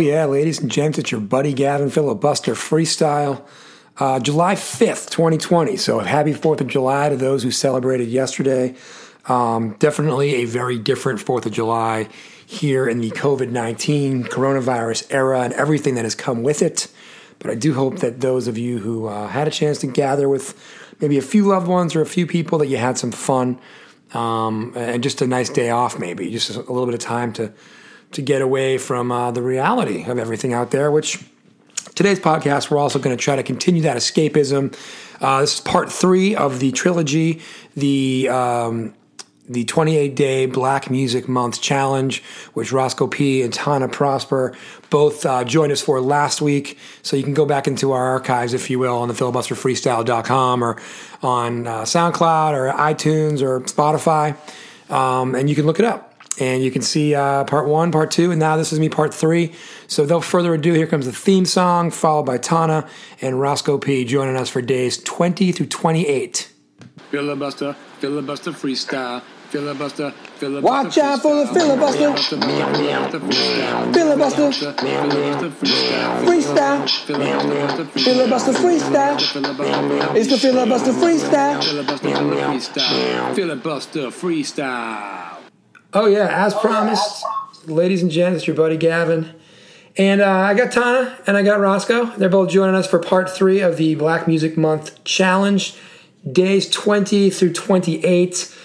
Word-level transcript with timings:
Yeah, 0.00 0.24
ladies 0.24 0.60
and 0.60 0.70
gents, 0.70 0.98
it's 0.98 1.10
your 1.10 1.20
buddy 1.20 1.52
Gavin 1.52 1.90
Filibuster 1.90 2.54
Freestyle. 2.54 3.46
Uh, 3.98 4.18
July 4.18 4.54
5th, 4.54 5.10
2020. 5.10 5.76
So 5.76 5.98
happy 5.98 6.32
4th 6.32 6.62
of 6.62 6.68
July 6.68 7.10
to 7.10 7.16
those 7.16 7.42
who 7.42 7.50
celebrated 7.50 8.08
yesterday. 8.08 8.74
Um, 9.26 9.76
definitely 9.78 10.36
a 10.36 10.46
very 10.46 10.78
different 10.78 11.20
4th 11.20 11.44
of 11.44 11.52
July 11.52 12.08
here 12.46 12.88
in 12.88 13.02
the 13.02 13.10
COVID 13.10 13.50
19 13.50 14.24
coronavirus 14.24 15.06
era 15.10 15.42
and 15.42 15.52
everything 15.52 15.96
that 15.96 16.04
has 16.04 16.14
come 16.14 16.42
with 16.42 16.62
it. 16.62 16.88
But 17.38 17.50
I 17.50 17.54
do 17.54 17.74
hope 17.74 17.98
that 17.98 18.22
those 18.22 18.48
of 18.48 18.56
you 18.56 18.78
who 18.78 19.06
uh, 19.06 19.28
had 19.28 19.48
a 19.48 19.50
chance 19.50 19.80
to 19.80 19.86
gather 19.86 20.30
with 20.30 20.58
maybe 21.02 21.18
a 21.18 21.22
few 21.22 21.44
loved 21.44 21.68
ones 21.68 21.94
or 21.94 22.00
a 22.00 22.06
few 22.06 22.26
people 22.26 22.56
that 22.60 22.68
you 22.68 22.78
had 22.78 22.96
some 22.96 23.12
fun 23.12 23.60
um, 24.14 24.72
and 24.76 25.02
just 25.02 25.20
a 25.20 25.26
nice 25.26 25.50
day 25.50 25.68
off, 25.68 25.98
maybe 25.98 26.30
just 26.30 26.48
a 26.48 26.60
little 26.60 26.86
bit 26.86 26.94
of 26.94 27.00
time 27.00 27.34
to 27.34 27.52
to 28.12 28.22
get 28.22 28.42
away 28.42 28.78
from 28.78 29.12
uh, 29.12 29.30
the 29.30 29.42
reality 29.42 30.04
of 30.04 30.18
everything 30.18 30.52
out 30.52 30.70
there, 30.70 30.90
which 30.90 31.22
today's 31.94 32.20
podcast, 32.20 32.70
we're 32.70 32.78
also 32.78 32.98
going 32.98 33.16
to 33.16 33.22
try 33.22 33.36
to 33.36 33.42
continue 33.42 33.82
that 33.82 33.96
escapism. 33.96 34.76
Uh, 35.20 35.40
this 35.40 35.54
is 35.54 35.60
part 35.60 35.92
three 35.92 36.34
of 36.34 36.60
the 36.60 36.72
trilogy, 36.72 37.40
the 37.76 38.28
um, 38.28 38.94
the 39.48 39.64
28 39.64 40.14
day 40.14 40.46
Black 40.46 40.90
Music 40.90 41.28
Month 41.28 41.60
challenge, 41.60 42.22
which 42.54 42.72
Roscoe 42.72 43.08
P 43.08 43.42
and 43.42 43.52
Tana 43.52 43.88
Prosper 43.88 44.56
both 44.90 45.26
uh, 45.26 45.42
joined 45.44 45.72
us 45.72 45.80
for 45.80 46.00
last 46.00 46.40
week. 46.40 46.78
So 47.02 47.16
you 47.16 47.24
can 47.24 47.34
go 47.34 47.44
back 47.44 47.66
into 47.66 47.90
our 47.92 48.10
archives, 48.10 48.54
if 48.54 48.70
you 48.70 48.78
will, 48.78 48.96
on 48.96 49.08
the 49.08 49.14
filibusterfreestyle.com 49.14 50.62
or 50.62 50.80
on 51.22 51.66
uh, 51.66 51.82
SoundCloud 51.82 52.52
or 52.52 52.72
iTunes 52.72 53.42
or 53.42 53.60
Spotify, 53.62 54.36
um, 54.90 55.34
and 55.34 55.50
you 55.50 55.56
can 55.56 55.66
look 55.66 55.78
it 55.78 55.84
up 55.84 56.09
and 56.40 56.64
you 56.64 56.70
can 56.70 56.82
see 56.82 57.14
uh, 57.14 57.44
part 57.44 57.68
one, 57.68 57.92
part 57.92 58.10
two, 58.10 58.30
and 58.30 58.40
now 58.40 58.56
this 58.56 58.72
is 58.72 58.80
me, 58.80 58.88
part 58.88 59.12
three. 59.14 59.54
So, 59.86 60.02
without 60.02 60.24
further 60.24 60.54
ado, 60.54 60.72
here 60.72 60.86
comes 60.86 61.06
the 61.06 61.12
theme 61.12 61.44
song, 61.44 61.90
followed 61.90 62.24
by 62.24 62.38
Tana 62.38 62.88
and 63.20 63.38
Roscoe 63.38 63.78
P 63.78 64.04
joining 64.04 64.36
us 64.36 64.48
for 64.48 64.62
days 64.62 65.00
20 65.02 65.52
through 65.52 65.66
28. 65.66 66.50
Filibuster, 67.10 67.74
filibuster 67.98 68.52
freestyle. 68.52 69.22
Filibuster, 69.50 70.12
filibuster. 70.36 70.64
Watch 70.64 70.96
out 70.98 71.22
for 71.22 71.34
the 71.34 71.46
filibuster. 71.52 72.16
Filibuster. 73.92 74.50
Freestyle. 76.24 76.88
Filibuster 77.98 78.52
freestyle. 78.52 79.16
It's 80.14 80.30
the 80.30 80.38
filibuster 80.38 80.92
freestyle. 80.92 81.60
Filibuster 83.34 84.10
freestyle. 84.12 85.29
Oh, 85.92 86.06
yeah, 86.06 86.46
as 86.46 86.54
promised, 86.54 87.24
ladies 87.66 88.00
and 88.00 88.12
gents, 88.12 88.38
it's 88.38 88.46
your 88.46 88.54
buddy 88.54 88.76
Gavin. 88.76 89.34
And 89.96 90.20
uh, 90.20 90.30
I 90.30 90.54
got 90.54 90.70
Tana 90.70 91.18
and 91.26 91.36
I 91.36 91.42
got 91.42 91.58
Roscoe. 91.58 92.04
They're 92.16 92.28
both 92.28 92.48
joining 92.48 92.76
us 92.76 92.86
for 92.86 93.00
part 93.00 93.28
three 93.28 93.58
of 93.58 93.76
the 93.76 93.96
Black 93.96 94.28
Music 94.28 94.56
Month 94.56 95.02
Challenge, 95.02 95.76
days 96.30 96.70
20 96.70 97.30
through 97.30 97.52
28. 97.54 98.56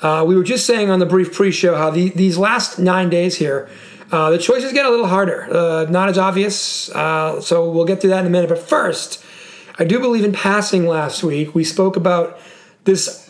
Uh, 0.00 0.24
we 0.26 0.34
were 0.34 0.42
just 0.42 0.66
saying 0.66 0.90
on 0.90 0.98
the 0.98 1.06
brief 1.06 1.32
pre 1.32 1.52
show 1.52 1.76
how 1.76 1.90
the, 1.90 2.08
these 2.10 2.36
last 2.36 2.80
nine 2.80 3.08
days 3.08 3.36
here, 3.36 3.70
uh, 4.10 4.30
the 4.30 4.38
choices 4.38 4.72
get 4.72 4.84
a 4.84 4.90
little 4.90 5.06
harder, 5.06 5.46
uh, 5.54 5.84
not 5.88 6.08
as 6.08 6.18
obvious. 6.18 6.90
Uh, 6.90 7.40
so 7.40 7.70
we'll 7.70 7.84
get 7.84 8.00
to 8.00 8.08
that 8.08 8.22
in 8.22 8.26
a 8.26 8.30
minute. 8.30 8.48
But 8.48 8.58
first, 8.58 9.24
I 9.78 9.84
do 9.84 10.00
believe 10.00 10.24
in 10.24 10.32
passing 10.32 10.88
last 10.88 11.22
week, 11.22 11.54
we 11.54 11.62
spoke 11.62 11.94
about 11.94 12.40
this 12.82 13.21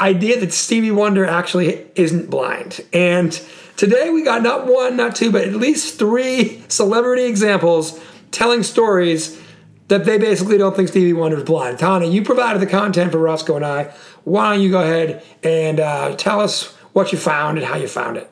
idea 0.00 0.38
that 0.40 0.52
Stevie 0.52 0.90
Wonder 0.90 1.24
actually 1.24 1.86
isn't 1.94 2.30
blind. 2.30 2.80
And 2.92 3.32
today 3.76 4.10
we 4.10 4.22
got 4.22 4.42
not 4.42 4.66
one, 4.66 4.96
not 4.96 5.16
two, 5.16 5.32
but 5.32 5.42
at 5.42 5.54
least 5.54 5.98
three 5.98 6.62
celebrity 6.68 7.24
examples 7.24 8.00
telling 8.30 8.62
stories 8.62 9.40
that 9.88 10.04
they 10.04 10.18
basically 10.18 10.58
don't 10.58 10.76
think 10.76 10.88
Stevie 10.88 11.14
Wonder 11.14 11.38
is 11.38 11.44
blind. 11.44 11.78
Tana, 11.78 12.06
you 12.06 12.22
provided 12.22 12.60
the 12.60 12.66
content 12.66 13.10
for 13.10 13.18
Roscoe 13.18 13.56
and 13.56 13.64
I. 13.64 13.84
Why 14.24 14.52
don't 14.52 14.62
you 14.62 14.70
go 14.70 14.82
ahead 14.82 15.24
and 15.42 15.80
uh, 15.80 16.14
tell 16.16 16.40
us 16.40 16.74
what 16.92 17.10
you 17.10 17.18
found 17.18 17.58
and 17.58 17.66
how 17.66 17.76
you 17.76 17.88
found 17.88 18.18
it? 18.18 18.30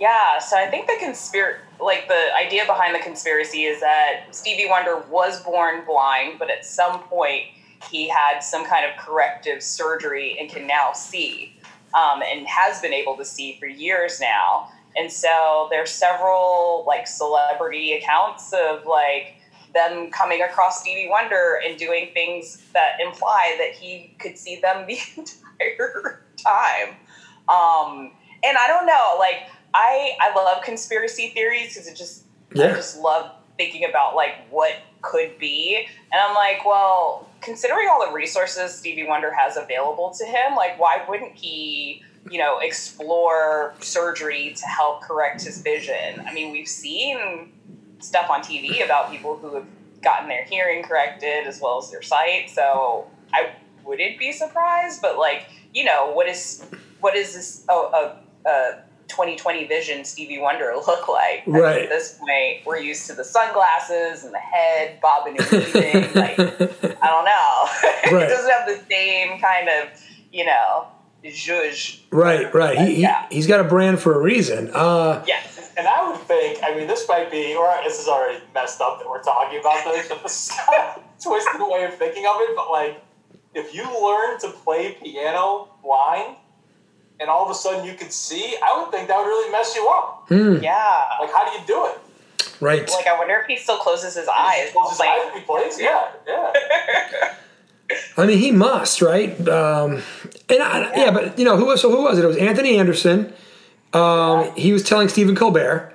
Yeah, 0.00 0.38
so 0.38 0.56
I 0.56 0.66
think 0.66 0.86
the 0.86 0.96
conspiracy, 0.98 1.60
like 1.80 2.08
the 2.08 2.28
idea 2.36 2.66
behind 2.66 2.94
the 2.94 2.98
conspiracy 2.98 3.64
is 3.64 3.80
that 3.80 4.26
Stevie 4.32 4.68
Wonder 4.68 5.02
was 5.08 5.42
born 5.42 5.84
blind, 5.86 6.38
but 6.38 6.50
at 6.50 6.64
some 6.64 7.00
point 7.04 7.44
he 7.90 8.08
had 8.08 8.40
some 8.40 8.64
kind 8.64 8.84
of 8.84 8.96
corrective 8.96 9.62
surgery 9.62 10.36
and 10.38 10.50
can 10.50 10.66
now 10.66 10.92
see 10.92 11.58
um, 11.94 12.22
and 12.22 12.46
has 12.46 12.80
been 12.80 12.92
able 12.92 13.16
to 13.16 13.24
see 13.24 13.56
for 13.58 13.66
years 13.66 14.20
now. 14.20 14.68
And 14.96 15.10
so 15.10 15.68
there's 15.70 15.90
several 15.90 16.84
like 16.86 17.06
celebrity 17.06 17.94
accounts 17.94 18.52
of 18.52 18.86
like 18.86 19.36
them 19.74 20.10
coming 20.10 20.42
across 20.42 20.80
Stevie 20.80 21.08
Wonder 21.08 21.60
and 21.66 21.76
doing 21.76 22.10
things 22.14 22.62
that 22.72 23.00
imply 23.04 23.56
that 23.58 23.72
he 23.72 24.14
could 24.18 24.38
see 24.38 24.60
them 24.60 24.86
the 24.86 24.98
entire 25.16 26.24
time. 26.36 26.96
Um, 27.48 28.12
and 28.44 28.56
I 28.56 28.66
don't 28.66 28.86
know, 28.86 29.16
like 29.18 29.48
I 29.74 30.12
I 30.20 30.34
love 30.34 30.62
conspiracy 30.62 31.30
theories 31.30 31.74
because 31.74 31.88
it 31.88 31.96
just 31.96 32.24
yeah. 32.54 32.66
I 32.66 32.74
just 32.74 32.98
love 32.98 33.32
thinking 33.56 33.84
about 33.88 34.14
like 34.14 34.34
what 34.50 34.74
could 35.02 35.38
be. 35.38 35.86
And 36.12 36.20
I'm 36.20 36.34
like, 36.34 36.64
well, 36.64 37.28
considering 37.40 37.88
all 37.90 38.06
the 38.06 38.12
resources 38.12 38.74
Stevie 38.74 39.06
Wonder 39.06 39.32
has 39.32 39.56
available 39.56 40.14
to 40.18 40.24
him, 40.24 40.56
like 40.56 40.78
why 40.78 41.04
wouldn't 41.08 41.34
he, 41.34 42.02
you 42.30 42.38
know, 42.38 42.58
explore 42.60 43.74
surgery 43.80 44.54
to 44.56 44.66
help 44.66 45.02
correct 45.02 45.44
his 45.44 45.60
vision? 45.60 46.24
I 46.26 46.32
mean, 46.32 46.52
we've 46.52 46.68
seen 46.68 47.52
stuff 48.00 48.30
on 48.30 48.40
TV 48.40 48.84
about 48.84 49.10
people 49.10 49.36
who 49.36 49.54
have 49.54 49.66
gotten 50.02 50.28
their 50.28 50.44
hearing 50.44 50.82
corrected 50.82 51.46
as 51.46 51.60
well 51.60 51.78
as 51.78 51.90
their 51.90 52.02
sight. 52.02 52.50
So 52.50 53.06
I 53.32 53.50
wouldn't 53.84 54.18
be 54.18 54.32
surprised, 54.32 55.00
but 55.02 55.18
like, 55.18 55.48
you 55.72 55.84
know, 55.84 56.12
what 56.12 56.28
is 56.28 56.64
what 57.00 57.16
is 57.16 57.34
this? 57.34 57.64
Oh, 57.68 58.16
a, 58.46 58.48
a 58.48 58.82
2020 59.08 59.66
vision 59.66 60.04
Stevie 60.04 60.38
Wonder 60.38 60.72
look 60.86 61.08
like? 61.08 61.42
Right. 61.46 61.82
at 61.82 61.88
this 61.88 62.18
point, 62.18 62.64
we're 62.66 62.78
used 62.78 63.06
to 63.08 63.14
the 63.14 63.24
sunglasses 63.24 64.24
and 64.24 64.32
the 64.34 64.38
head 64.38 65.00
bobbing 65.00 65.36
and 65.38 65.50
weaving. 65.50 66.12
like, 66.14 66.38
I 67.02 67.06
don't 67.06 67.24
know. 67.24 68.10
Right. 68.12 68.24
it 68.24 68.28
doesn't 68.28 68.50
have 68.50 68.66
the 68.68 68.80
same 68.90 69.40
kind 69.40 69.68
of, 69.68 69.88
you 70.32 70.44
know, 70.44 70.86
zhuzh. 71.24 72.00
Right, 72.10 72.52
right. 72.54 72.76
He, 72.78 73.00
Yeah. 73.00 73.26
he, 73.30 73.36
he's 73.36 73.46
got 73.46 73.60
a 73.60 73.64
brand 73.64 74.00
for 74.00 74.14
a 74.14 74.18
reason. 74.18 74.70
Uh, 74.74 75.22
Yes. 75.26 75.72
And 75.76 75.88
I 75.88 76.08
would 76.08 76.20
think, 76.20 76.60
I 76.62 76.74
mean, 76.74 76.86
this 76.86 77.08
might 77.08 77.30
be, 77.32 77.54
or 77.56 77.66
this 77.82 77.98
is 78.00 78.06
already 78.06 78.38
messed 78.54 78.80
up 78.80 78.98
that 79.00 79.08
we're 79.08 79.22
talking 79.22 79.58
about 79.58 79.84
this, 79.84 80.08
but 80.08 80.22
this 80.22 80.50
is 80.50 80.56
kind 80.56 80.82
of 80.96 81.02
twisted 81.20 81.60
way 81.60 81.84
of 81.84 81.94
thinking 81.94 82.24
of 82.26 82.36
it. 82.40 82.54
But 82.54 82.70
like, 82.70 83.02
if 83.54 83.74
you 83.74 83.82
learn 83.84 84.38
to 84.40 84.50
play 84.50 84.96
piano 85.02 85.70
blind, 85.82 86.36
and 87.20 87.28
all 87.30 87.44
of 87.44 87.50
a 87.50 87.54
sudden 87.54 87.84
you 87.84 87.94
could 87.94 88.12
see, 88.12 88.56
I 88.64 88.80
would 88.80 88.90
think 88.90 89.08
that 89.08 89.16
would 89.16 89.26
really 89.26 89.50
mess 89.52 89.74
you 89.74 89.88
up. 89.88 90.26
Yeah. 90.30 91.04
Like, 91.20 91.30
how 91.32 91.44
do 91.50 91.58
you 91.58 91.66
do 91.66 91.86
it? 91.86 91.98
right. 92.60 92.88
Like, 92.90 93.06
I 93.06 93.18
wonder 93.18 93.34
if 93.36 93.46
he 93.46 93.56
still 93.56 93.78
closes 93.78 94.14
his 94.14 94.28
eyes. 94.28 94.70
Close 94.72 94.90
his 94.90 95.00
eyes 95.00 95.20
when 95.26 95.40
he 95.40 95.44
plays? 95.46 95.80
Yeah, 95.80 96.08
yeah. 96.26 96.52
I 98.16 98.26
mean, 98.26 98.38
he 98.38 98.50
must, 98.50 99.02
right? 99.02 99.38
Um, 99.48 100.02
and 100.48 100.62
I, 100.62 100.90
yeah, 100.96 101.10
but 101.10 101.38
you 101.38 101.44
know, 101.44 101.56
who 101.56 101.66
was 101.66 101.80
so? 101.82 101.90
Who 101.90 102.02
was 102.02 102.18
it? 102.18 102.24
It 102.24 102.28
was 102.28 102.36
Anthony 102.38 102.78
Anderson. 102.78 103.32
Um, 103.92 104.50
he 104.56 104.72
was 104.72 104.82
telling 104.82 105.08
Stephen 105.08 105.36
Colbert. 105.36 105.90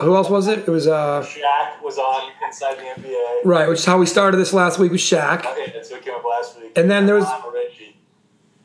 Who 0.00 0.14
else 0.14 0.28
was 0.28 0.46
it? 0.46 0.60
It 0.60 0.68
was 0.68 0.86
uh, 0.86 1.22
Shaq 1.26 1.82
was 1.82 1.98
on 1.98 2.30
Inside 2.46 2.76
the 2.78 3.02
NBA. 3.02 3.44
right, 3.44 3.68
which 3.68 3.80
is 3.80 3.84
how 3.84 3.98
we 3.98 4.06
started 4.06 4.36
this 4.36 4.52
last 4.52 4.78
week 4.78 4.92
with 4.92 5.00
Shaq. 5.00 5.44
Okay, 5.44 5.72
that's 5.74 5.90
what 5.90 6.02
came 6.04 6.14
up 6.14 6.24
last 6.24 6.60
week. 6.60 6.72
And 6.76 6.88
then 6.90 7.06
there 7.06 7.14
was- 7.16 7.24
Lionel 7.24 7.50
Richie. 7.50 7.65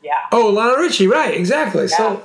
Yeah. 0.02 0.12
Oh, 0.32 0.48
Lionel 0.48 0.76
Richie, 0.76 1.06
right? 1.06 1.34
Exactly. 1.34 1.88
So 1.88 2.22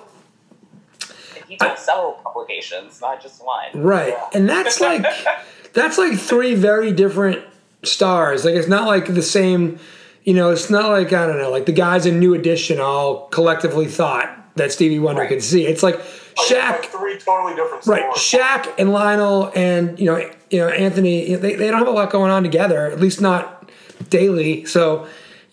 And 1.36 1.46
he 1.48 1.58
took 1.58 1.78
several 1.78 2.14
publications, 2.24 3.00
not 3.02 3.22
just 3.22 3.44
one. 3.46 3.70
right, 3.74 4.16
and 4.34 4.50
that's 4.50 4.80
like 4.82 5.06
that's 5.74 5.98
like 5.98 6.18
three 6.18 6.56
very 6.56 6.92
different 6.92 7.44
stars. 7.84 8.46
Like 8.46 8.56
it's 8.56 8.68
not 8.68 8.88
like 8.88 9.14
the 9.14 9.22
same. 9.22 9.80
You 10.24 10.34
know, 10.34 10.50
it's 10.50 10.70
not 10.70 10.92
like 10.92 11.14
I 11.14 11.26
don't 11.26 11.38
know, 11.38 11.50
like 11.50 11.66
the 11.68 11.72
guys 11.72 12.06
in 12.06 12.20
New 12.20 12.34
Edition 12.34 12.80
all 12.82 13.28
collectively 13.30 13.86
thought 13.86 14.34
that 14.58 14.72
Stevie 14.74 15.00
Wonder 15.00 15.22
Right. 15.22 15.30
could 15.30 15.44
see. 15.44 15.66
It's 15.66 15.84
like 15.84 15.96
oh, 15.96 16.02
Like, 16.02 16.48
Shaq. 16.50 16.70
like 16.82 16.86
three 16.86 17.18
totally 17.18 17.56
different 17.56 17.86
Right, 17.86 18.14
stories. 18.18 18.44
Shaq 18.44 18.74
and 18.78 18.92
Lionel 18.92 19.52
and 19.56 19.98
you 19.98 20.06
know 20.08 20.18
you 20.50 20.60
know 20.60 20.68
Anthony. 20.68 21.36
They, 21.36 21.56
they 21.56 21.68
don't 21.70 21.80
have 21.80 21.88
a 21.88 21.92
lot 21.92 22.10
going 22.10 22.30
on 22.32 22.44
together, 22.44 22.88
at 22.88 23.00
least 23.00 23.22
not 23.22 23.70
daily. 24.10 24.66
So 24.66 25.08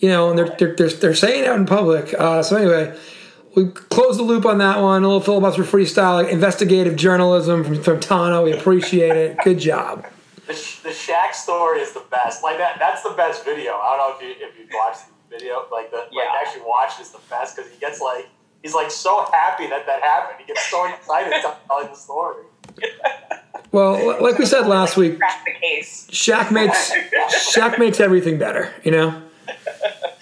you 0.05 0.11
know, 0.11 0.29
and 0.29 0.39
they're 0.39 0.55
they're 0.59 0.75
they're, 0.77 0.89
they're 0.91 1.15
saying 1.15 1.45
it 1.45 1.49
out 1.49 1.57
in 1.59 1.65
public. 1.65 2.13
Uh, 2.19 2.43
so 2.43 2.57
anyway, 2.57 2.95
we 3.57 3.69
closed 3.71 4.19
the 4.19 4.23
loop 4.23 4.45
on 4.45 4.59
that 4.59 4.81
one. 4.83 5.03
A 5.03 5.07
little 5.07 5.23
filibuster 5.23 5.63
freestyle, 5.65 6.29
investigative 6.29 6.95
journalism 6.97 7.65
from, 7.65 7.83
from 7.83 8.01
Tana. 8.01 8.43
We 8.43 8.53
appreciate 8.53 9.17
it. 9.17 9.39
Good 9.43 9.59
job. 9.61 10.07
The, 10.47 10.53
Sh- 10.55 10.81
the 10.81 10.91
Shaq 10.91 11.33
story 11.33 11.81
is 11.81 11.93
the 11.95 12.05
best. 12.11 12.43
Like 12.43 12.59
that. 12.59 12.77
That's 12.79 13.03
the 13.03 13.15
best 13.17 13.45
video. 13.47 13.73
I 13.73 13.97
don't 13.97 14.21
know 14.21 14.29
if 14.29 14.39
you 14.39 14.47
if 14.47 14.59
you 14.59 14.67
watched 14.79 15.03
the 15.31 15.39
video. 15.39 15.65
Like 15.73 15.91
the 15.91 16.05
Yeah. 16.13 16.25
like 16.25 16.47
actually 16.47 16.65
watched 16.67 17.01
is 17.01 17.11
the 17.11 17.21
best 17.31 17.57
because 17.57 17.71
he 17.71 17.79
gets 17.79 18.01
like 18.01 18.29
he's 18.63 18.75
like 18.75 18.91
so 18.91 19.25
happy 19.33 19.67
that 19.69 19.87
that 19.87 20.03
happened. 20.03 20.37
He 20.41 20.47
gets 20.47 20.69
so 20.69 20.87
excited 20.93 21.33
telling 21.67 21.89
the 21.89 21.95
story. 21.95 22.45
Well, 23.73 24.23
like 24.23 24.39
we 24.39 24.47
said 24.47 24.69
last 24.69 24.97
week, 24.97 25.19
Crack 25.19 25.45
the 25.45 25.53
case. 25.61 26.07
Shaq 26.11 26.53
makes 26.53 26.93
Shaq 27.57 27.77
makes 27.79 27.99
everything 27.99 28.39
better. 28.39 28.73
You 28.85 28.93
know, 28.93 29.23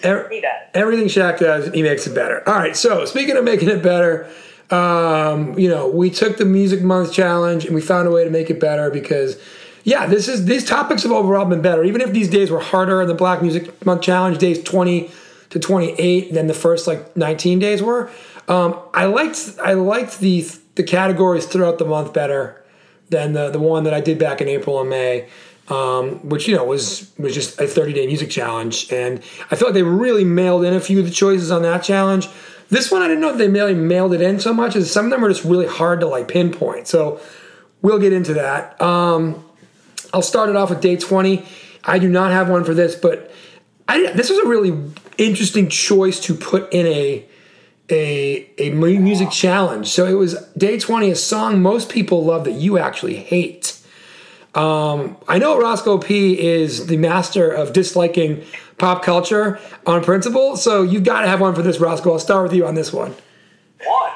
Er- 0.05 0.27
He 0.29 0.41
does. 0.41 0.51
everything 0.73 1.07
Shaq 1.07 1.39
does, 1.39 1.73
he 1.73 1.81
makes 1.83 2.05
it 2.07 2.13
better. 2.13 2.47
All 2.47 2.55
right. 2.55 2.75
So 2.75 3.05
speaking 3.05 3.37
of 3.37 3.43
making 3.43 3.69
it 3.69 3.81
better, 3.81 4.27
um, 4.69 5.57
you 5.57 5.69
know, 5.69 5.87
we 5.87 6.09
took 6.09 6.37
the 6.37 6.45
Music 6.45 6.81
Month 6.81 7.13
challenge 7.13 7.65
and 7.65 7.73
we 7.75 7.81
found 7.81 8.07
a 8.07 8.11
way 8.11 8.23
to 8.23 8.29
make 8.29 8.49
it 8.49 8.59
better 8.59 8.89
because, 8.89 9.39
yeah, 9.83 10.05
this 10.05 10.27
is 10.27 10.45
these 10.45 10.65
topics 10.65 11.03
have 11.03 11.11
overall 11.11 11.45
been 11.45 11.61
better. 11.61 11.83
Even 11.83 12.01
if 12.01 12.11
these 12.11 12.29
days 12.29 12.49
were 12.51 12.59
harder 12.59 13.01
in 13.01 13.07
the 13.07 13.13
Black 13.13 13.41
Music 13.41 13.85
Month 13.85 14.01
challenge, 14.01 14.37
days 14.39 14.61
twenty 14.63 15.09
to 15.51 15.59
twenty 15.59 15.91
eight 15.99 16.33
than 16.33 16.47
the 16.47 16.53
first 16.53 16.87
like 16.87 17.15
nineteen 17.15 17.59
days 17.59 17.81
were. 17.81 18.09
Um, 18.47 18.77
I 18.93 19.05
liked 19.05 19.51
I 19.63 19.73
liked 19.73 20.19
the 20.19 20.45
the 20.75 20.83
categories 20.83 21.45
throughout 21.45 21.77
the 21.77 21.85
month 21.85 22.13
better 22.13 22.61
than 23.09 23.33
the 23.33 23.49
the 23.51 23.59
one 23.59 23.83
that 23.83 23.93
I 23.93 24.01
did 24.01 24.17
back 24.19 24.41
in 24.41 24.47
April 24.49 24.81
and 24.81 24.89
May, 24.89 25.29
um, 25.69 26.27
which 26.27 26.47
you 26.47 26.55
know 26.55 26.65
was 26.65 27.11
was 27.17 27.33
just 27.33 27.59
a 27.59 27.67
30 27.67 27.93
day 27.93 28.07
music 28.07 28.29
challenge, 28.29 28.91
and 28.91 29.19
I 29.49 29.55
feel 29.55 29.69
like 29.69 29.75
they 29.75 29.83
really 29.83 30.25
mailed 30.25 30.65
in 30.65 30.73
a 30.73 30.79
few 30.79 30.99
of 30.99 31.05
the 31.05 31.11
choices 31.11 31.51
on 31.51 31.61
that 31.63 31.83
challenge. 31.83 32.27
This 32.69 32.91
one 32.91 33.01
I 33.01 33.07
didn't 33.07 33.21
know 33.21 33.29
if 33.29 33.37
they 33.37 33.47
really 33.47 33.75
mailed 33.75 34.13
it 34.13 34.21
in 34.21 34.39
so 34.39 34.53
much 34.53 34.75
as 34.75 34.91
some 34.91 35.05
of 35.05 35.11
them 35.11 35.23
are 35.23 35.29
just 35.29 35.43
really 35.43 35.67
hard 35.67 35.99
to 35.99 36.07
like 36.07 36.27
pinpoint. 36.27 36.87
So 36.87 37.19
we'll 37.81 37.99
get 37.99 38.13
into 38.13 38.33
that. 38.33 38.81
Um, 38.81 39.43
I'll 40.13 40.21
start 40.21 40.49
it 40.49 40.55
off 40.55 40.69
with 40.69 40.81
day 40.81 40.95
20. 40.95 41.45
I 41.83 41.99
do 41.99 42.09
not 42.09 42.31
have 42.31 42.49
one 42.49 42.63
for 42.63 42.73
this, 42.73 42.95
but 42.95 43.31
I, 43.87 44.11
this 44.13 44.29
was 44.29 44.39
a 44.39 44.47
really 44.47 44.91
interesting 45.17 45.69
choice 45.69 46.19
to 46.21 46.33
put 46.33 46.71
in 46.73 46.87
a 46.87 47.25
a 47.89 48.49
a 48.57 48.69
music 48.71 49.29
challenge. 49.29 49.87
So 49.87 50.05
it 50.05 50.13
was 50.13 50.41
day 50.57 50.79
20, 50.79 51.11
a 51.11 51.15
song 51.15 51.61
most 51.61 51.89
people 51.89 52.23
love 52.23 52.45
that 52.45 52.53
you 52.53 52.77
actually 52.77 53.17
hate. 53.17 53.79
Um, 54.55 55.17
I 55.27 55.39
know 55.39 55.59
Roscoe 55.59 55.97
P 55.97 56.39
is 56.39 56.85
the 56.87 56.97
master 56.97 57.49
of 57.49 57.73
disliking 57.73 58.43
pop 58.77 59.03
culture 59.03 59.59
on 59.85 60.03
principle, 60.03 60.57
so 60.57 60.83
you've 60.83 61.03
got 61.03 61.21
to 61.21 61.27
have 61.27 61.41
one 61.41 61.55
for 61.55 61.63
this, 61.63 61.79
Roscoe. 61.79 62.13
I'll 62.13 62.19
start 62.19 62.43
with 62.43 62.53
you 62.53 62.65
on 62.67 62.75
this 62.75 62.93
one. 62.93 63.15
One. 63.85 64.11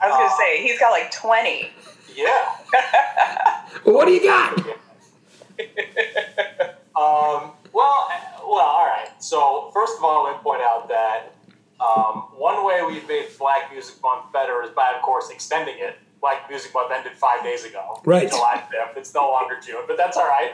I 0.00 0.08
was 0.08 0.16
gonna 0.16 0.30
say 0.38 0.62
he's 0.62 0.78
got 0.78 0.90
like 0.90 1.10
twenty. 1.12 1.70
Yeah. 2.14 2.56
Well, 3.84 3.94
what 3.94 4.06
do 4.06 4.12
you 4.12 4.22
got? 4.22 4.58
Um, 7.00 7.52
well, 7.72 8.08
uh, 8.10 8.40
well, 8.42 8.58
all 8.58 8.84
right. 8.84 9.08
So 9.20 9.70
first 9.72 9.96
of 9.96 10.04
all, 10.04 10.24
let 10.24 10.36
me 10.36 10.42
point 10.42 10.60
out 10.60 10.86
that 10.88 11.32
um, 11.80 12.24
one 12.36 12.66
way 12.66 12.82
we've 12.86 13.08
made 13.08 13.26
Black 13.38 13.72
Music 13.72 13.94
Month 14.02 14.30
better 14.34 14.62
is 14.62 14.68
by, 14.70 14.92
of 14.94 15.00
course, 15.00 15.30
extending 15.30 15.76
it. 15.78 15.96
Black 16.20 16.48
Music 16.50 16.72
Month 16.74 16.90
ended 16.92 17.12
five 17.12 17.42
days 17.42 17.64
ago, 17.64 18.00
Right. 18.04 18.28
July 18.28 18.62
fifth. 18.70 18.96
It's 18.96 19.14
no 19.14 19.30
longer 19.30 19.58
June, 19.64 19.82
but 19.86 19.96
that's 19.96 20.16
all 20.16 20.26
right. 20.28 20.52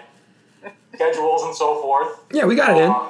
Schedules 0.95 1.43
and 1.45 1.55
so 1.55 1.81
forth. 1.83 2.21
Yeah, 2.33 2.45
we 2.45 2.55
got 2.55 2.77
it 2.77 2.83
in. 2.85 2.91
Um, 2.91 3.09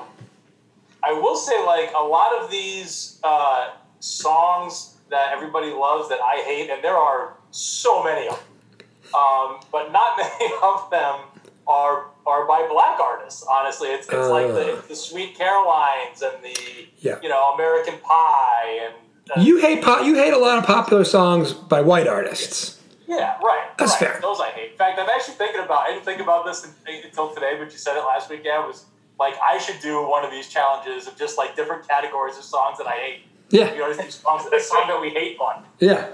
I 1.02 1.12
will 1.12 1.36
say, 1.36 1.64
like 1.64 1.90
a 1.96 2.02
lot 2.02 2.34
of 2.40 2.50
these 2.50 3.20
uh, 3.22 3.70
songs 4.00 4.96
that 5.10 5.32
everybody 5.32 5.70
loves 5.72 6.08
that 6.08 6.18
I 6.20 6.42
hate, 6.44 6.68
and 6.70 6.82
there 6.82 6.96
are 6.96 7.34
so 7.52 8.02
many 8.02 8.26
of 8.28 8.34
them, 8.80 8.86
um, 9.14 9.60
but 9.70 9.92
not 9.92 10.16
many 10.18 10.52
of 10.62 10.90
them 10.90 11.20
are 11.68 12.06
are 12.26 12.46
by 12.48 12.66
black 12.70 12.98
artists. 12.98 13.44
Honestly, 13.48 13.88
it's 13.88 14.08
it's 14.08 14.28
like 14.28 14.48
the, 14.48 14.78
Uh. 14.78 14.80
the 14.88 14.96
Sweet 14.96 15.36
Carolines 15.38 16.22
and 16.22 16.42
the 16.42 16.56
Yeah. 16.98 17.18
you 17.22 17.28
know 17.28 17.52
American 17.54 17.98
Pie 18.02 18.80
and 18.86 18.94
uh, 19.34 19.40
You 19.40 19.58
hate 19.58 19.82
pop. 19.82 20.04
You 20.04 20.14
hate 20.14 20.32
a 20.32 20.38
lot 20.38 20.58
of 20.58 20.64
popular 20.64 21.04
songs 21.04 21.52
by 21.52 21.80
white 21.80 22.06
artists. 22.06 22.80
yeah, 23.06 23.38
right. 23.42 23.68
That's 23.78 23.92
right. 23.92 24.12
fair. 24.12 24.18
Those 24.20 24.40
I 24.40 24.50
hate. 24.50 24.72
In 24.72 24.76
fact, 24.78 24.98
I'm 24.98 25.08
actually 25.08 25.34
thinking 25.34 25.62
about. 25.62 25.80
I 25.86 25.92
didn't 25.92 26.04
think 26.04 26.20
about 26.20 26.44
this 26.46 26.66
until 26.86 27.34
today, 27.34 27.54
but 27.58 27.72
you 27.72 27.78
said 27.78 27.96
it 27.96 28.04
last 28.04 28.28
week. 28.30 28.42
Yeah, 28.44 28.66
was 28.66 28.84
like 29.18 29.34
I 29.42 29.58
should 29.58 29.80
do 29.80 30.06
one 30.06 30.24
of 30.24 30.30
these 30.30 30.48
challenges 30.48 31.06
of 31.06 31.16
just 31.16 31.38
like 31.38 31.56
different 31.56 31.86
categories 31.88 32.36
of 32.36 32.44
songs 32.44 32.78
that 32.78 32.86
I 32.86 32.92
hate. 32.92 33.20
Yeah, 33.48 33.72
You 33.74 33.78
know, 33.78 33.92
these 33.94 34.16
songs, 34.16 34.42
a 34.52 34.58
song 34.58 34.84
that 34.88 35.00
we 35.00 35.10
hate 35.10 35.38
one. 35.38 35.62
yeah. 35.78 36.08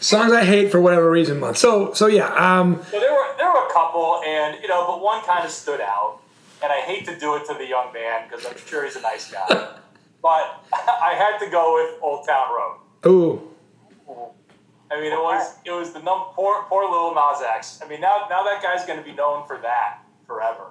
Songs 0.00 0.32
I 0.32 0.44
hate 0.44 0.70
for 0.70 0.80
whatever 0.82 1.10
reason. 1.10 1.40
Month. 1.40 1.56
So, 1.56 1.94
so 1.94 2.08
yeah. 2.08 2.28
Um, 2.34 2.82
So 2.90 3.00
there 3.00 3.10
were 3.10 3.26
there 3.38 3.50
were 3.50 3.66
a 3.66 3.72
couple, 3.72 4.20
and 4.26 4.60
you 4.60 4.68
know, 4.68 4.86
but 4.86 5.00
one 5.00 5.22
kind 5.24 5.44
of 5.46 5.50
stood 5.50 5.80
out, 5.80 6.20
and 6.62 6.70
I 6.70 6.80
hate 6.80 7.06
to 7.06 7.18
do 7.18 7.36
it 7.36 7.46
to 7.46 7.54
the 7.54 7.66
young 7.66 7.90
man 7.94 8.28
because 8.28 8.44
I'm 8.44 8.58
sure 8.66 8.84
he's 8.84 8.96
a 8.96 9.00
nice 9.00 9.32
guy, 9.32 9.70
but 10.24 10.64
I 10.72 11.14
had 11.16 11.38
to 11.44 11.50
go 11.50 11.74
with 11.76 12.02
Old 12.02 12.26
Town 12.26 12.46
Road. 12.56 12.76
ooh, 13.06 13.42
I 14.90 15.00
mean, 15.00 15.12
it 15.12 15.18
was 15.18 15.54
it 15.64 15.70
was 15.70 15.92
the 15.92 16.00
num 16.00 16.20
poor 16.34 16.64
poor 16.64 16.90
Lil 16.90 17.14
Nas 17.14 17.42
X. 17.42 17.80
I 17.84 17.88
mean, 17.88 18.00
now 18.00 18.26
now 18.30 18.42
that 18.42 18.62
guy's 18.62 18.84
going 18.86 18.98
to 18.98 19.04
be 19.04 19.12
known 19.14 19.46
for 19.46 19.58
that 19.58 19.98
forever. 20.26 20.68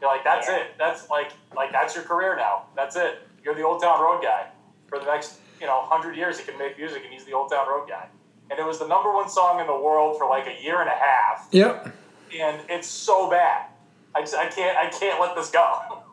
You're 0.00 0.10
like, 0.10 0.24
that's 0.24 0.48
Yeah. 0.48 0.56
it. 0.56 0.66
That's 0.78 1.08
like 1.08 1.30
like 1.54 1.70
that's 1.72 1.94
your 1.94 2.04
career 2.04 2.34
now. 2.36 2.64
That's 2.74 2.96
it. 2.96 3.22
You're 3.44 3.54
the 3.54 3.62
Old 3.62 3.80
Town 3.82 4.00
Road 4.02 4.22
guy 4.22 4.48
for 4.88 4.98
the 4.98 5.04
next 5.06 5.38
you 5.60 5.66
know 5.66 5.82
hundred 5.82 6.16
years. 6.16 6.38
He 6.38 6.44
can 6.44 6.58
make 6.58 6.76
music, 6.78 7.02
and 7.04 7.12
he's 7.12 7.24
the 7.24 7.32
Old 7.32 7.50
Town 7.50 7.68
Road 7.68 7.88
guy. 7.88 8.08
And 8.50 8.58
it 8.58 8.66
was 8.66 8.78
the 8.80 8.88
number 8.88 9.12
one 9.14 9.28
song 9.28 9.60
in 9.60 9.66
the 9.68 9.78
world 9.78 10.18
for 10.18 10.28
like 10.28 10.46
a 10.48 10.62
year 10.62 10.80
and 10.80 10.88
a 10.88 10.98
half. 10.98 11.48
yep. 11.52 11.94
and 12.36 12.60
it's 12.68 12.88
so 12.88 13.30
bad. 13.30 13.66
I 14.14 14.20
just 14.22 14.34
I 14.34 14.48
can't 14.48 14.76
I 14.76 14.88
can't 14.90 15.20
let 15.20 15.36
this 15.36 15.50
go. 15.50 16.02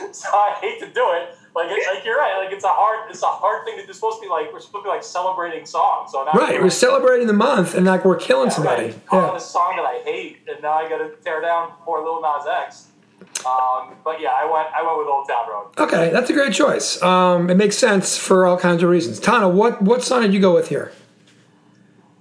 so 0.12 0.28
I 0.32 0.56
hate 0.60 0.80
to 0.80 0.86
do 0.86 1.10
it. 1.14 1.34
Like 1.54 1.66
it's 1.70 1.86
like 1.94 2.04
you're 2.04 2.16
right. 2.18 2.42
Like 2.44 2.52
it's 2.54 2.64
a 2.64 2.68
hard 2.68 3.10
it's 3.10 3.22
a 3.22 3.26
hard 3.26 3.64
thing 3.64 3.76
to 3.78 3.82
do. 3.82 3.88
It's 3.88 3.98
supposed 3.98 4.18
to 4.18 4.22
be 4.22 4.28
like 4.30 4.52
we're 4.52 4.60
supposed 4.60 4.84
to 4.84 4.90
be 4.90 4.94
like 4.94 5.02
celebrating 5.02 5.66
songs. 5.66 6.12
So 6.12 6.22
now 6.24 6.32
Right, 6.32 6.62
we're 6.62 6.70
celebrating 6.70 7.26
the 7.26 7.32
month, 7.32 7.74
and 7.74 7.84
like 7.86 8.04
we're 8.04 8.16
killing 8.16 8.48
Yeah, 8.50 8.54
somebody. 8.54 8.82
right. 8.84 9.06
Calling 9.06 9.30
Yeah. 9.30 9.36
a 9.36 9.40
song 9.40 9.74
that 9.76 9.84
I 9.84 10.00
hate, 10.04 10.38
and 10.48 10.62
now 10.62 10.72
I 10.74 10.88
got 10.88 10.98
to 10.98 11.10
tear 11.24 11.40
down 11.40 11.72
poor 11.84 12.04
Lil 12.04 12.20
Nas 12.22 12.46
X. 12.46 12.86
Um, 13.44 13.94
but 14.04 14.20
yeah, 14.20 14.30
I 14.30 14.44
went 14.44 14.68
I 14.74 14.82
went 14.86 14.98
with 14.98 15.08
Old 15.08 15.28
Town 15.28 15.48
Road. 15.48 15.66
Okay, 15.76 16.10
that's 16.10 16.30
a 16.30 16.32
great 16.32 16.52
choice. 16.52 17.02
Um, 17.02 17.50
it 17.50 17.56
makes 17.56 17.76
sense 17.76 18.16
for 18.16 18.46
all 18.46 18.56
kinds 18.56 18.82
of 18.82 18.88
reasons. 18.88 19.18
Tana, 19.18 19.48
what 19.48 19.82
what 19.82 20.02
song 20.04 20.22
did 20.22 20.32
you 20.32 20.40
go 20.40 20.54
with 20.54 20.68
here? 20.68 20.92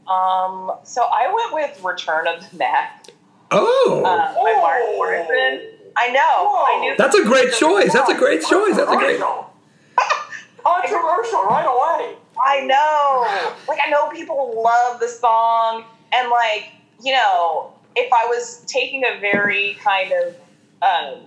Um, 0.07 0.71
so 0.83 1.03
I 1.03 1.31
went 1.31 1.53
with 1.53 1.83
Return 1.83 2.27
of 2.27 2.49
the 2.49 2.57
Mack 2.57 3.05
Oh, 3.51 4.01
uh, 4.03 4.33
by 4.33 4.53
Mark 4.59 4.81
Whoa. 4.87 4.95
Morrison. 4.95 5.67
I 5.99 6.11
know. 6.11 6.21
I 6.21 6.79
knew 6.79 6.95
that's 6.97 7.15
a 7.15 7.23
great 7.25 7.53
choice. 7.53 7.91
That's 7.91 8.09
a 8.09 8.15
great 8.15 8.41
choice. 8.41 8.77
That's 8.77 8.89
a 8.89 8.95
great. 8.95 9.19
Controversial. 9.19 9.53
Controversial 10.63 11.43
right 11.43 11.65
away. 11.65 12.15
I 12.45 12.61
know. 12.61 13.51
Like 13.67 13.79
I 13.85 13.89
know 13.89 14.09
people 14.09 14.63
love 14.63 15.01
the 15.01 15.09
song, 15.09 15.83
and 16.13 16.29
like 16.29 16.71
you 17.03 17.11
know, 17.11 17.73
if 17.97 18.11
I 18.13 18.25
was 18.27 18.63
taking 18.65 19.03
a 19.03 19.19
very 19.19 19.77
kind 19.83 20.13
of 20.13 20.35
um, 20.81 21.25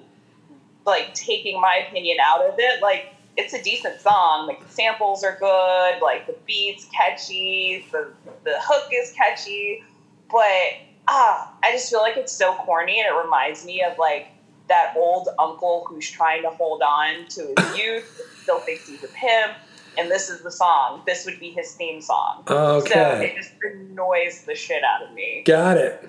like 0.86 1.12
taking 1.12 1.60
my 1.60 1.84
opinion 1.86 2.16
out 2.22 2.40
of 2.40 2.54
it, 2.56 2.80
like 2.80 3.14
it's 3.36 3.52
a 3.52 3.62
decent 3.62 4.00
song. 4.00 4.46
Like 4.46 4.66
the 4.66 4.72
samples 4.72 5.22
are 5.22 5.36
good, 5.38 6.02
like 6.02 6.26
the 6.26 6.36
beats 6.46 6.88
catchy, 6.96 7.84
the 7.92 8.10
the 8.44 8.54
hook 8.58 8.88
is 8.90 9.12
catchy, 9.12 9.84
but 10.30 10.78
ah, 11.08 11.52
I 11.62 11.72
just 11.72 11.90
feel 11.90 12.00
like 12.00 12.16
it's 12.16 12.32
so 12.32 12.54
corny, 12.54 13.00
and 13.00 13.06
it 13.06 13.22
reminds 13.22 13.66
me 13.66 13.82
of 13.82 13.98
like 13.98 14.28
that 14.68 14.94
old 14.96 15.28
uncle 15.38 15.84
who's 15.88 16.10
trying 16.10 16.42
to 16.42 16.50
hold 16.50 16.82
on 16.82 17.26
to 17.30 17.52
his 17.58 17.76
youth, 17.78 18.20
still 18.42 18.60
thinks 18.60 18.88
he's 18.88 19.02
a 19.04 19.08
pimp, 19.08 19.52
and 19.98 20.10
this 20.10 20.28
is 20.30 20.42
the 20.42 20.50
song. 20.50 21.02
This 21.06 21.24
would 21.26 21.38
be 21.40 21.50
his 21.50 21.72
theme 21.74 22.00
song. 22.00 22.44
So 22.48 22.54
Okay, 22.78 23.26
it 23.34 23.36
just 23.36 23.52
annoys 23.62 24.42
the 24.44 24.54
shit 24.54 24.82
out 24.84 25.02
of 25.06 25.12
me. 25.14 25.42
got 25.44 25.76
it. 25.76 26.08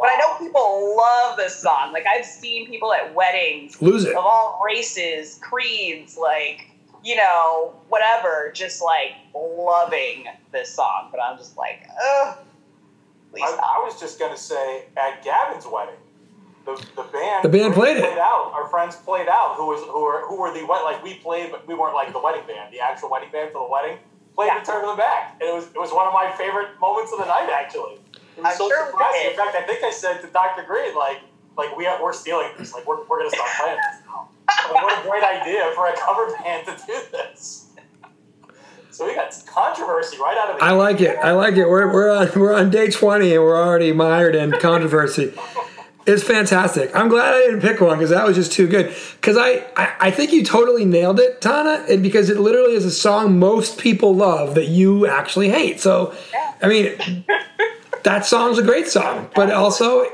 But 0.00 0.10
I 0.10 0.16
know 0.18 0.38
people 0.38 0.96
love 0.96 1.36
this 1.36 1.56
song. 1.56 1.92
Like 1.92 2.06
I've 2.06 2.24
seen 2.24 2.68
people 2.68 2.92
at 2.94 3.12
weddings 3.16 3.82
Lose 3.82 4.04
it. 4.04 4.12
of 4.12 4.18
all 4.18 4.60
races, 4.64 5.40
creeds, 5.42 6.16
like 6.16 6.68
you 7.04 7.16
know, 7.16 7.74
whatever, 7.88 8.52
just 8.54 8.80
like 8.80 9.12
loving 9.34 10.26
this 10.52 10.72
song. 10.72 11.08
But 11.10 11.20
I'm 11.20 11.36
just 11.36 11.56
like, 11.56 11.80
ugh. 11.90 12.38
I. 13.42 13.44
I 13.44 13.84
was 13.84 13.98
just 13.98 14.20
gonna 14.20 14.36
say 14.36 14.84
at 14.96 15.24
Gavin's 15.24 15.66
wedding, 15.66 15.94
the, 16.76 17.02
the 17.02 17.08
band 17.08 17.44
The 17.44 17.48
band 17.48 17.72
played 17.74 17.96
it. 17.96 18.18
out. 18.18 18.52
Our 18.54 18.68
friends 18.68 18.96
played 18.96 19.28
out. 19.28 19.54
Who 19.56 19.66
was 19.66 19.80
who 19.88 20.02
were 20.04 20.20
who 20.28 20.36
were 20.40 20.52
the 20.52 20.64
what 20.66 20.84
like 20.84 21.02
we 21.02 21.14
played, 21.14 21.50
but 21.50 21.66
we 21.66 21.74
weren't 21.74 21.94
like 21.94 22.12
the 22.12 22.20
wedding 22.20 22.44
band. 22.46 22.72
The 22.72 22.80
actual 22.80 23.10
wedding 23.10 23.30
band 23.32 23.52
for 23.52 23.64
the 23.64 23.70
wedding 23.70 23.98
played 24.34 24.48
Yeah. 24.48 24.58
"Return 24.60 24.82
to 24.84 24.90
the 24.92 24.96
Back." 24.96 25.36
And 25.40 25.48
it 25.48 25.54
was 25.54 25.66
it 25.66 25.78
was 25.80 25.90
one 25.92 26.06
of 26.06 26.12
my 26.12 26.30
favorite 26.36 26.78
moments 26.80 27.12
of 27.12 27.18
the 27.20 27.26
night. 27.26 27.48
Actually, 27.52 27.94
it 28.14 28.42
was 28.42 28.46
I'm 28.46 28.56
so 28.56 28.68
sure 28.68 28.86
surprising. 28.86 29.30
In 29.30 29.36
fact, 29.36 29.56
I 29.56 29.62
think 29.62 29.82
I 29.82 29.90
said 29.90 30.20
to 30.22 30.28
Dr. 30.28 30.62
Green 30.64 30.94
like 30.94 31.20
like 31.56 31.76
we 31.76 31.86
are, 31.86 32.02
we're 32.02 32.12
stealing 32.12 32.48
this. 32.58 32.72
Like 32.74 32.86
we're, 32.86 33.02
we're 33.06 33.18
gonna 33.18 33.30
stop 33.30 33.48
playing 33.58 33.78
this 33.78 33.98
now. 34.06 34.28
Like, 34.72 34.82
what 34.82 35.04
a 35.04 35.08
great 35.08 35.24
idea 35.24 35.72
for 35.74 35.88
a 35.88 35.96
cover 35.96 36.30
band 36.38 36.66
to 36.66 36.76
do 36.86 36.96
this. 37.12 37.64
So 38.90 39.06
we 39.06 39.14
got 39.14 39.32
controversy 39.46 40.16
right 40.18 40.36
out 40.36 40.50
of 40.50 40.58
the 40.58 40.64
I 40.64 40.72
like 40.72 41.00
it. 41.00 41.16
I 41.18 41.30
like 41.32 41.54
it. 41.54 41.68
We're 41.68 41.92
we're 41.92 42.10
on 42.10 42.28
we're 42.34 42.54
on 42.54 42.70
day 42.70 42.90
twenty, 42.90 43.34
and 43.34 43.42
we're 43.44 43.56
already 43.56 43.92
mired 43.92 44.34
in 44.34 44.52
controversy. 44.52 45.32
It's 46.08 46.22
fantastic. 46.22 46.94
I'm 46.96 47.08
glad 47.08 47.34
I 47.34 47.40
didn't 47.40 47.60
pick 47.60 47.82
one 47.82 47.98
because 47.98 48.08
that 48.10 48.26
was 48.26 48.34
just 48.34 48.50
too 48.50 48.66
good. 48.66 48.94
Because 49.20 49.36
I, 49.36 49.62
I 49.76 49.94
I 50.00 50.10
think 50.10 50.32
you 50.32 50.42
totally 50.42 50.86
nailed 50.86 51.20
it, 51.20 51.42
Tana, 51.42 51.84
and 51.86 52.02
because 52.02 52.30
it 52.30 52.40
literally 52.40 52.74
is 52.74 52.86
a 52.86 52.90
song 52.90 53.38
most 53.38 53.78
people 53.78 54.16
love 54.16 54.54
that 54.54 54.68
you 54.68 55.06
actually 55.06 55.50
hate. 55.50 55.80
So, 55.80 56.14
I 56.62 56.68
mean, 56.68 57.24
that 58.04 58.24
song's 58.24 58.56
a 58.56 58.62
great 58.62 58.88
song, 58.88 59.28
but 59.34 59.50
also 59.50 60.10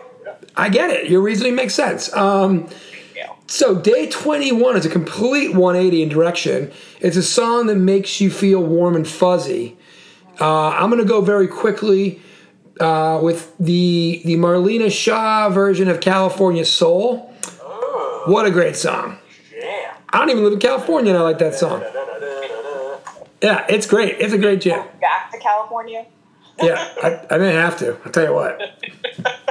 I 0.56 0.68
get 0.68 0.90
it. 0.90 1.08
Your 1.08 1.20
reasoning 1.20 1.54
makes 1.54 1.74
sense. 1.74 2.12
Um, 2.12 2.68
so 3.46 3.78
day 3.80 4.08
21 4.08 4.76
is 4.76 4.86
a 4.86 4.90
complete 4.90 5.54
180 5.54 6.02
in 6.02 6.08
direction. 6.08 6.72
It's 6.98 7.16
a 7.16 7.22
song 7.22 7.68
that 7.68 7.76
makes 7.76 8.20
you 8.20 8.30
feel 8.30 8.60
warm 8.60 8.96
and 8.96 9.06
fuzzy. 9.06 9.76
Uh, 10.40 10.70
I'm 10.70 10.90
going 10.90 11.00
to 11.00 11.08
go 11.08 11.20
very 11.20 11.46
quickly 11.46 12.20
uh, 12.80 13.20
with 13.22 13.56
the 13.58 14.22
the 14.24 14.36
Marlena 14.36 14.90
Shaw 14.90 15.48
version 15.50 15.88
of 15.88 16.00
California 16.00 16.64
Soul. 16.64 17.30
What 18.26 18.46
a 18.46 18.50
great 18.50 18.76
song! 18.76 19.18
Jam. 19.50 19.94
I 20.08 20.18
don't 20.18 20.30
even 20.30 20.44
live 20.44 20.54
in 20.54 20.60
California, 20.60 21.12
and 21.12 21.18
I 21.18 21.22
like 21.22 21.38
that 21.38 21.54
song. 21.54 21.82
Yeah, 23.42 23.66
it's 23.68 23.86
great. 23.86 24.16
It's 24.20 24.32
a 24.32 24.38
great 24.38 24.62
jam. 24.62 24.86
Back 25.00 25.30
to 25.32 25.38
California. 25.38 26.06
Yeah, 26.62 26.88
I, 27.02 27.34
I 27.34 27.38
may 27.38 27.52
have 27.52 27.78
to. 27.80 27.98
I'll 28.04 28.12
tell 28.12 28.24
you 28.24 28.32
what. 28.32 28.58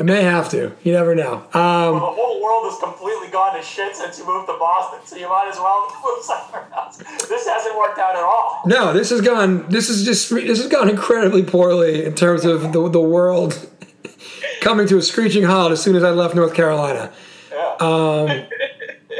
I 0.00 0.02
may 0.02 0.22
have 0.22 0.48
to. 0.50 0.72
You 0.82 0.92
never 0.92 1.14
know. 1.14 1.34
Um, 1.52 1.92
The 1.94 2.00
whole 2.00 2.42
world 2.42 2.64
has 2.72 2.80
completely 2.82 3.28
gone 3.28 3.54
to 3.54 3.62
shit 3.62 3.94
since 3.94 4.18
you 4.18 4.26
moved 4.26 4.48
to 4.48 4.54
Boston, 4.58 5.00
so 5.04 5.16
you 5.16 5.28
might 5.28 5.48
as 5.50 5.56
well 5.58 5.86
move 6.04 6.24
somewhere 6.24 6.66
else. 6.74 6.96
This 7.28 7.46
hasn't 7.46 7.76
worked 7.76 7.98
out 7.98 8.16
at 8.16 8.22
all. 8.22 8.62
no, 8.66 8.92
this 8.94 9.10
has 9.10 9.20
gone. 9.20 9.66
This 9.68 9.90
is 9.90 10.04
just. 10.04 10.30
This 10.30 10.58
has 10.58 10.68
gone 10.68 10.88
incredibly 10.88 11.42
poorly 11.42 12.04
in 12.06 12.14
terms 12.14 12.44
of 12.46 12.72
the 12.72 12.88
the 12.88 13.00
world 13.00 13.68
coming 14.62 14.88
to 14.88 14.96
a 14.96 15.02
screeching 15.02 15.42
halt 15.44 15.70
as 15.70 15.82
soon 15.82 15.94
as 15.96 16.02
I 16.02 16.10
left 16.10 16.34
North 16.34 16.54
Carolina. 16.54 17.12
Yeah. 17.52 18.46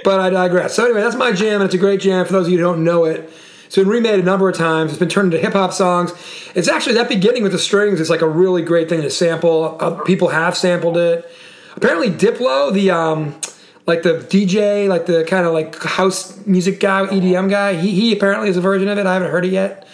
But 0.02 0.20
I 0.20 0.30
digress. 0.30 0.75
So 0.75 0.87
anyway, 0.87 1.02
that's 1.02 1.16
my 1.16 1.32
jam, 1.32 1.60
and 1.60 1.64
it's 1.64 1.75
a 1.75 1.78
great 1.78 2.00
jam. 2.00 2.25
For 2.25 2.32
those 2.32 2.46
of 2.46 2.52
you 2.52 2.58
who 2.58 2.64
don't 2.64 2.84
know 2.84 3.04
it, 3.04 3.28
it's 3.70 3.76
been 3.76 3.86
remade 3.86 4.18
a 4.18 4.22
number 4.24 4.48
of 4.48 4.56
times. 4.56 4.90
It's 4.90 4.98
been 4.98 5.08
turned 5.08 5.32
into 5.32 5.38
hip 5.38 5.52
hop 5.52 5.72
songs. 5.72 6.12
It's 6.56 6.66
actually 6.66 6.94
that 6.94 7.08
beginning 7.08 7.44
with 7.44 7.52
the 7.52 7.58
strings 7.60 8.00
is 8.00 8.10
like 8.10 8.20
a 8.20 8.28
really 8.28 8.62
great 8.62 8.88
thing 8.88 9.00
to 9.02 9.10
sample. 9.10 9.76
Uh, 9.78 9.92
people 10.02 10.26
have 10.26 10.56
sampled 10.56 10.96
it. 10.96 11.30
Apparently, 11.76 12.10
Diplo, 12.10 12.72
the 12.72 12.90
um, 12.90 13.40
like 13.86 14.02
the 14.02 14.14
DJ, 14.14 14.88
like 14.88 15.06
the 15.06 15.22
kind 15.22 15.46
of 15.46 15.52
like 15.52 15.80
house 15.84 16.44
music 16.46 16.80
guy, 16.80 17.06
EDM 17.06 17.48
guy, 17.48 17.74
he, 17.76 17.92
he 17.92 18.12
apparently 18.12 18.48
is 18.48 18.56
a 18.56 18.60
version 18.60 18.88
of 18.88 18.98
it. 18.98 19.06
I 19.06 19.12
haven't 19.14 19.30
heard 19.30 19.44
it 19.44 19.52
yet. 19.52 19.86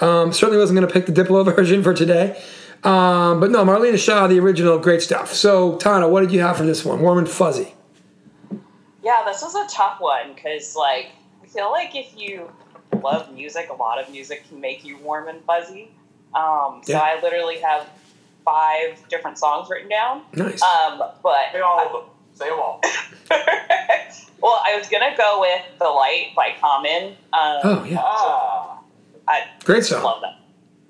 Um, 0.00 0.34
certainly 0.34 0.58
wasn't 0.58 0.80
going 0.80 0.86
to 0.86 0.92
pick 0.92 1.06
the 1.06 1.12
Diplo 1.12 1.42
version 1.56 1.82
for 1.82 1.94
today. 1.94 2.38
Um, 2.84 3.40
but 3.40 3.50
no, 3.50 3.64
Marlena 3.64 3.98
Shaw, 3.98 4.26
the 4.26 4.40
original, 4.40 4.78
great 4.78 5.00
stuff. 5.00 5.32
So, 5.32 5.78
Tana, 5.78 6.06
what 6.06 6.20
did 6.20 6.32
you 6.32 6.40
have 6.40 6.58
for 6.58 6.64
this 6.64 6.84
one? 6.84 7.00
Warm 7.00 7.16
and 7.16 7.28
fuzzy. 7.30 7.74
Yeah, 9.02 9.22
this 9.24 9.40
was 9.40 9.54
a 9.54 9.74
tough 9.74 10.02
one 10.02 10.34
because, 10.34 10.76
like, 10.76 11.12
I 11.42 11.46
feel 11.46 11.70
like 11.70 11.96
if 11.96 12.14
you 12.14 12.50
love 12.96 13.32
music, 13.32 13.68
a 13.70 13.74
lot 13.74 14.00
of 14.02 14.10
music 14.10 14.48
can 14.48 14.60
make 14.60 14.84
you 14.84 14.98
warm 14.98 15.28
and 15.28 15.42
fuzzy. 15.44 15.90
Um, 16.34 16.80
so 16.84 16.94
I 16.96 17.18
literally 17.22 17.58
have 17.58 17.88
five 18.44 18.98
different 19.08 19.38
songs 19.38 19.68
written 19.70 19.88
down. 19.88 20.22
Nice. 20.34 20.62
Um, 20.62 21.02
but 21.22 21.52
Say 21.52 21.60
all 21.60 21.86
of 21.86 21.92
them. 21.92 22.02
Say 22.34 22.48
them 22.48 22.58
all. 22.58 22.80
well, 24.40 24.62
I 24.66 24.76
was 24.76 24.88
gonna 24.88 25.14
go 25.16 25.40
with 25.40 25.62
"The 25.78 25.84
Light" 25.88 26.28
by 26.34 26.54
Common. 26.60 27.08
Um, 27.32 27.58
oh 27.64 27.84
yeah, 27.88 27.98
Ah. 28.02 28.80
I 29.28 29.42
great 29.64 29.84
song. 29.84 30.02
love 30.02 30.20
that. 30.22 30.38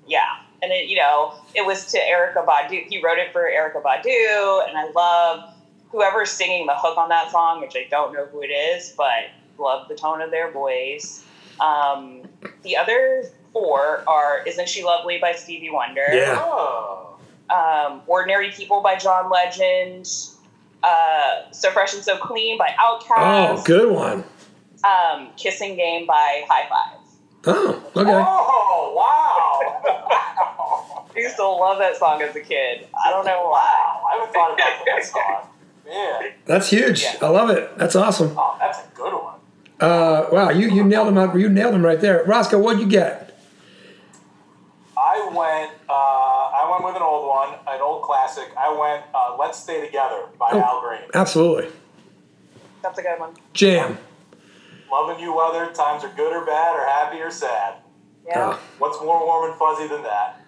Yeah, 0.07 0.21
and 0.61 0.71
it, 0.71 0.89
you 0.89 0.97
know, 0.97 1.33
it 1.53 1.65
was 1.65 1.85
to 1.91 1.99
Erykah 1.99 2.45
Badu. 2.45 2.85
He 2.87 3.01
wrote 3.03 3.17
it 3.17 3.31
for 3.33 3.41
Erykah 3.43 3.83
Badu, 3.83 4.67
and 4.67 4.77
I 4.77 4.89
love 4.95 5.53
whoever's 5.91 6.31
singing 6.31 6.65
the 6.65 6.75
hook 6.75 6.97
on 6.97 7.09
that 7.09 7.31
song, 7.31 7.61
which 7.61 7.75
I 7.75 7.85
don't 7.89 8.13
know 8.13 8.25
who 8.25 8.41
it 8.41 8.47
is, 8.47 8.93
but 8.97 9.29
love 9.59 9.87
the 9.87 9.95
tone 9.95 10.21
of 10.21 10.31
their 10.31 10.49
voice. 10.51 11.23
Um, 11.59 12.21
the 12.63 12.77
other 12.77 13.25
four 13.51 14.03
are 14.07 14.41
"Isn't 14.45 14.67
She 14.69 14.83
Lovely" 14.83 15.17
by 15.19 15.33
Stevie 15.33 15.69
Wonder, 15.69 16.07
Yeah. 16.11 16.39
Oh. 16.41 17.17
um, 17.49 18.01
"Ordinary 18.07 18.51
People" 18.51 18.81
by 18.81 18.95
John 18.95 19.29
Legend, 19.29 20.09
uh, 20.83 21.51
"So 21.51 21.69
Fresh 21.71 21.93
and 21.93 22.03
So 22.03 22.17
Clean" 22.17 22.57
by 22.57 22.69
Outkast. 22.79 23.59
Oh, 23.59 23.63
good 23.63 23.91
one. 23.91 24.23
um, 24.83 25.29
"Kissing 25.37 25.75
Game" 25.75 26.05
by 26.07 26.43
Hi-Five. 26.49 26.99
Oh, 27.45 27.83
okay. 27.95 28.11
Oh, 28.11 28.93
wow. 28.95 31.05
I 31.15 31.19
used 31.19 31.35
to 31.35 31.47
love 31.47 31.77
that 31.79 31.95
song 31.97 32.21
as 32.21 32.35
a 32.35 32.39
kid. 32.41 32.87
I 33.05 33.09
don't 33.11 33.25
know 33.25 33.49
why. 33.49 33.61
wow. 33.61 34.03
I 34.11 34.17
haven't 34.17 34.33
thought 34.33 34.53
about 34.53 34.85
that 34.85 35.03
song. 35.03 35.47
Man. 35.85 36.31
That's 36.45 36.69
huge. 36.69 37.05
I 37.21 37.27
love 37.27 37.49
it. 37.49 37.77
That's 37.77 37.95
awesome. 37.95 38.33
Oh, 38.37 38.55
that's 38.59 38.79
a 38.79 38.81
good 38.81 38.87
one. 38.92 38.92
Uh, 39.83 40.29
wow, 40.31 40.49
you 40.49 40.69
you 40.69 40.81
nailed 40.83 41.07
them 41.07 41.17
up. 41.17 41.35
You 41.35 41.49
nailed 41.49 41.73
them 41.73 41.83
right 41.83 41.99
there. 41.99 42.23
Roscoe, 42.25 42.57
what'd 42.57 42.79
you 42.79 42.87
get? 42.87 43.37
I 44.97 45.29
went. 45.35 45.71
Uh, 45.89 45.93
I 45.93 46.69
went 46.71 46.85
with 46.85 46.95
an 46.95 47.01
old 47.01 47.27
one, 47.27 47.49
an 47.67 47.81
old 47.81 48.01
classic. 48.03 48.45
I 48.57 48.69
went. 48.71 49.03
Uh, 49.13 49.35
Let's 49.37 49.59
Stay 49.59 49.85
Together 49.85 50.21
by 50.39 50.49
Oh. 50.53 50.61
Al 50.61 50.81
Green. 50.81 51.01
Absolutely. 51.13 51.67
That's 52.81 52.97
a 52.97 53.01
good 53.01 53.19
one. 53.19 53.33
Jam. 53.53 53.97
Loving 54.89 55.19
you, 55.21 55.35
whether 55.35 55.69
times 55.73 56.05
are 56.05 56.13
good 56.15 56.31
or 56.31 56.45
bad, 56.45 56.75
or 56.77 56.85
happy 56.85 57.19
or 57.19 57.29
sad. 57.31 57.75
Yeah. 58.25 58.53
Oh. 58.53 58.59
What's 58.77 59.01
more 59.01 59.19
warm 59.25 59.51
and 59.51 59.59
fuzzy 59.59 59.87
than 59.89 60.03
that? 60.03 60.39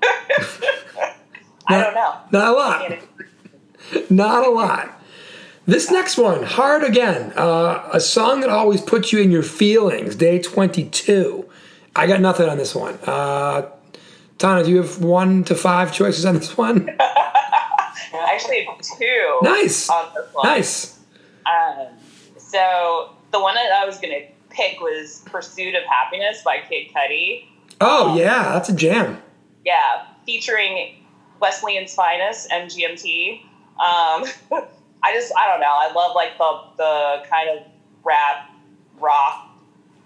I 1.66 1.82
don't 1.82 1.94
know. 1.94 2.14
Not 2.32 2.48
a 2.48 2.52
lot. 2.52 2.92
Not 4.10 4.46
a 4.46 4.50
lot. 4.50 4.97
This 5.68 5.90
next 5.90 6.16
one, 6.16 6.44
hard 6.44 6.82
again. 6.82 7.30
Uh, 7.36 7.86
a 7.92 8.00
song 8.00 8.40
that 8.40 8.48
always 8.48 8.80
puts 8.80 9.12
you 9.12 9.20
in 9.20 9.30
your 9.30 9.42
feelings. 9.42 10.16
Day 10.16 10.38
twenty-two. 10.40 11.46
I 11.94 12.06
got 12.06 12.22
nothing 12.22 12.48
on 12.48 12.56
this 12.56 12.74
one. 12.74 12.94
Uh, 13.06 13.68
Tana, 14.38 14.64
do 14.64 14.70
you 14.70 14.78
have 14.78 15.04
one 15.04 15.44
to 15.44 15.54
five 15.54 15.92
choices 15.92 16.24
on 16.24 16.36
this 16.36 16.56
one? 16.56 16.88
Actually 18.14 18.66
two 18.98 19.38
Nice. 19.42 19.90
on 19.90 20.08
this 20.14 20.26
one. 20.32 20.46
Nice. 20.46 20.98
Um, 21.44 21.88
so 22.38 23.10
the 23.32 23.38
one 23.40 23.54
that 23.54 23.70
I 23.70 23.84
was 23.84 23.98
going 23.98 24.18
to 24.18 24.26
pick 24.48 24.80
was 24.80 25.22
Pursuit 25.26 25.74
of 25.74 25.82
Happiness 25.84 26.40
by 26.42 26.60
Kid 26.66 26.88
Cudi. 26.94 27.44
Oh 27.82 28.16
yeah, 28.16 28.54
that's 28.54 28.70
a 28.70 28.74
jam. 28.74 29.20
Yeah, 29.66 30.06
featuring 30.24 30.94
Wesleyan's 31.42 31.94
Finest, 31.94 32.48
MGMT. 32.48 33.42
Um, 33.78 34.24
I 35.02 35.12
just, 35.12 35.32
I 35.36 35.46
don't 35.48 35.60
know. 35.60 35.66
I 35.68 35.92
love 35.92 36.14
like 36.14 36.36
the, 36.38 36.60
the 36.76 37.22
kind 37.30 37.50
of 37.50 37.66
rap, 38.04 38.50
rock, 39.00 39.48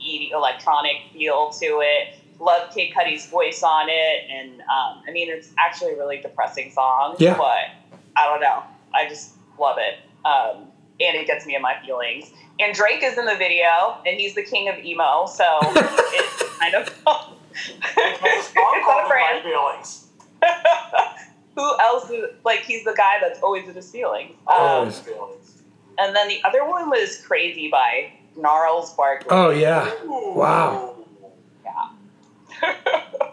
e- 0.00 0.30
electronic 0.32 0.96
feel 1.12 1.50
to 1.50 1.80
it. 1.82 2.18
Love 2.38 2.74
Kid 2.74 2.92
Cudi's 2.92 3.26
voice 3.26 3.62
on 3.62 3.86
it. 3.88 4.30
And 4.30 4.60
um, 4.62 5.02
I 5.06 5.10
mean, 5.12 5.30
it's 5.30 5.50
actually 5.58 5.92
a 5.92 5.96
really 5.96 6.20
depressing 6.20 6.70
song. 6.72 7.16
Yeah. 7.18 7.36
But 7.36 7.92
I 8.16 8.26
don't 8.26 8.40
know. 8.40 8.62
I 8.94 9.08
just 9.08 9.34
love 9.58 9.78
it. 9.78 9.98
Um, 10.26 10.66
and 11.00 11.16
it 11.16 11.26
gets 11.26 11.46
me 11.46 11.56
in 11.56 11.62
my 11.62 11.76
feelings. 11.84 12.30
And 12.60 12.74
Drake 12.74 13.02
is 13.02 13.16
in 13.18 13.24
the 13.24 13.34
video, 13.36 13.96
and 14.06 14.20
he's 14.20 14.34
the 14.34 14.42
king 14.42 14.68
of 14.68 14.78
emo. 14.78 15.26
So 15.26 15.44
it's 15.62 16.58
kind 16.58 16.74
of. 16.74 16.86
There's 16.86 16.88
a 16.88 17.02
song 17.02 17.36
it's 17.96 18.52
called 18.52 18.76
In 18.76 19.08
My. 19.08 19.40
Feelings. 19.42 20.06
Who 21.54 21.78
else 21.80 22.08
is 22.10 22.24
like 22.44 22.60
he's 22.60 22.84
the 22.84 22.94
guy 22.96 23.14
that's 23.20 23.40
always 23.42 23.68
in 23.68 23.74
his 23.74 23.90
feelings. 23.90 24.34
Oh, 24.46 24.82
Um, 24.82 24.90
feelings. 24.90 25.62
and 25.98 26.14
then 26.16 26.28
the 26.28 26.40
other 26.44 26.64
one 26.66 26.88
was 26.88 27.20
Crazy 27.26 27.68
by 27.70 28.12
Gnarls 28.36 28.94
Barkley. 28.94 29.28
Oh 29.30 29.50
yeah. 29.50 29.90
Ooh. 30.04 30.32
Wow. 30.34 30.96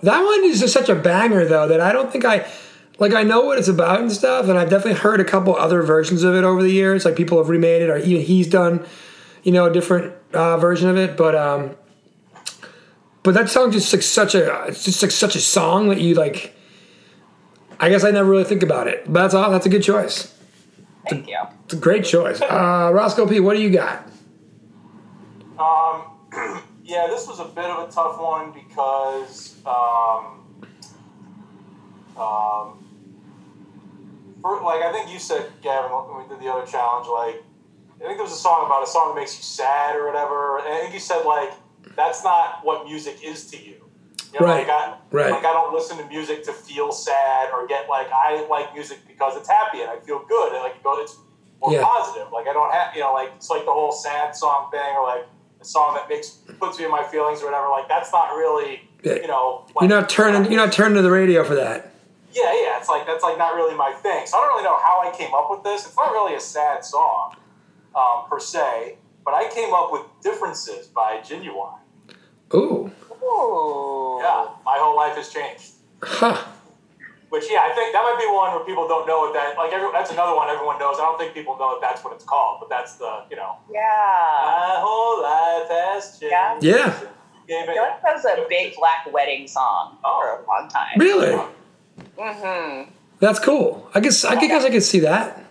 That 0.02 0.24
one 0.24 0.46
is 0.46 0.62
just 0.62 0.74
such 0.74 0.88
a 0.88 0.96
banger, 0.96 1.44
though, 1.46 1.68
that 1.68 1.82
I 1.82 1.92
don't 1.92 2.10
think 2.10 2.24
I 2.24 2.50
like. 3.00 3.14
I 3.14 3.24
know 3.24 3.42
what 3.42 3.58
it's 3.60 3.68
about 3.68 4.00
and 4.00 4.10
stuff, 4.12 4.48
and 4.48 4.58
I've 4.58 4.70
definitely 4.70 5.00
heard 5.00 5.20
a 5.20 5.26
couple 5.26 5.56
other 5.58 5.82
versions 5.82 6.24
of 6.24 6.36
it 6.36 6.46
over 6.46 6.64
the 6.64 6.72
years. 6.72 7.04
Like 7.04 7.18
people 7.18 7.38
have 7.38 7.50
remade 7.50 7.82
it, 7.82 7.90
or 7.90 7.98
even 7.98 8.24
he's 8.24 8.48
done, 8.48 8.86
you 9.44 9.52
know, 9.52 9.66
a 9.66 9.74
different 9.74 10.14
uh, 10.34 10.56
version 10.58 10.90
of 10.90 10.96
it. 10.96 11.18
But 11.18 11.36
um, 11.36 11.76
but 13.24 13.34
that 13.34 13.50
song 13.50 13.72
just 13.72 13.92
like 13.92 14.02
such 14.02 14.36
a 14.36 14.68
it's 14.68 14.86
just 14.86 15.02
like 15.02 15.12
such 15.12 15.36
a 15.36 15.42
song 15.42 15.90
that 15.90 16.00
you 16.00 16.16
like. 16.16 16.56
I 17.80 17.90
guess 17.90 18.04
I 18.04 18.12
never 18.12 18.30
really 18.30 18.44
think 18.44 18.62
about 18.62 18.88
it, 18.88 19.06
but 19.06 19.22
that's 19.22 19.34
all. 19.34 19.52
That's 19.52 19.66
a 19.66 19.70
good 19.70 19.84
choice. 19.84 20.34
Thank 21.10 21.28
you. 21.28 21.40
It's 21.64 21.74
a 21.74 21.78
great 21.78 22.04
choice. 22.04 22.42
Uh, 22.42 22.92
Roscoe 22.94 23.26
P, 23.26 23.40
what 23.40 23.56
do 23.56 23.62
you 23.62 23.70
got? 23.70 24.06
Um, 25.58 26.04
yeah, 26.84 27.08
this 27.08 27.28
was 27.28 27.40
a 27.40 27.46
bit 27.46 27.66
of 27.66 27.88
a 27.88 27.92
tough 27.92 28.20
one 28.20 28.52
because, 28.52 29.56
um, 29.66 30.46
um, 32.18 32.86
for, 34.42 34.62
like 34.62 34.84
I 34.84 34.92
think 34.92 35.12
you 35.12 35.20
said, 35.20 35.50
Gavin, 35.62 35.92
when 35.92 36.24
we 36.24 36.30
did 36.30 36.44
the 36.44 36.52
other 36.52 36.70
challenge, 36.70 37.08
like 37.08 37.44
I 37.96 38.06
think 38.06 38.18
there 38.18 38.24
was 38.24 38.34
a 38.34 38.36
song 38.36 38.66
about 38.66 38.84
a 38.84 38.88
song 38.88 39.14
that 39.14 39.22
makes 39.22 39.38
you 39.38 39.44
sad 39.44 39.96
or 39.96 40.06
whatever. 40.06 40.60
And 40.60 40.68
I 40.68 40.80
think 40.82 40.94
you 40.94 41.00
said 41.00 41.24
like 41.24 41.52
that's 41.96 42.24
not 42.24 42.64
what 42.64 42.86
music 42.86 43.20
is 43.24 43.50
to 43.52 43.58
you. 43.58 43.89
You 44.34 44.40
know, 44.40 44.46
Right, 44.46 44.68
Like 44.68 44.70
I, 44.70 44.98
right. 45.12 45.32
Like 45.32 45.46
I 45.46 45.54
don't 45.54 45.74
listen 45.74 45.98
to 45.98 46.06
music 46.06 46.44
to 46.46 46.54
feel 46.54 46.92
sad 46.92 47.50
or 47.52 47.66
get 47.68 47.90
like 47.90 48.08
I 48.12 48.46
like 48.50 48.74
music 48.74 49.00
because 49.08 49.36
it's 49.38 49.50
happy 49.50 49.82
and 49.82 49.90
I 49.90 50.00
feel 50.00 50.24
good 50.28 50.54
and 50.54 50.62
like 50.62 50.76
it 50.76 50.84
goes, 50.84 51.00
it's 51.02 51.18
more 51.62 51.74
Yeah. 51.74 51.84
positive. 51.84 52.32
Like 52.32 52.48
I 52.48 52.54
don't 52.54 52.72
have 52.72 52.94
you 52.96 53.02
know 53.02 53.14
like 53.14 53.32
it's 53.36 53.50
like 53.50 53.66
the 53.66 53.72
whole 53.72 53.92
sad 53.92 54.36
song 54.36 54.70
thing 54.72 54.96
or 54.98 55.04
like 55.04 55.26
a 55.62 55.66
song 55.66 55.96
that 55.96 56.08
makes 56.08 56.30
puts 56.60 56.78
me 56.80 56.86
in 56.86 56.92
my 56.92 57.04
feelings 57.04 57.42
or 57.42 57.46
whatever. 57.46 57.70
Like 57.70 57.88
that's 57.90 58.12
not 58.12 58.36
really 58.36 58.82
you 59.04 59.28
know, 59.28 59.66
You're 59.80 59.90
not 59.90 60.10
turning. 60.10 60.52
You're 60.52 60.60
not 60.64 60.74
turning 60.74 60.96
to 60.98 61.02
the 61.02 61.12
radio 61.12 61.44
for 61.44 61.56
that. 61.56 61.94
Yeah, 62.34 62.44
yeah, 62.54 62.78
it's 62.78 62.90
like 62.90 63.08
that's 63.08 63.24
like 63.24 63.38
not 63.38 63.56
really 63.56 63.76
my 63.76 63.94
thing. 63.94 64.28
So 64.28 64.38
I 64.38 64.42
don't 64.42 64.50
really 64.50 64.64
know 64.66 64.78
how 64.78 65.02
I 65.02 65.16
came 65.18 65.34
up 65.34 65.48
with 65.50 65.64
this. 65.64 65.88
It's 65.88 65.96
not 65.96 66.12
really 66.12 66.36
a 66.36 66.40
sad 66.40 66.84
song 66.86 67.36
um, 67.96 68.30
per 68.30 68.40
se, 68.40 68.98
but 69.26 69.34
I 69.34 69.50
came 69.50 69.74
up 69.74 69.92
with 69.92 70.04
"Differences" 70.22 70.88
by 70.88 71.22
Ginuwine. 71.24 71.80
Ooh. 72.54 72.92
Ooh. 73.24 74.20
Yeah, 74.22 74.48
my 74.66 74.78
whole 74.80 74.96
life 74.96 75.16
has 75.16 75.30
changed. 75.30 75.74
Huh. 76.02 76.38
Which 77.30 77.46
yeah, 77.50 77.62
I 77.70 77.76
think 77.76 77.94
that 77.94 78.02
might 78.02 78.18
be 78.20 78.26
one 78.26 78.56
where 78.56 78.66
people 78.66 78.88
don't 78.88 79.06
know 79.06 79.20
what 79.20 79.34
that 79.34 79.56
like. 79.56 79.72
Every, 79.72 79.88
that's 79.92 80.10
another 80.12 80.36
one 80.36 80.50
everyone 80.50 80.80
knows. 80.80 80.96
I 80.98 81.04
don't 81.04 81.20
think 81.20 81.34
people 81.36 81.56
know 81.58 81.78
that 81.80 81.82
that's 81.88 82.04
what 82.04 82.14
it's 82.14 82.24
called, 82.26 82.58
but 82.60 82.70
that's 82.70 82.96
the 82.96 83.24
you 83.30 83.36
know. 83.36 83.58
Yeah. 83.72 83.80
My 83.80 84.78
whole 84.82 85.22
life 85.22 85.70
has 85.70 86.18
changed. 86.20 86.32
Yeah. 86.32 86.58
Yeah. 86.62 87.00
Gave 87.48 87.70
I 87.70 87.74
feel 87.74 87.84
like 87.84 88.02
that 88.02 88.16
was 88.16 88.26
a 88.26 88.46
big 88.50 88.76
black 88.76 89.12
wedding 89.14 89.48
song 89.48 89.98
for 90.02 90.42
a 90.42 90.48
long 90.48 90.70
time. 90.70 90.98
Really? 90.98 91.36
Mm-hmm. 92.18 92.92
That's 93.20 93.40
cool. 93.40 93.90
I 93.94 94.00
guess. 94.00 94.26
I 94.26 94.36
guess 94.40 94.64
I 94.64 94.70
could 94.70 94.84
see 94.84 95.00
that. 95.02 95.46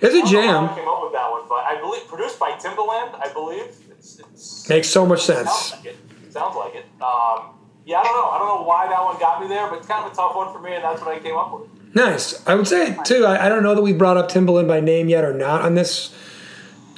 It's 0.00 0.14
a 0.14 0.20
don't 0.22 0.32
know 0.32 0.42
how 0.42 0.64
I 0.64 0.66
jam. 0.66 0.76
came 0.76 0.88
up 0.88 1.02
with 1.02 1.12
that 1.12 1.30
one, 1.30 1.42
but 1.48 1.64
I 1.64 1.80
believe 1.80 2.06
produced 2.06 2.38
by 2.38 2.52
Timbaland. 2.52 3.20
I 3.20 3.30
believe 3.32 3.64
it's, 3.90 4.18
it's 4.18 4.68
Makes 4.68 4.88
so 4.88 5.04
much 5.04 5.22
sense. 5.22 5.72
like 5.72 5.84
it. 5.86 5.96
Sounds 6.30 6.56
like 6.56 6.74
it. 6.74 6.84
Um, 7.02 7.54
yeah, 7.84 7.98
I 7.98 8.04
don't 8.04 8.14
know. 8.14 8.30
I 8.30 8.38
don't 8.38 8.48
know 8.48 8.62
why 8.64 8.86
that 8.88 9.02
one 9.04 9.18
got 9.18 9.40
me 9.40 9.48
there, 9.48 9.68
but 9.68 9.78
it's 9.78 9.86
kind 9.86 10.04
of 10.06 10.12
a 10.12 10.14
tough 10.14 10.34
one 10.36 10.52
for 10.52 10.60
me, 10.60 10.74
and 10.74 10.84
that's 10.84 11.00
what 11.00 11.16
I 11.16 11.18
came 11.18 11.36
up 11.36 11.52
with. 11.58 11.68
Nice. 11.94 12.46
I 12.46 12.54
would 12.54 12.68
say 12.68 12.96
too. 13.04 13.24
I, 13.26 13.46
I 13.46 13.48
don't 13.48 13.62
know 13.62 13.74
that 13.74 13.82
we 13.82 13.92
brought 13.92 14.16
up 14.16 14.30
Timbaland 14.30 14.68
by 14.68 14.80
name 14.80 15.08
yet 15.08 15.24
or 15.24 15.32
not 15.32 15.62
on 15.62 15.74
this 15.74 16.14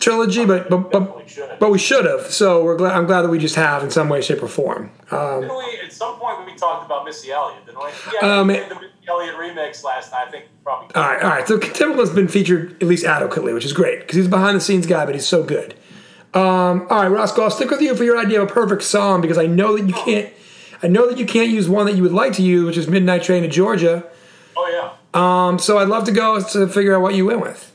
trilogy, 0.01 0.45
but 0.45 0.69
but 0.69 0.91
but, 0.91 1.59
but 1.61 1.71
we 1.71 1.79
should 1.79 2.05
have. 2.05 2.27
So 2.27 2.62
we're 2.62 2.77
glad. 2.77 2.95
I'm 2.95 3.07
glad 3.07 3.23
that 3.23 3.29
we 3.31 3.39
just 3.39 3.55
have 3.55 3.83
in 3.83 3.91
some 3.91 4.09
way, 4.09 4.21
shape, 4.21 4.43
or 4.43 4.49
form. 4.49 4.91
Um, 5.11 5.43
we, 5.43 5.79
at 5.83 5.93
some 5.93 6.19
point, 6.19 6.45
we 6.45 6.55
talked 6.57 6.85
about 6.85 7.05
Missy 7.07 7.31
Elliott, 7.31 7.65
didn't 7.65 7.79
we? 7.83 7.91
Yeah, 8.21 8.41
Um, 8.41 8.49
we 8.49 8.55
did 8.55 8.69
the 8.69 8.75
Missy 8.75 8.89
Elliott 9.09 9.37
remix 9.37 9.83
last 9.85 10.12
night. 10.12 10.29
I 10.29 10.31
think 10.31 10.45
probably. 10.62 10.95
all 10.95 11.03
right, 11.03 11.23
all 11.23 11.31
right. 11.31 11.49
So 11.49 11.59
Timbaland's 11.59 12.11
been 12.11 12.29
featured 12.29 12.83
at 12.83 12.89
least 12.89 13.05
adequately, 13.07 13.55
which 13.55 13.65
is 13.65 13.73
great 13.73 14.01
because 14.01 14.17
he's 14.17 14.27
a 14.27 14.31
behind 14.31 14.57
the 14.57 14.61
scenes 14.61 14.87
guy, 14.87 15.07
but 15.07 15.15
he's 15.15 15.27
so 15.27 15.43
good. 15.43 15.75
Um, 16.35 16.87
all 16.89 17.03
right, 17.03 17.09
Roscoe, 17.09 17.43
I'll 17.43 17.51
stick 17.51 17.71
with 17.71 17.81
you 17.83 17.95
for 17.95 18.05
your 18.05 18.17
idea 18.19 18.41
of 18.41 18.49
a 18.49 18.53
perfect 18.53 18.83
song 18.83 19.21
because 19.21 19.37
I 19.39 19.47
know 19.47 19.77
that 19.77 19.87
you 19.87 19.93
can't. 19.95 20.33
I 20.83 20.89
know 20.89 21.07
that 21.09 21.19
you 21.19 21.27
can't 21.27 21.51
use 21.51 21.69
one 21.69 21.87
that 21.87 21.95
you 21.95 22.03
would 22.03 22.12
like 22.12 22.33
to 22.35 22.43
use, 22.43 22.65
which 22.65 22.77
is 22.77 22.89
"Midnight 22.89 23.23
Train 23.23 23.43
to 23.43 23.49
Georgia." 23.49 24.05
Oh 24.57 24.69
yeah, 24.69 24.93
Um, 25.47 25.59
so 25.59 25.79
I'd 25.79 25.89
love 25.89 26.05
to 26.05 26.12
go 26.12 26.41
to 26.41 26.67
figure 26.69 26.95
out 26.95 27.03
what 27.03 27.15
you 27.15 27.27
went 27.27 27.41
with. 27.41 27.73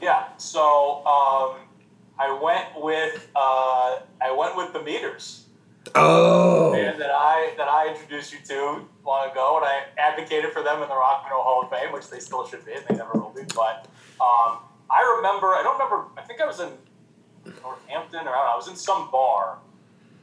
yeah. 0.00 0.24
So 0.38 1.04
um, 1.04 1.56
I 2.18 2.38
went 2.42 2.66
with 2.82 3.28
uh, 3.36 3.98
I 4.22 4.32
went 4.36 4.56
with 4.56 4.72
the 4.72 4.82
Meters, 4.82 5.46
Oh, 5.94 6.72
and 6.74 7.00
that 7.00 7.10
I 7.10 7.52
that 7.58 7.68
I 7.68 7.88
introduced 7.92 8.32
you 8.32 8.38
to 8.46 8.84
long 9.04 9.30
ago, 9.30 9.56
and 9.60 9.66
I 9.66 9.82
advocated 9.98 10.52
for 10.52 10.62
them 10.62 10.80
in 10.82 10.88
the 10.88 10.94
Rock 10.96 11.22
and 11.24 11.32
Roll 11.32 11.42
Hall 11.42 11.62
of 11.64 11.70
Fame, 11.70 11.92
which 11.92 12.08
they 12.08 12.20
still 12.20 12.46
should 12.46 12.64
be, 12.64 12.72
and 12.72 12.84
they 12.88 12.94
never 12.94 13.12
will 13.18 13.32
be. 13.34 13.42
But 13.54 13.86
um, 14.20 14.58
I 14.90 15.16
remember, 15.16 15.48
I 15.48 15.62
don't 15.64 15.74
remember. 15.78 16.06
I 16.16 16.22
think 16.22 16.40
I 16.40 16.46
was 16.46 16.60
in 16.60 16.68
Northampton, 17.44 18.26
or 18.26 18.30
I 18.30 18.34
don't 18.36 18.46
know. 18.46 18.52
I 18.52 18.56
was 18.56 18.68
in 18.68 18.76
some 18.76 19.10
bar, 19.10 19.58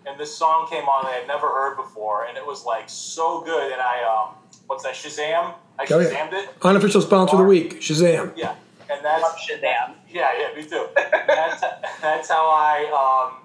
and 0.05 0.19
this 0.19 0.35
song 0.35 0.67
came 0.69 0.83
on 0.85 1.05
that 1.05 1.11
I 1.11 1.15
had 1.19 1.27
never 1.27 1.47
heard 1.47 1.75
before, 1.77 2.25
and 2.25 2.37
it 2.37 2.45
was 2.45 2.65
like 2.65 2.89
so 2.89 3.41
good. 3.41 3.71
And 3.71 3.81
I, 3.81 4.03
um, 4.03 4.35
what's 4.67 4.83
that? 4.83 4.93
Shazam! 4.93 5.53
I 5.79 5.85
Oh, 5.91 5.99
yeah. 5.99 6.09
Shazammed 6.09 6.33
it. 6.33 6.49
unofficial 6.63 7.01
sponsor 7.01 7.33
of 7.35 7.39
the 7.41 7.45
week, 7.47 7.81
Shazam. 7.81 8.33
Yeah, 8.35 8.55
and 8.89 9.03
that's 9.03 9.21
Love 9.23 9.35
Shazam. 9.35 9.93
yeah, 10.09 10.29
yeah, 10.39 10.55
me 10.55 10.67
too. 10.67 10.87
that's, 10.95 11.61
that's 12.01 12.29
how 12.29 12.47
I. 12.47 13.29
Um, 13.31 13.43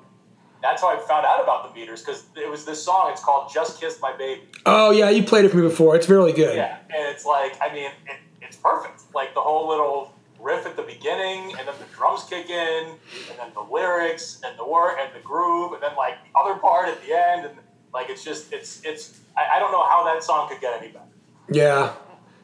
that's 0.62 0.80
how 0.80 0.88
I 0.96 0.96
found 1.08 1.26
out 1.26 1.42
about 1.42 1.68
the 1.74 1.80
meters 1.80 2.02
because 2.04 2.22
it 2.36 2.48
was 2.48 2.64
this 2.64 2.80
song. 2.80 3.10
It's 3.10 3.22
called 3.24 3.50
"Just 3.52 3.80
Kiss 3.80 3.98
My 4.00 4.16
Baby." 4.16 4.42
Oh 4.64 4.92
yeah, 4.92 5.10
you 5.10 5.24
played 5.24 5.44
it 5.44 5.48
for 5.50 5.56
me 5.56 5.62
before. 5.64 5.96
It's 5.96 6.08
really 6.08 6.32
good. 6.32 6.54
Yeah, 6.54 6.78
and 6.84 7.08
it's 7.12 7.24
like 7.26 7.56
I 7.60 7.72
mean, 7.74 7.86
it, 8.06 8.16
it's 8.40 8.56
perfect. 8.58 9.02
Like 9.12 9.34
the 9.34 9.40
whole 9.40 9.68
little 9.68 10.14
riff 10.42 10.66
at 10.66 10.76
the 10.76 10.82
beginning, 10.82 11.54
and 11.58 11.66
then 11.68 11.74
the 11.78 11.94
drums 11.96 12.24
kick 12.24 12.50
in, 12.50 12.84
and 13.30 13.38
then 13.38 13.50
the 13.54 13.60
lyrics, 13.60 14.40
and 14.44 14.58
the 14.58 14.66
word, 14.66 14.96
and 15.00 15.14
the 15.14 15.20
groove, 15.20 15.72
and 15.72 15.82
then 15.82 15.94
like 15.96 16.14
the 16.24 16.38
other 16.38 16.58
part 16.58 16.88
at 16.88 17.00
the 17.06 17.12
end, 17.14 17.46
and 17.46 17.56
like 17.94 18.10
it's 18.10 18.24
just 18.24 18.52
it's 18.52 18.82
it's. 18.84 19.20
I, 19.36 19.56
I 19.56 19.58
don't 19.60 19.72
know 19.72 19.84
how 19.88 20.04
that 20.04 20.22
song 20.22 20.48
could 20.48 20.60
get 20.60 20.78
any 20.82 20.92
better. 20.92 21.04
Yeah. 21.50 21.92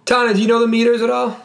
Tana, 0.06 0.32
do 0.32 0.40
you 0.40 0.48
know 0.48 0.58
the 0.60 0.66
meters 0.68 1.02
at 1.02 1.10
all? 1.10 1.38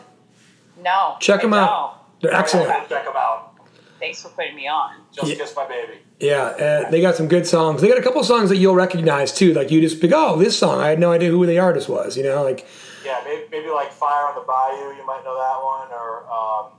No. 0.81 1.15
Check 1.19 1.41
I 1.41 1.43
'em 1.43 1.53
out. 1.53 1.69
don't. 1.69 2.21
They're 2.21 2.33
excellent. 2.39 2.69
Check 2.89 3.03
them 3.05 3.13
out. 3.15 3.51
Thanks 3.99 4.21
for 4.21 4.29
putting 4.29 4.55
me 4.55 4.67
on. 4.67 4.95
Just 5.13 5.27
Yeah. 5.27 5.35
kiss 5.35 5.55
my 5.55 5.65
baby. 5.67 5.93
Yeah, 6.19 6.43
uh, 6.85 6.89
they 6.89 7.01
got 7.01 7.15
some 7.15 7.27
good 7.27 7.45
songs. 7.45 7.81
They 7.81 7.87
got 7.89 7.97
a 7.97 8.01
couple 8.01 8.23
songs 8.23 8.49
that 8.49 8.57
you'll 8.57 8.75
recognize 8.75 9.33
too. 9.33 9.53
Like 9.53 9.71
you 9.71 9.81
just 9.81 9.99
pick, 10.01 10.11
oh, 10.13 10.37
this 10.37 10.57
song. 10.57 10.79
I 10.81 10.87
had 10.89 10.99
no 10.99 11.11
idea 11.11 11.29
who 11.29 11.45
the 11.45 11.59
artist 11.59 11.89
was. 11.89 12.15
You 12.17 12.23
know, 12.23 12.43
like 12.43 12.65
Yeah, 13.05 13.21
maybe, 13.25 13.43
maybe 13.51 13.69
like 13.69 13.91
Fire 13.91 14.27
on 14.27 14.35
the 14.35 14.41
Bayou. 14.41 14.95
You 14.95 15.05
might 15.05 15.23
know 15.23 15.37
that 15.37 15.63
one, 15.63 15.91
or 15.91 16.23
um, 16.31 16.71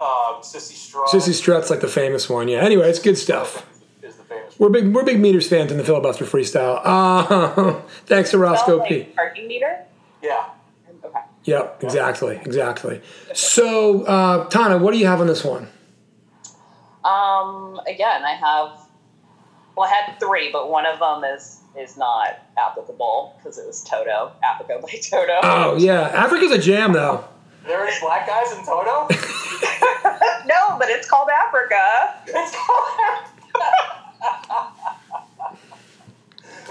um, 0.00 0.42
Sissy 0.42 0.72
Strut. 0.72 1.08
Sissy 1.08 1.34
Strut's 1.34 1.70
like 1.70 1.80
the 1.80 1.88
famous 1.88 2.28
one. 2.28 2.48
Yeah. 2.48 2.58
Anyway, 2.60 2.88
it's 2.88 2.98
good 2.98 3.18
stuff. 3.18 3.66
is 4.02 4.16
the 4.16 4.22
famous. 4.24 4.58
We're 4.58 4.70
big. 4.70 4.94
We're 4.94 5.04
big 5.04 5.20
meters 5.20 5.48
fans 5.48 5.70
in 5.70 5.78
the 5.78 5.84
filibuster 5.84 6.24
freestyle. 6.24 6.80
Uh, 6.84 7.80
thanks 8.06 8.30
to 8.30 8.38
Roscoe 8.38 8.78
Sounds 8.78 8.88
P. 8.88 9.02
parking 9.14 9.46
meter? 9.48 9.84
Yeah. 10.22 10.50
Okay. 11.04 11.18
Yep, 11.44 11.82
exactly, 11.82 12.36
exactly. 12.36 13.00
So, 13.32 14.02
uh, 14.04 14.48
Tana, 14.48 14.78
what 14.78 14.92
do 14.92 14.98
you 14.98 15.06
have 15.06 15.20
on 15.20 15.26
this 15.26 15.42
one? 15.44 15.68
Um, 17.04 17.80
again, 17.86 18.22
I 18.24 18.34
have. 18.34 18.86
Well, 19.76 19.88
I 19.88 19.94
had 19.94 20.20
three, 20.20 20.50
but 20.52 20.70
one 20.70 20.84
of 20.84 20.98
them 20.98 21.24
is 21.24 21.59
is 21.78 21.96
not 21.96 22.38
applicable 22.58 23.34
because 23.38 23.58
it 23.58 23.66
was 23.66 23.82
Toto, 23.84 24.32
Africa 24.44 24.78
by 24.82 24.88
Toto. 25.02 25.38
Oh 25.42 25.76
yeah, 25.78 26.00
Africa's 26.08 26.50
a 26.52 26.58
jam 26.58 26.92
though. 26.92 27.24
There 27.66 27.86
is 27.88 27.98
black 28.00 28.26
guys 28.26 28.50
in 28.52 28.64
Toto. 28.64 29.06
no, 30.46 30.76
but 30.78 30.88
it's 30.88 31.08
called 31.08 31.28
Africa. 31.28 32.14
It's 32.26 32.56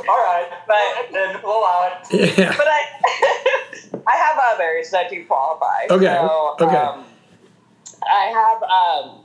All 0.07 0.17
right, 0.17 0.47
But- 0.65 1.11
then 1.11 1.39
we'll 1.43 1.59
allow 1.59 1.91
it. 2.11 2.37
Yeah. 2.37 2.55
But 2.57 2.67
I 2.67 2.81
I 4.07 4.15
have 4.15 4.39
others 4.55 4.89
that 4.91 5.09
do 5.09 5.23
qualify. 5.25 5.85
Okay, 5.89 6.05
So, 6.05 6.55
okay. 6.61 6.75
Um, 6.75 7.03
I 8.03 8.25
have 8.33 8.63
um, 8.63 9.19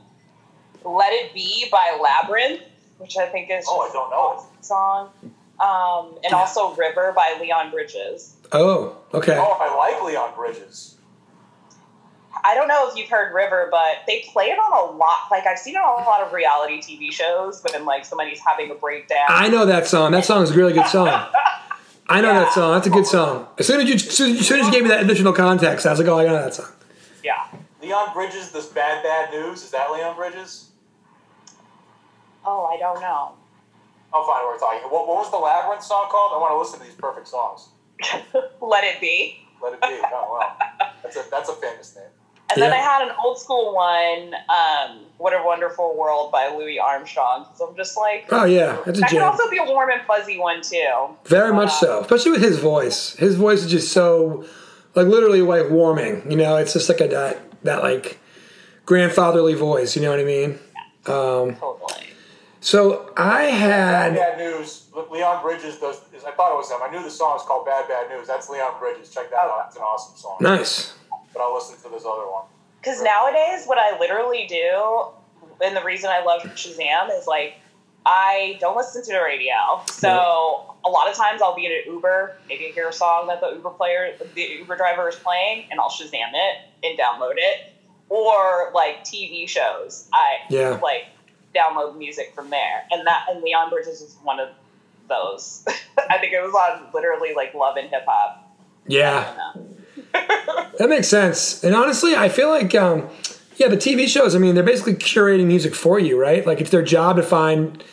"Let 0.83 1.13
It 1.13 1.33
Be" 1.33 1.67
by 1.71 1.97
Labrinth, 1.99 2.61
which 2.97 3.17
I 3.17 3.25
think 3.27 3.49
is 3.49 3.65
Oh, 3.67 3.81
I 3.81 3.91
don't 3.93 4.09
know 4.11 4.33
it. 4.59 4.65
song, 4.65 5.09
um, 5.59 6.17
and 6.23 6.33
also 6.33 6.73
"River" 6.75 7.13
by 7.15 7.37
Leon 7.39 7.71
Bridges. 7.71 8.35
Oh, 8.51 8.97
okay. 9.13 9.37
Oh, 9.37 9.57
I 9.59 9.75
like 9.75 10.03
Leon 10.03 10.33
Bridges. 10.35 10.95
I 12.43 12.53
don't 12.53 12.67
know 12.67 12.87
if 12.89 12.95
you've 12.95 13.09
heard 13.09 13.33
River, 13.33 13.69
but 13.71 13.99
they 14.05 14.23
play 14.31 14.45
it 14.45 14.59
on 14.59 14.89
a 14.89 14.97
lot. 14.97 15.31
Like 15.31 15.47
I've 15.47 15.57
seen 15.57 15.75
it 15.75 15.79
on 15.79 16.03
a 16.03 16.05
lot 16.05 16.21
of 16.21 16.31
reality 16.31 16.79
TV 16.79 17.11
shows 17.11 17.63
when 17.63 17.85
like 17.85 18.05
somebody's 18.05 18.39
having 18.39 18.69
a 18.69 18.75
breakdown. 18.75 19.25
I 19.29 19.47
know 19.49 19.65
that 19.65 19.87
song. 19.87 20.11
That 20.11 20.25
song 20.25 20.43
is 20.43 20.51
a 20.51 20.53
really 20.53 20.73
good 20.73 20.85
song. 20.87 21.07
I 22.07 22.21
know 22.21 22.33
that 22.33 22.53
song. 22.53 22.73
That's 22.73 22.85
a 22.85 22.91
good 22.91 23.07
song. 23.07 23.47
As 23.57 23.65
soon 23.65 23.81
as 23.81 23.87
you, 23.87 23.95
as 23.95 24.15
soon 24.47 24.59
as 24.59 24.67
you 24.67 24.71
gave 24.71 24.83
me 24.83 24.89
that 24.89 25.01
additional 25.03 25.33
context, 25.33 25.87
I 25.87 25.89
was 25.91 25.99
like, 25.99 26.07
oh, 26.07 26.19
I 26.19 26.25
know 26.25 26.33
that 26.33 26.53
song. 26.53 26.71
yeah. 27.23 27.47
Leon 27.81 28.13
Bridges, 28.13 28.51
this 28.51 28.67
bad 28.67 29.01
bad 29.03 29.31
news. 29.31 29.63
Is 29.63 29.71
that 29.71 29.91
Leon 29.91 30.15
Bridges? 30.15 30.69
Oh, 32.45 32.65
I 32.65 32.77
don't 32.77 33.01
know. 33.01 33.33
I'll 34.15 34.23
find 34.25 34.45
what 34.45 34.53
we're 34.53 34.59
talking. 34.59 34.89
What, 34.89 35.07
what 35.07 35.17
was 35.17 35.29
the 35.31 35.37
Labrinth 35.37 35.83
song 35.83 36.07
called? 36.09 36.31
I 36.33 36.37
want 36.39 36.53
to 36.53 36.57
listen 36.57 36.79
to 36.79 36.85
these 36.85 36.95
perfect 36.95 37.27
songs. 37.27 37.67
Let 38.61 38.83
it 38.85 39.01
be. 39.01 39.39
Let 39.61 39.73
it 39.73 39.81
be. 39.81 39.87
Oh 39.91 40.39
wow, 40.39 40.55
that's 41.03 41.17
a 41.17 41.23
that's 41.29 41.49
a 41.49 41.53
famous 41.55 41.95
name. 41.95 42.05
And 42.51 42.61
then 42.61 42.71
I 42.71 42.77
had 42.77 43.01
an 43.07 43.13
old 43.23 43.39
school 43.39 43.73
one, 43.73 44.33
um, 44.49 44.99
"What 45.17 45.33
a 45.33 45.41
Wonderful 45.43 45.97
World" 45.97 46.31
by 46.31 46.47
Louis 46.55 46.77
Armstrong. 46.79 47.47
So 47.55 47.67
I'm 47.67 47.75
just 47.75 47.97
like, 47.97 48.27
Oh 48.31 48.45
yeah, 48.45 48.77
that's 48.85 48.99
a 48.99 49.01
that 49.01 49.09
could 49.09 49.17
jam. 49.17 49.23
also 49.23 49.49
be 49.49 49.57
a 49.57 49.63
warm 49.63 49.89
and 49.89 50.01
fuzzy 50.05 50.37
one 50.37 50.61
too. 50.61 51.09
Very 51.25 51.51
much 51.53 51.71
so, 51.73 52.01
especially 52.01 52.31
with 52.31 52.41
his 52.41 52.59
voice. 52.59 53.15
His 53.15 53.35
voice 53.35 53.63
is 53.63 53.71
just 53.71 53.91
so, 53.91 54.45
like, 54.93 55.07
literally 55.07 55.41
like 55.41 55.69
warming. 55.69 56.29
You 56.29 56.37
know, 56.37 56.55
it's 56.57 56.73
just 56.73 56.87
like 56.87 57.01
a 57.01 57.07
that 57.07 57.63
that 57.63 57.81
like 57.81 58.19
grandfatherly 58.85 59.55
voice. 59.55 59.95
You 59.95 60.03
know 60.03 60.11
what 60.11 60.19
I 60.19 60.25
mean? 60.25 60.51
Um, 61.07 61.55
Totally. 61.55 61.74
So 62.65 63.13
I 63.15 63.43
had 63.43 64.15
Bad 64.15 64.37
News. 64.39 64.87
Leon 65.11 65.43
Bridges 65.43 65.77
does. 65.77 66.01
I 66.25 66.31
thought 66.31 66.51
it 66.51 66.57
was 66.57 66.71
him. 66.71 66.79
I 66.81 66.89
knew 66.91 67.03
the 67.03 67.11
song 67.11 67.33
was 67.33 67.45
called 67.45 67.65
Bad 67.65 67.87
Bad 67.87 68.09
News. 68.09 68.27
That's 68.27 68.49
Leon 68.49 68.79
Bridges. 68.79 69.09
Check 69.13 69.29
that 69.29 69.39
oh. 69.43 69.59
out. 69.59 69.67
It's 69.67 69.75
an 69.75 69.83
awesome 69.83 70.17
song. 70.17 70.37
nice. 70.41 70.93
But 71.31 71.41
I'll 71.41 71.53
listen 71.53 71.75
to 71.83 71.89
this 71.89 72.05
other 72.05 72.25
one. 72.29 72.45
Because 72.81 73.01
nowadays, 73.03 73.65
what 73.65 73.77
I 73.77 73.99
literally 73.99 74.47
do, 74.47 75.09
and 75.63 75.75
the 75.75 75.83
reason 75.83 76.09
I 76.09 76.23
love 76.23 76.41
Shazam 76.41 77.09
is 77.17 77.27
like, 77.27 77.55
I 78.05 78.57
don't 78.59 78.75
listen 78.75 79.03
to 79.03 79.11
the 79.11 79.21
radio. 79.21 79.53
So 79.91 80.75
a 80.85 80.89
lot 80.89 81.09
of 81.09 81.15
times 81.15 81.41
I'll 81.41 81.55
be 81.55 81.65
in 81.65 81.71
an 81.71 81.81
Uber, 81.93 82.37
maybe 82.47 82.67
I 82.67 82.71
hear 82.71 82.87
a 82.89 82.93
song 82.93 83.27
that 83.27 83.41
the 83.41 83.51
Uber 83.53 83.71
player, 83.71 84.15
the 84.33 84.41
Uber 84.41 84.75
driver 84.77 85.09
is 85.09 85.15
playing, 85.15 85.65
and 85.71 85.79
I'll 85.79 85.89
Shazam 85.89 86.31
it 86.33 86.57
and 86.83 86.97
download 86.97 87.35
it. 87.37 87.73
Or 88.09 88.71
like 88.73 89.03
TV 89.03 89.47
shows, 89.49 90.07
I 90.13 90.37
Yeah. 90.49 90.79
like 90.81 91.05
download 91.55 91.97
music 91.97 92.33
from 92.35 92.49
there, 92.49 92.83
and 92.91 93.05
that 93.07 93.25
and 93.29 93.41
Leon 93.41 93.69
Bridges 93.69 94.01
is 94.01 94.17
one 94.23 94.39
of 94.39 94.49
those. 95.09 95.63
I 96.09 96.17
think 96.17 96.33
it 96.33 96.41
was 96.41 96.53
on 96.53 96.87
literally 96.93 97.33
like 97.35 97.53
Love 97.53 97.77
and 97.77 97.89
Hip 97.89 98.03
Hop. 98.07 98.41
Yeah, 98.87 99.33
that 100.13 100.89
makes 100.89 101.07
sense. 101.07 101.63
And 101.63 101.75
honestly, 101.75 102.15
I 102.15 102.29
feel 102.29 102.49
like, 102.49 102.75
um, 102.75 103.07
yeah, 103.57 103.67
the 103.67 103.77
TV 103.77 104.07
shows. 104.07 104.35
I 104.35 104.39
mean, 104.39 104.53
they're 104.55 104.63
basically 104.63 104.93
curating 104.95 105.45
music 105.47 105.73
for 105.73 105.97
you, 105.99 106.19
right? 106.19 106.45
Like 106.45 106.61
it's 106.61 106.69
their 106.71 106.83
job 106.83 107.15
to 107.15 107.23
find 107.23 107.83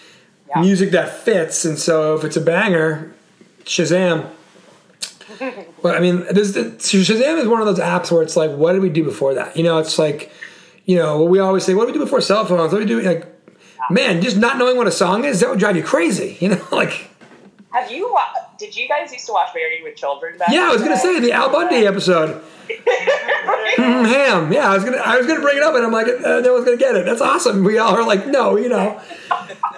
Yeah. 0.49 0.61
music 0.61 0.91
that 0.91 1.11
fits. 1.17 1.65
And 1.65 1.79
so 1.79 2.15
if 2.17 2.25
it's 2.25 2.37
a 2.37 2.41
banger, 2.41 3.15
Shazam. 3.65 4.27
But 5.83 5.97
I 5.97 6.01
mean, 6.01 6.25
this, 6.31 6.53
Shazam 6.53 7.39
is 7.41 7.49
one 7.49 7.61
of 7.61 7.67
those 7.67 7.81
apps 7.81 8.13
where 8.13 8.23
it's 8.23 8.37
like, 8.37 8.51
what 8.53 8.75
did 8.75 8.83
we 8.83 8.91
do 8.91 9.03
before 9.03 9.35
that? 9.35 9.57
You 9.57 9.65
know, 9.65 9.79
it's 9.79 9.99
like, 9.99 10.31
you 10.85 10.95
know, 10.97 11.25
we 11.25 11.39
always 11.41 11.65
say, 11.65 11.75
what 11.75 11.87
did 11.87 11.93
we 11.95 11.99
do 11.99 12.05
before 12.05 12.21
cell 12.21 12.45
phones? 12.45 12.73
What 12.73 12.79
did 12.81 12.89
we 12.89 13.03
do? 13.03 13.09
Like, 13.09 13.27
man, 13.93 14.21
just 14.23 14.37
not 14.37 14.59
knowing 14.59 14.77
what 14.77 14.87
a 14.87 14.93
song 14.93 15.25
is, 15.25 15.41
that 15.41 15.51
would 15.51 15.59
drive 15.59 15.77
you 15.77 15.83
crazy. 15.83 16.37
You 16.41 16.51
know, 16.51 16.67
like, 16.73 17.09
Have 17.73 17.91
you? 17.91 18.13
wa- 18.13 18.23
Did 18.59 18.77
you 18.77 18.89
guys 18.89 19.13
used 19.13 19.27
to 19.27 19.33
watch 19.33 19.49
Married 19.55 19.83
with 19.83 19.97
Children? 19.97 20.39
Back 20.39 20.49
yeah, 20.51 20.69
I 20.69 20.73
was 20.73 20.83
gonna 20.83 20.97
say 20.99 21.21
the 21.21 21.33
Al 21.33 21.51
Bundy 21.51 21.87
episode. 21.87 22.43
Mm, 23.77 24.07
ham. 24.07 24.53
Yeah, 24.53 24.71
I 24.71 24.75
was 24.75 24.85
gonna 24.85 24.99
I 24.99 25.17
was 25.17 25.27
gonna 25.27 25.41
bring 25.41 25.57
it 25.57 25.63
up, 25.63 25.75
and 25.75 25.85
I'm 25.85 25.93
like, 25.93 26.07
uh, 26.07 26.41
no 26.41 26.53
one's 26.55 26.65
gonna 26.65 26.77
get 26.77 26.95
it. 26.95 27.05
That's 27.05 27.21
awesome. 27.21 27.65
We 27.65 27.79
all 27.79 27.95
are 27.95 28.07
like, 28.07 28.27
no, 28.27 28.57
you 28.57 28.69
know. 28.69 29.01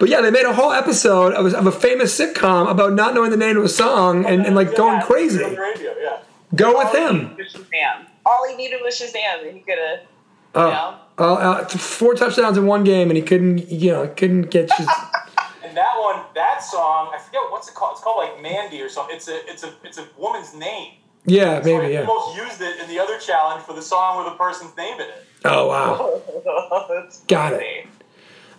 But 0.00 0.08
yeah, 0.08 0.20
they 0.20 0.30
made 0.30 0.44
a 0.44 0.52
whole 0.52 0.72
episode 0.72 1.32
of, 1.32 1.52
of 1.54 1.66
a 1.66 1.72
famous 1.72 2.18
sitcom 2.18 2.70
about 2.70 2.92
not 2.92 3.14
knowing 3.14 3.30
the 3.30 3.36
name 3.36 3.56
of 3.56 3.64
a 3.64 3.68
song 3.68 4.24
and, 4.26 4.44
and 4.46 4.54
like 4.56 4.74
going 4.76 5.00
crazy. 5.02 5.42
on 5.44 5.54
radio, 5.56 5.94
yeah. 6.00 6.18
Go 6.54 6.76
with 6.76 6.88
All 6.88 6.92
he 6.92 6.98
him. 6.98 7.18
needed 7.30 7.38
was 7.54 7.64
All 8.26 8.48
he 8.48 8.56
needed 8.56 8.80
was 8.82 9.00
Shazam, 9.00 9.46
and 9.46 9.54
he 9.56 9.60
could 9.60 9.78
have. 9.78 10.00
Oh, 10.56 10.70
know? 10.70 10.94
Oh, 11.18 11.34
uh, 11.34 11.66
four 11.68 12.14
touchdowns 12.14 12.56
in 12.58 12.66
one 12.66 12.84
game, 12.84 13.08
and 13.10 13.16
he 13.16 13.22
couldn't, 13.22 13.68
you 13.70 13.92
know, 13.92 14.06
couldn't 14.08 14.50
get. 14.50 14.70
His, 14.76 14.88
And 15.64 15.76
that 15.78 15.94
one, 15.98 16.22
that 16.36 16.62
song, 16.62 17.10
I 17.12 17.18
forget 17.18 17.40
what's 17.50 17.68
it 17.68 17.74
called. 17.74 17.92
It's 17.94 18.00
called 18.04 18.18
like 18.28 18.40
Mandy 18.40 18.80
or 18.80 18.88
something. 18.88 19.16
It's 19.16 19.26
a, 19.26 19.50
it's 19.50 19.64
a, 19.64 19.72
it's 19.82 19.98
a 19.98 20.06
woman's 20.16 20.54
name. 20.54 20.92
yeah, 21.24 21.60
So 21.62 21.66
maybe, 21.80 21.96
I 21.96 22.00
yeah. 22.00 22.06
almost 22.06 22.36
used 22.36 22.60
it 22.60 22.78
in 22.80 22.88
the 22.88 23.00
other 23.00 23.18
challenge 23.18 23.64
for 23.64 23.72
the 23.74 23.82
song 23.82 24.22
with 24.22 24.32
a 24.32 24.36
person's 24.36 24.76
name 24.76 24.94
in 25.00 25.08
it. 25.08 25.24
Oh 25.44 25.66
wow, 25.66 26.86
That's 26.88 27.18
Got 27.26 27.54
it. 27.54 27.86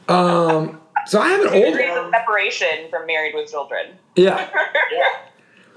um, 0.10 0.82
so 1.06 1.20
I 1.22 1.30
have 1.30 1.42
an 1.42 1.48
old, 1.54 1.74
degrees 1.74 1.96
of 1.98 2.10
separation 2.12 2.90
from 2.90 3.06
Married 3.08 3.34
with 3.34 3.50
Children. 3.50 3.96
yeah, 4.16 4.50
Yeah. 4.92 5.04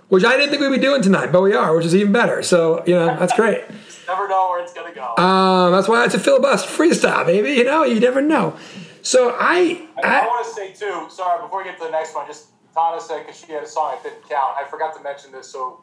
which 0.08 0.24
I 0.24 0.36
didn't 0.36 0.50
think 0.50 0.60
we'd 0.62 0.72
be 0.76 0.78
doing 0.82 1.02
tonight, 1.02 1.30
but 1.30 1.42
we 1.42 1.54
are, 1.54 1.74
which 1.76 1.84
is 1.86 1.94
even 1.94 2.12
better. 2.12 2.42
So 2.42 2.82
you 2.86 2.94
know, 2.94 3.06
that's 3.18 3.34
great. 3.34 3.62
Never 4.08 4.26
know 4.26 4.48
where 4.48 4.62
it's 4.62 4.72
gonna 4.72 4.94
go. 4.94 5.22
Um, 5.22 5.72
that's 5.72 5.86
why 5.86 6.04
it's 6.06 6.14
a 6.14 6.18
filibuster 6.18 6.66
freestyle, 6.68 7.26
baby. 7.26 7.52
You 7.52 7.64
know, 7.64 7.84
you 7.84 8.00
never 8.00 8.22
know. 8.22 8.56
So 9.02 9.36
I, 9.38 9.86
I, 9.96 10.00
I 10.02 10.18
I 10.20 10.26
want 10.26 10.46
to 10.46 10.52
say 10.52 10.72
too. 10.72 11.08
Sorry, 11.10 11.42
before 11.42 11.58
we 11.58 11.64
get 11.64 11.78
to 11.78 11.84
the 11.84 11.90
next 11.90 12.14
one, 12.14 12.26
just 12.26 12.48
Tana 12.74 13.00
said 13.00 13.26
because 13.26 13.38
she 13.38 13.52
had 13.52 13.62
a 13.62 13.66
song 13.66 13.96
I 13.98 14.02
didn't 14.02 14.26
count. 14.28 14.56
I 14.58 14.66
forgot 14.68 14.96
to 14.96 15.02
mention 15.02 15.30
this. 15.30 15.48
So 15.48 15.82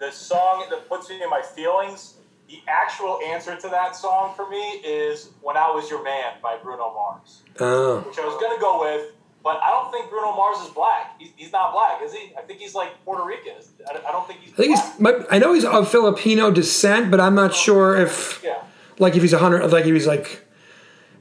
the 0.00 0.10
song 0.10 0.66
that 0.70 0.88
puts 0.88 1.08
me 1.08 1.22
in 1.22 1.30
my 1.30 1.42
feelings. 1.42 2.14
The 2.48 2.60
actual 2.68 3.18
answer 3.24 3.56
to 3.56 3.68
that 3.68 3.96
song 3.96 4.34
for 4.34 4.50
me 4.50 4.60
is 4.84 5.30
"When 5.40 5.56
I 5.56 5.70
Was 5.70 5.88
Your 5.88 6.02
Man" 6.02 6.34
by 6.42 6.58
Bruno 6.62 6.92
Mars, 6.92 7.42
oh, 7.60 8.00
which 8.00 8.18
I 8.18 8.26
was 8.26 8.38
gonna 8.42 8.60
go 8.60 8.80
with, 8.80 9.12
but 9.42 9.58
I 9.62 9.70
don't 9.70 9.90
think 9.90 10.08
Bruno 10.10 10.32
Mars 10.36 10.58
is 10.58 10.70
black. 10.72 11.18
He's, 11.18 11.30
he's 11.36 11.52
not 11.52 11.72
black, 11.72 12.00
is 12.02 12.12
he? 12.12 12.32
I 12.38 12.42
think 12.42 12.60
he's 12.60 12.74
like 12.74 13.02
Puerto 13.04 13.24
Rican. 13.24 13.54
I, 13.88 14.08
I 14.08 14.12
don't 14.12 14.26
think 14.26 14.40
he's. 14.40 14.52
I 14.52 14.56
think 14.56 14.74
black. 14.74 14.92
he's. 14.92 15.00
my- 15.00 15.26
I 15.30 15.38
know 15.38 15.52
he's 15.54 15.64
of 15.64 15.90
Filipino 15.90 16.50
descent, 16.50 17.10
but 17.10 17.20
I'm 17.20 17.34
not 17.34 17.54
sure 17.54 17.96
if, 17.96 18.40
Yeah. 18.44 18.62
like, 18.98 19.16
if 19.16 19.22
he's 19.22 19.32
hundred, 19.32 19.66
like, 19.72 19.84
if 19.86 19.92
he's 19.94 20.06
like 20.06 20.44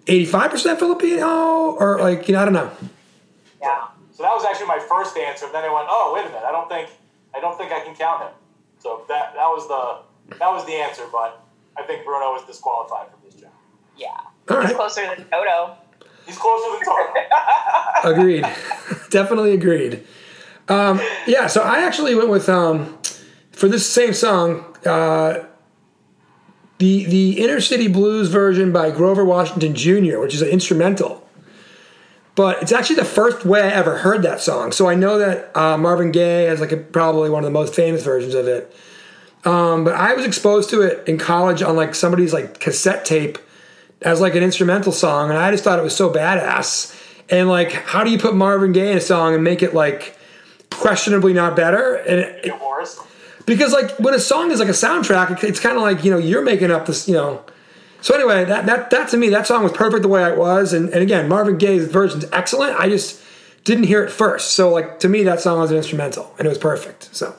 eighty-five 0.07 0.51
percent 0.51 0.79
Filipino, 0.79 1.71
or 1.71 1.99
like, 1.99 2.27
you 2.27 2.33
know, 2.35 2.41
I 2.41 2.45
don't 2.45 2.53
know. 2.53 2.71
Yeah. 3.61 3.87
So 4.11 4.23
that 4.23 4.33
was 4.33 4.45
actually 4.45 4.67
my 4.67 4.79
first 4.79 5.17
answer. 5.17 5.45
And 5.45 5.53
Then 5.55 5.63
I 5.63 5.73
went, 5.73 5.87
oh 5.89 6.11
wait 6.15 6.21
a 6.25 6.29
minute, 6.29 6.43
I 6.45 6.51
don't 6.51 6.69
think 6.69 6.89
I 7.35 7.39
don't 7.39 7.57
think 7.57 7.71
I 7.71 7.79
can 7.79 7.95
count 7.95 8.23
him. 8.23 8.31
So 8.79 9.03
that 9.07 9.33
that 9.35 9.47
was 9.47 9.67
the 9.67 10.35
that 10.37 10.49
was 10.51 10.65
the 10.65 10.73
answer, 10.73 11.03
but 11.11 11.43
I 11.77 11.83
think 11.83 12.05
Bruno 12.05 12.35
is 12.35 12.43
disqualified 12.43 13.07
from 13.09 13.19
this 13.25 13.35
job. 13.39 13.49
Yeah. 13.97 14.07
All 14.49 14.59
He's 14.61 14.69
right, 14.69 14.75
closer 14.75 15.01
than 15.15 15.25
Toto. 15.29 15.75
He's 16.25 16.37
closer 16.37 16.79
than 16.83 16.83
agreed. 18.03 18.43
Definitely 19.09 19.53
agreed. 19.53 20.03
Um, 20.67 21.01
yeah, 21.27 21.47
so 21.47 21.61
I 21.61 21.81
actually 21.81 22.15
went 22.15 22.29
with 22.29 22.47
um, 22.47 22.97
for 23.51 23.67
this 23.67 23.89
same 23.89 24.13
song, 24.13 24.65
uh, 24.85 25.45
the 26.77 27.05
the 27.05 27.43
Inner 27.43 27.59
City 27.59 27.87
Blues 27.87 28.29
version 28.29 28.71
by 28.71 28.91
Grover 28.91 29.25
Washington 29.25 29.75
Jr., 29.75 30.19
which 30.19 30.33
is 30.33 30.41
an 30.41 30.49
instrumental. 30.49 31.27
But 32.33 32.61
it's 32.61 32.71
actually 32.71 32.95
the 32.95 33.05
first 33.05 33.45
way 33.45 33.61
I 33.61 33.69
ever 33.71 33.97
heard 33.99 34.21
that 34.23 34.39
song. 34.39 34.71
So 34.71 34.87
I 34.87 34.95
know 34.95 35.17
that 35.17 35.55
uh, 35.55 35.77
Marvin 35.77 36.11
Gaye 36.11 36.45
has 36.45 36.61
like 36.61 36.71
a, 36.71 36.77
probably 36.77 37.29
one 37.29 37.43
of 37.43 37.45
the 37.45 37.51
most 37.51 37.75
famous 37.75 38.03
versions 38.03 38.33
of 38.33 38.47
it. 38.47 38.73
Um, 39.43 39.83
but 39.83 39.95
I 39.95 40.13
was 40.13 40.25
exposed 40.25 40.69
to 40.69 40.81
it 40.81 41.07
in 41.07 41.17
college 41.17 41.61
on 41.61 41.75
like 41.75 41.93
somebody's 41.93 42.31
like 42.31 42.59
cassette 42.59 43.03
tape 43.05 43.37
as 44.01 44.19
like 44.19 44.35
an 44.35 44.43
instrumental 44.43 44.91
song, 44.91 45.29
and 45.29 45.37
I 45.37 45.51
just 45.51 45.63
thought 45.63 45.79
it 45.79 45.83
was 45.83 45.95
so 45.95 46.11
badass. 46.11 46.97
And 47.29 47.47
like, 47.47 47.71
how 47.71 48.03
do 48.03 48.09
you 48.09 48.17
put 48.17 48.35
Marvin 48.35 48.71
Gaye 48.71 48.91
in 48.91 48.97
a 48.97 49.01
song 49.01 49.33
and 49.33 49.43
make 49.43 49.61
it 49.61 49.73
like 49.73 50.17
questionably 50.69 51.33
not 51.33 51.55
better? 51.55 51.95
And 51.95 52.19
it, 52.19 52.51
because 53.45 53.73
like 53.73 53.91
when 53.99 54.13
a 54.13 54.19
song 54.19 54.51
is 54.51 54.59
like 54.59 54.69
a 54.69 54.71
soundtrack, 54.71 55.43
it's 55.43 55.59
kind 55.59 55.75
of 55.75 55.81
like 55.81 56.03
you 56.03 56.11
know 56.11 56.17
you're 56.17 56.41
making 56.41 56.71
up 56.71 56.85
this 56.85 57.07
you 57.07 57.13
know. 57.13 57.43
So 58.01 58.15
anyway, 58.15 58.45
that 58.45 58.65
that 58.65 58.89
that 58.89 59.09
to 59.09 59.17
me 59.17 59.29
that 59.29 59.47
song 59.47 59.63
was 59.63 59.71
perfect 59.71 60.01
the 60.01 60.07
way 60.07 60.23
it 60.29 60.37
was, 60.37 60.73
and 60.73 60.89
and 60.89 61.01
again 61.01 61.27
Marvin 61.27 61.57
Gaye's 61.57 61.87
version's 61.87 62.25
excellent. 62.31 62.79
I 62.79 62.89
just 62.89 63.21
didn't 63.63 63.85
hear 63.85 64.03
it 64.03 64.11
first, 64.11 64.51
so 64.51 64.71
like 64.71 64.99
to 64.99 65.09
me 65.09 65.23
that 65.23 65.39
song 65.39 65.59
was 65.59 65.71
an 65.71 65.77
instrumental, 65.77 66.33
and 66.37 66.45
it 66.45 66.49
was 66.49 66.57
perfect. 66.57 67.13
So, 67.15 67.35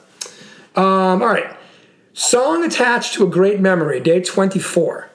um, 0.75 1.21
all 1.21 1.27
right, 1.27 1.55
song 2.13 2.63
attached 2.63 3.13
to 3.15 3.25
a 3.25 3.29
great 3.29 3.59
memory, 3.59 3.99
day 3.99 4.21
twenty 4.21 4.59
four. 4.59 5.09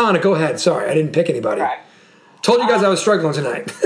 Tana, 0.00 0.18
go 0.18 0.34
ahead. 0.34 0.58
Sorry, 0.58 0.88
I 0.88 0.94
didn't 0.94 1.12
pick 1.12 1.28
anybody. 1.28 1.60
Correct. 1.60 1.86
Told 2.40 2.62
you 2.62 2.68
guys 2.68 2.82
I 2.82 2.88
was 2.88 3.00
struggling 3.00 3.34
tonight. 3.34 3.70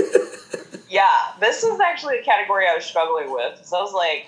Yeah, 0.94 1.10
this 1.40 1.64
is 1.64 1.80
actually 1.80 2.18
a 2.18 2.22
category 2.22 2.68
I 2.68 2.76
was 2.76 2.84
struggling 2.84 3.32
with. 3.32 3.66
So 3.66 3.76
I 3.76 3.80
was 3.80 3.92
like, 3.92 4.26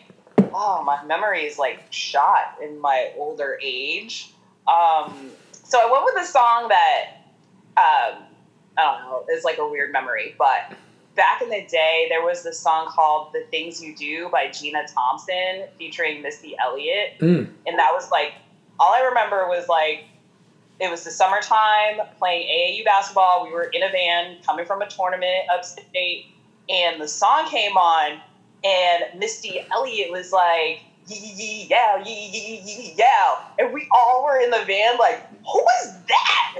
oh, 0.52 0.82
my 0.82 1.00
memory 1.04 1.42
is 1.42 1.60
like 1.60 1.80
shot 1.90 2.58
in 2.60 2.80
my 2.80 3.12
older 3.16 3.56
age. 3.62 4.32
Um, 4.66 5.30
so 5.52 5.78
I 5.78 5.88
went 5.88 6.04
with 6.06 6.24
a 6.24 6.26
song 6.26 6.66
that, 6.70 7.04
um, 7.76 8.24
I 8.76 8.82
don't 8.82 9.00
know, 9.00 9.24
is 9.32 9.44
like 9.44 9.58
a 9.58 9.68
weird 9.68 9.92
memory, 9.92 10.34
but 10.36 10.76
back 11.14 11.40
in 11.40 11.50
the 11.50 11.64
day, 11.70 12.06
there 12.08 12.24
was 12.24 12.42
this 12.42 12.58
song 12.58 12.88
called 12.88 13.32
The 13.32 13.44
Things 13.52 13.80
You 13.80 13.94
Do 13.94 14.28
by 14.28 14.50
Gina 14.50 14.88
Thompson 14.88 15.68
featuring 15.78 16.20
Missy 16.20 16.56
Elliott. 16.60 17.20
Mm. 17.20 17.48
And 17.64 17.78
that 17.78 17.92
was 17.92 18.10
like, 18.10 18.32
all 18.80 18.92
I 18.92 19.02
remember 19.02 19.46
was 19.46 19.68
like, 19.68 20.06
it 20.78 20.90
was 20.90 21.04
the 21.04 21.10
summertime 21.10 22.06
playing 22.18 22.46
AAU 22.48 22.84
basketball. 22.84 23.44
We 23.44 23.52
were 23.52 23.64
in 23.64 23.82
a 23.82 23.90
van 23.90 24.36
coming 24.44 24.66
from 24.66 24.82
a 24.82 24.88
tournament 24.88 25.48
upstate, 25.52 26.26
and 26.68 27.00
the 27.00 27.08
song 27.08 27.48
came 27.48 27.76
on, 27.76 28.20
and 28.62 29.18
Missy 29.18 29.64
Elliott 29.72 30.10
was 30.10 30.32
like, 30.32 30.80
yee 31.08 31.32
yee 31.36 31.66
yeah, 31.70 32.02
yee 32.04 32.30
yee 32.32 32.62
yee 32.64 32.94
yeah. 32.96 33.38
And 33.58 33.72
we 33.72 33.88
all 33.90 34.24
were 34.24 34.38
in 34.38 34.50
the 34.50 34.64
van 34.66 34.98
like, 34.98 35.26
who 35.44 35.64
is 35.82 35.92
that? 36.08 36.52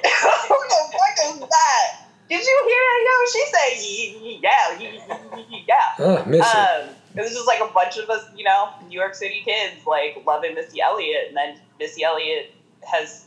who 0.49 0.55
the 0.69 0.99
fuck 0.99 1.35
is 1.35 1.41
that? 1.41 2.07
Did 2.29 2.43
you 2.45 2.63
hear 2.67 2.83
it? 2.93 3.07
Yo, 3.07 3.27
she 3.33 3.45
said 3.53 3.87
yee 3.87 4.19
yee 4.23 4.41
yeah, 4.43 4.79
yee 4.79 5.01
yee 5.37 5.47
yee 5.51 5.65
yeah. 5.69 5.75
oh, 5.99 6.25
miss 6.27 6.41
it. 6.41 6.57
Um, 6.57 6.89
it 7.17 7.21
was 7.23 7.33
just 7.33 7.47
like 7.47 7.61
a 7.61 7.73
bunch 7.73 7.97
of 7.99 8.09
us, 8.11 8.25
you 8.37 8.45
know, 8.45 8.71
New 8.89 8.99
York 8.99 9.15
City 9.15 9.43
kids, 9.45 9.87
like 9.87 10.23
loving 10.27 10.55
Missy 10.55 10.81
Elliott, 10.81 11.29
and 11.29 11.37
then 11.37 11.57
Missy 11.79 12.03
Elliott 12.05 12.53
has 12.83 13.26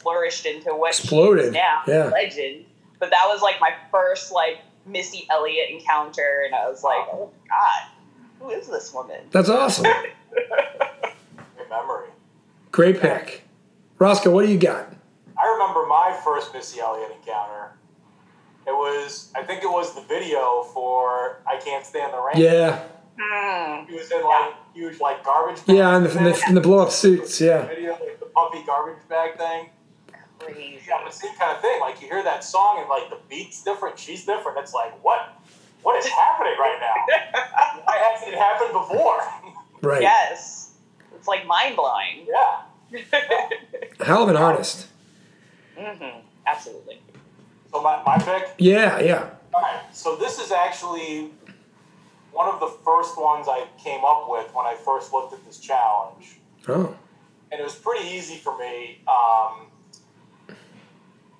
flourished 0.00 0.46
into 0.46 0.70
what 0.74 0.94
she 0.94 1.02
Exploded, 1.02 1.46
is 1.46 1.52
now, 1.52 1.82
yeah. 1.86 2.04
legend. 2.06 2.64
But 2.98 3.10
that 3.10 3.24
was 3.26 3.42
like 3.42 3.56
my 3.60 3.72
first 3.90 4.32
like 4.32 4.58
Missy 4.86 5.26
Elliott 5.30 5.70
encounter, 5.70 6.42
and 6.46 6.54
I 6.54 6.68
was 6.68 6.82
like, 6.84 7.06
oh 7.12 7.30
god, 7.48 7.90
who 8.40 8.50
is 8.50 8.68
this 8.68 8.92
woman? 8.94 9.20
That's 9.30 9.48
awesome. 9.48 9.86
Great 11.56 11.70
memory. 11.70 12.08
Great 12.72 13.00
pick, 13.00 13.42
Roscoe. 13.98 14.30
What 14.30 14.46
do 14.46 14.52
you 14.52 14.58
got? 14.58 14.92
I 15.42 15.46
remember 15.52 15.86
my 15.86 16.18
first 16.24 16.52
Missy 16.54 16.80
Elliott 16.80 17.10
encounter. 17.20 17.72
It 18.66 18.72
was, 18.72 19.30
I 19.36 19.42
think 19.42 19.62
it 19.62 19.70
was 19.70 19.94
the 19.94 20.00
video 20.02 20.62
for 20.74 21.40
"I 21.46 21.56
Can't 21.62 21.84
Stand 21.86 22.12
the 22.12 22.18
Rain." 22.20 22.36
Yeah, 22.42 22.82
Hmm. 23.18 23.86
He 23.88 23.96
was 23.96 24.10
in 24.10 24.22
like 24.24 24.52
huge 24.74 25.00
like 25.00 25.24
garbage. 25.24 25.64
bag 25.64 25.76
yeah, 25.76 25.96
and 25.96 26.04
the, 26.04 26.16
and 26.18 26.26
the, 26.26 26.42
and 26.48 26.56
the 26.56 26.60
blow 26.60 26.80
up 26.80 26.90
suits. 26.90 27.40
Yeah, 27.40 27.66
video, 27.66 27.92
like 27.92 28.20
the 28.20 28.26
puffy 28.26 28.62
garbage 28.66 28.98
bag 29.08 29.38
thing. 29.38 29.70
Crazy. 30.38 30.80
Yeah, 30.88 31.02
the 31.04 31.10
same 31.10 31.34
kind 31.36 31.56
of 31.56 31.62
thing. 31.62 31.80
Like 31.80 32.00
you 32.00 32.08
hear 32.08 32.22
that 32.22 32.44
song 32.44 32.78
and 32.80 32.88
like 32.88 33.10
the 33.10 33.18
beat's 33.28 33.62
different, 33.64 33.98
she's 33.98 34.24
different. 34.24 34.58
It's 34.58 34.74
like 34.74 34.92
what? 35.04 35.40
What 35.82 35.96
is 35.98 36.06
happening 36.06 36.54
right 36.58 36.78
now? 36.80 37.80
Why 37.84 37.96
hasn't 38.12 38.32
it 38.32 38.38
happened 38.38 38.72
before? 38.72 39.20
right. 39.82 40.02
Yes, 40.02 40.72
it's 41.14 41.28
like 41.28 41.46
mind 41.46 41.76
blowing. 41.76 42.26
yeah. 42.28 42.62
Hell 44.04 44.24
of 44.24 44.28
an 44.28 44.36
artist. 44.36 44.88
hmm 45.76 46.04
Absolutely. 46.46 47.00
So 47.72 47.82
my, 47.82 48.02
my 48.04 48.18
pick. 48.18 48.48
Yeah, 48.58 49.00
yeah. 49.00 49.30
All 49.54 49.60
right. 49.62 49.80
So 49.92 50.16
this 50.16 50.38
is 50.38 50.52
actually 50.52 51.30
one 52.30 52.48
of 52.52 52.60
the 52.60 52.68
first 52.84 53.18
ones 53.20 53.46
I 53.48 53.66
came 53.82 54.04
up 54.04 54.26
with 54.28 54.52
when 54.54 54.66
I 54.66 54.74
first 54.74 55.12
looked 55.12 55.32
at 55.32 55.44
this 55.44 55.58
challenge, 55.58 56.38
Oh, 56.68 56.94
and 57.50 57.60
it 57.60 57.64
was 57.64 57.74
pretty 57.74 58.08
easy 58.08 58.36
for 58.36 58.56
me. 58.58 59.02
Um, 59.08 59.66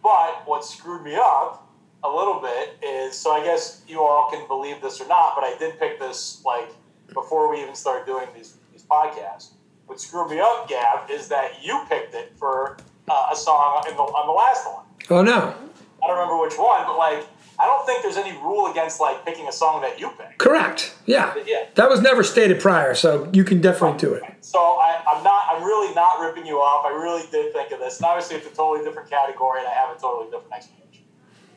but 0.06 0.46
what 0.46 0.64
screwed 0.64 1.02
me 1.02 1.16
up 1.16 1.68
a 2.04 2.08
little 2.08 2.40
bit 2.40 2.78
is 2.80 3.18
so 3.18 3.32
I 3.32 3.42
guess 3.42 3.82
you 3.88 4.02
all 4.02 4.30
can 4.30 4.46
believe 4.46 4.80
this 4.80 5.00
or 5.00 5.08
not, 5.08 5.34
but 5.34 5.42
I 5.42 5.56
did 5.58 5.80
pick 5.80 5.98
this 5.98 6.42
like 6.44 6.68
before 7.12 7.50
we 7.50 7.60
even 7.60 7.74
started 7.74 8.06
doing 8.06 8.28
these 8.32 8.54
these 8.70 8.84
podcasts. 8.84 9.48
What 9.86 10.00
screwed 10.00 10.30
me 10.30 10.38
up, 10.38 10.68
Gav, 10.68 11.10
is 11.10 11.26
that 11.26 11.64
you 11.64 11.82
picked 11.88 12.14
it 12.14 12.32
for 12.36 12.76
uh, 13.08 13.30
a 13.32 13.36
song 13.36 13.82
the, 13.84 13.94
on 13.94 14.26
the 14.28 14.32
last 14.32 14.64
one. 14.66 14.84
oh 15.10 15.22
no, 15.22 15.54
I 16.00 16.06
don't 16.06 16.16
remember 16.16 16.40
which 16.40 16.56
one, 16.56 16.82
but 16.86 16.96
like 16.98 17.26
I 17.58 17.64
don't 17.66 17.86
think 17.86 18.02
there's 18.02 18.16
any 18.18 18.32
rule 18.38 18.70
against 18.70 19.00
like 19.00 19.24
picking 19.24 19.48
a 19.48 19.52
song 19.52 19.80
that 19.82 19.98
you 19.98 20.10
pick. 20.10 20.38
correct. 20.38 20.94
Yeah, 21.06 21.34
Yeah. 21.46 21.64
that 21.74 21.88
was 21.88 22.00
never 22.00 22.22
stated 22.22 22.60
prior, 22.60 22.94
so 22.94 23.28
you 23.32 23.44
can 23.44 23.60
definitely 23.60 23.98
do 23.98 24.12
it. 24.14 24.22
So 24.40 24.58
I, 24.58 25.02
I'm 25.10 25.22
not. 25.24 25.46
I'm 25.50 25.62
really 25.64 25.94
not 25.94 26.20
ripping 26.20 26.46
you 26.46 26.56
off. 26.58 26.84
I 26.84 26.90
really 26.90 27.22
did 27.30 27.52
think 27.52 27.70
of 27.72 27.78
this, 27.80 27.96
and 27.98 28.06
obviously 28.06 28.36
it's 28.36 28.46
a 28.46 28.50
totally 28.50 28.84
different 28.84 29.08
category, 29.08 29.60
and 29.60 29.68
I 29.68 29.72
have 29.72 29.96
a 29.96 30.00
totally 30.00 30.26
different 30.30 30.52
explanation. 30.52 31.04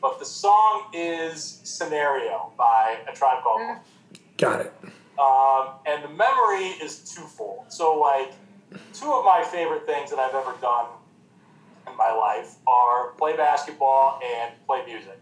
But 0.02 0.20
the 0.20 0.26
song 0.26 0.86
is 0.94 1.60
"Scenario" 1.64 2.52
by 2.58 2.98
a 3.12 3.14
Tribe 3.14 3.44
Called 3.44 3.62
Quest. 3.66 3.82
Got 4.38 4.62
it. 4.62 4.74
Um, 5.20 5.74
and 5.86 6.02
the 6.02 6.08
memory 6.10 6.68
is 6.82 7.00
twofold. 7.14 7.66
So, 7.68 8.00
like, 8.00 8.32
two 8.94 9.12
of 9.12 9.26
my 9.26 9.44
favorite 9.52 9.86
things 9.86 10.10
that 10.12 10.20
I've 10.20 10.34
ever 10.34 10.56
done 10.62 10.86
in 11.88 11.98
my 11.98 12.12
life 12.14 12.56
are 12.66 13.10
play 13.18 13.36
basketball 13.36 14.22
and 14.24 14.54
play 14.66 14.86
music. 14.86 15.19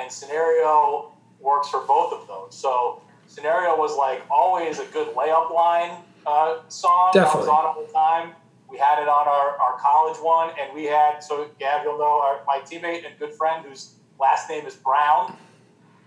And 0.00 0.10
Scenario 0.10 1.12
works 1.38 1.68
for 1.68 1.80
both 1.86 2.12
of 2.12 2.26
those. 2.26 2.56
So, 2.56 3.02
Scenario 3.26 3.76
was 3.76 3.96
like 3.96 4.22
always 4.30 4.78
a 4.78 4.86
good 4.86 5.14
layup 5.14 5.54
line 5.54 5.98
uh, 6.26 6.58
song 6.68 7.10
that 7.14 7.22
was 7.34 7.46
Definitely. 7.46 7.50
on 7.50 7.64
all 7.66 7.86
the 7.86 7.92
time. 7.92 8.34
We 8.68 8.78
had 8.78 9.02
it 9.02 9.08
on 9.08 9.26
our, 9.26 9.58
our 9.58 9.78
college 9.78 10.16
one, 10.18 10.50
and 10.60 10.74
we 10.74 10.84
had, 10.84 11.20
so 11.20 11.48
Gav, 11.58 11.82
you'll 11.84 11.98
know, 11.98 12.20
our, 12.22 12.40
my 12.46 12.60
teammate 12.60 13.04
and 13.04 13.18
good 13.18 13.34
friend 13.34 13.66
whose 13.66 13.94
last 14.18 14.48
name 14.48 14.64
is 14.64 14.74
Brown. 14.74 15.36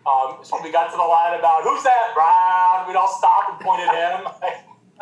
Um, 0.05 0.39
so 0.43 0.59
we 0.63 0.71
got 0.71 0.91
to 0.91 0.97
the 0.97 1.03
line 1.03 1.37
about 1.39 1.63
who's 1.63 1.83
that 1.83 2.11
Brown, 2.13 2.87
we'd 2.87 2.95
all 2.95 3.13
stop 3.17 3.51
and 3.51 3.59
point 3.59 3.81
at 3.81 4.19
him. 4.19 4.27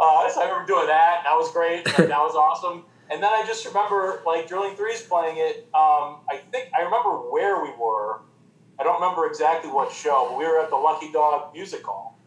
uh, 0.00 0.28
so 0.30 0.40
I 0.40 0.44
remember 0.44 0.66
doing 0.66 0.86
that. 0.86 1.22
That 1.24 1.34
was 1.34 1.50
great. 1.52 1.84
that 1.84 2.08
was 2.08 2.34
awesome. 2.34 2.84
And 3.10 3.22
then 3.22 3.30
I 3.30 3.44
just 3.46 3.66
remember 3.66 4.22
like 4.24 4.48
Drilling 4.48 4.74
Threes 4.74 5.02
playing 5.02 5.36
it. 5.36 5.68
Um, 5.74 6.24
I 6.30 6.40
think 6.50 6.70
I 6.76 6.82
remember 6.82 7.01
where 7.42 7.62
we 7.62 7.70
were. 7.78 8.20
I 8.78 8.84
don't 8.84 9.00
remember 9.00 9.26
exactly 9.26 9.70
what 9.70 9.92
show, 9.92 10.26
but 10.30 10.38
we 10.38 10.44
were 10.44 10.60
at 10.60 10.70
the 10.70 10.76
Lucky 10.76 11.12
Dog 11.12 11.52
Music 11.52 11.84
Hall 11.84 12.18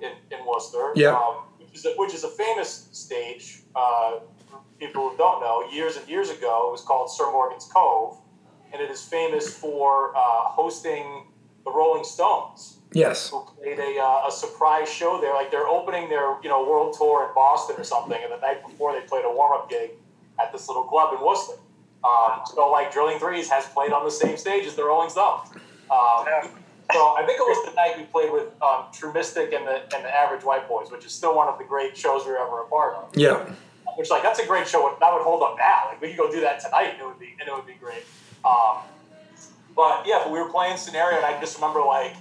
in, 0.00 0.12
in 0.30 0.46
Worcester. 0.46 0.92
Yeah. 0.94 1.14
Um, 1.14 1.44
which, 1.58 1.74
is 1.74 1.84
a, 1.86 1.90
which 1.96 2.14
is 2.14 2.24
a 2.24 2.28
famous 2.28 2.88
stage. 2.92 3.60
Uh, 3.74 4.20
for 4.48 4.60
people 4.78 5.10
who 5.10 5.16
don't 5.16 5.40
know, 5.40 5.68
years 5.72 5.96
and 5.96 6.08
years 6.08 6.30
ago, 6.30 6.68
it 6.68 6.72
was 6.72 6.82
called 6.82 7.10
Sir 7.10 7.30
Morgan's 7.30 7.66
Cove, 7.66 8.16
and 8.72 8.80
it 8.80 8.90
is 8.90 9.02
famous 9.02 9.52
for 9.54 10.16
uh, 10.16 10.20
hosting 10.20 11.26
the 11.64 11.70
Rolling 11.70 12.04
Stones 12.04 12.78
Yes. 12.92 13.30
who 13.30 13.40
played 13.56 13.78
a, 13.78 13.98
uh, 14.00 14.28
a 14.28 14.30
surprise 14.30 14.88
show 14.88 15.20
there. 15.20 15.34
Like 15.34 15.50
they're 15.50 15.66
opening 15.66 16.08
their 16.08 16.36
you 16.42 16.48
know 16.48 16.64
world 16.64 16.94
tour 16.96 17.26
in 17.26 17.34
Boston 17.34 17.76
or 17.78 17.84
something, 17.84 18.20
and 18.22 18.32
the 18.32 18.38
night 18.38 18.64
before 18.66 18.92
they 18.92 19.00
played 19.06 19.24
a 19.24 19.32
warm 19.32 19.52
up 19.58 19.68
gig 19.70 19.90
at 20.40 20.52
this 20.52 20.68
little 20.68 20.84
club 20.84 21.14
in 21.18 21.24
Worcester. 21.24 21.54
Um, 22.04 22.42
so 22.44 22.70
like 22.70 22.92
Drilling 22.92 23.18
Threes 23.18 23.48
has 23.48 23.66
played 23.66 23.92
on 23.92 24.04
the 24.04 24.10
same 24.10 24.36
stage 24.36 24.66
as 24.66 24.74
the 24.74 24.84
Rolling 24.84 25.10
Stones. 25.10 25.48
Um, 25.90 26.26
So 26.92 27.00
I 27.16 27.24
think 27.24 27.40
it 27.40 27.42
was 27.42 27.64
the 27.64 27.74
night 27.74 27.96
we 27.96 28.04
played 28.04 28.30
with 28.30 28.48
um, 28.60 28.84
True 28.92 29.12
Mystic 29.12 29.54
and 29.54 29.66
the 29.66 29.82
and 29.94 30.04
the 30.04 30.14
Average 30.14 30.44
White 30.44 30.68
Boys, 30.68 30.90
which 30.90 31.06
is 31.06 31.12
still 31.12 31.34
one 31.34 31.48
of 31.48 31.58
the 31.58 31.64
great 31.64 31.96
shows 31.96 32.26
we 32.26 32.32
were 32.32 32.38
ever 32.38 32.60
a 32.60 32.66
part 32.66 32.94
of. 32.96 33.16
Yeah. 33.16 33.50
Which 33.96 34.10
like 34.10 34.22
that's 34.22 34.38
a 34.38 34.46
great 34.46 34.68
show. 34.68 34.94
That 35.00 35.12
would 35.12 35.22
hold 35.22 35.42
up 35.42 35.56
now. 35.58 35.88
Like 35.88 36.00
we 36.02 36.08
could 36.08 36.18
go 36.18 36.30
do 36.30 36.40
that 36.42 36.60
tonight, 36.60 36.90
and 36.92 37.00
it 37.00 37.06
would 37.06 37.18
be 37.18 37.34
and 37.40 37.48
it 37.48 37.54
would 37.54 37.66
be 37.66 37.74
great. 37.80 38.04
Um, 38.44 38.78
but 39.74 40.04
yeah, 40.06 40.20
but 40.22 40.30
we 40.30 40.38
were 40.38 40.50
playing 40.50 40.76
scenario, 40.76 41.16
and 41.16 41.26
I 41.26 41.40
just 41.40 41.56
remember 41.56 41.80
like 41.80 42.14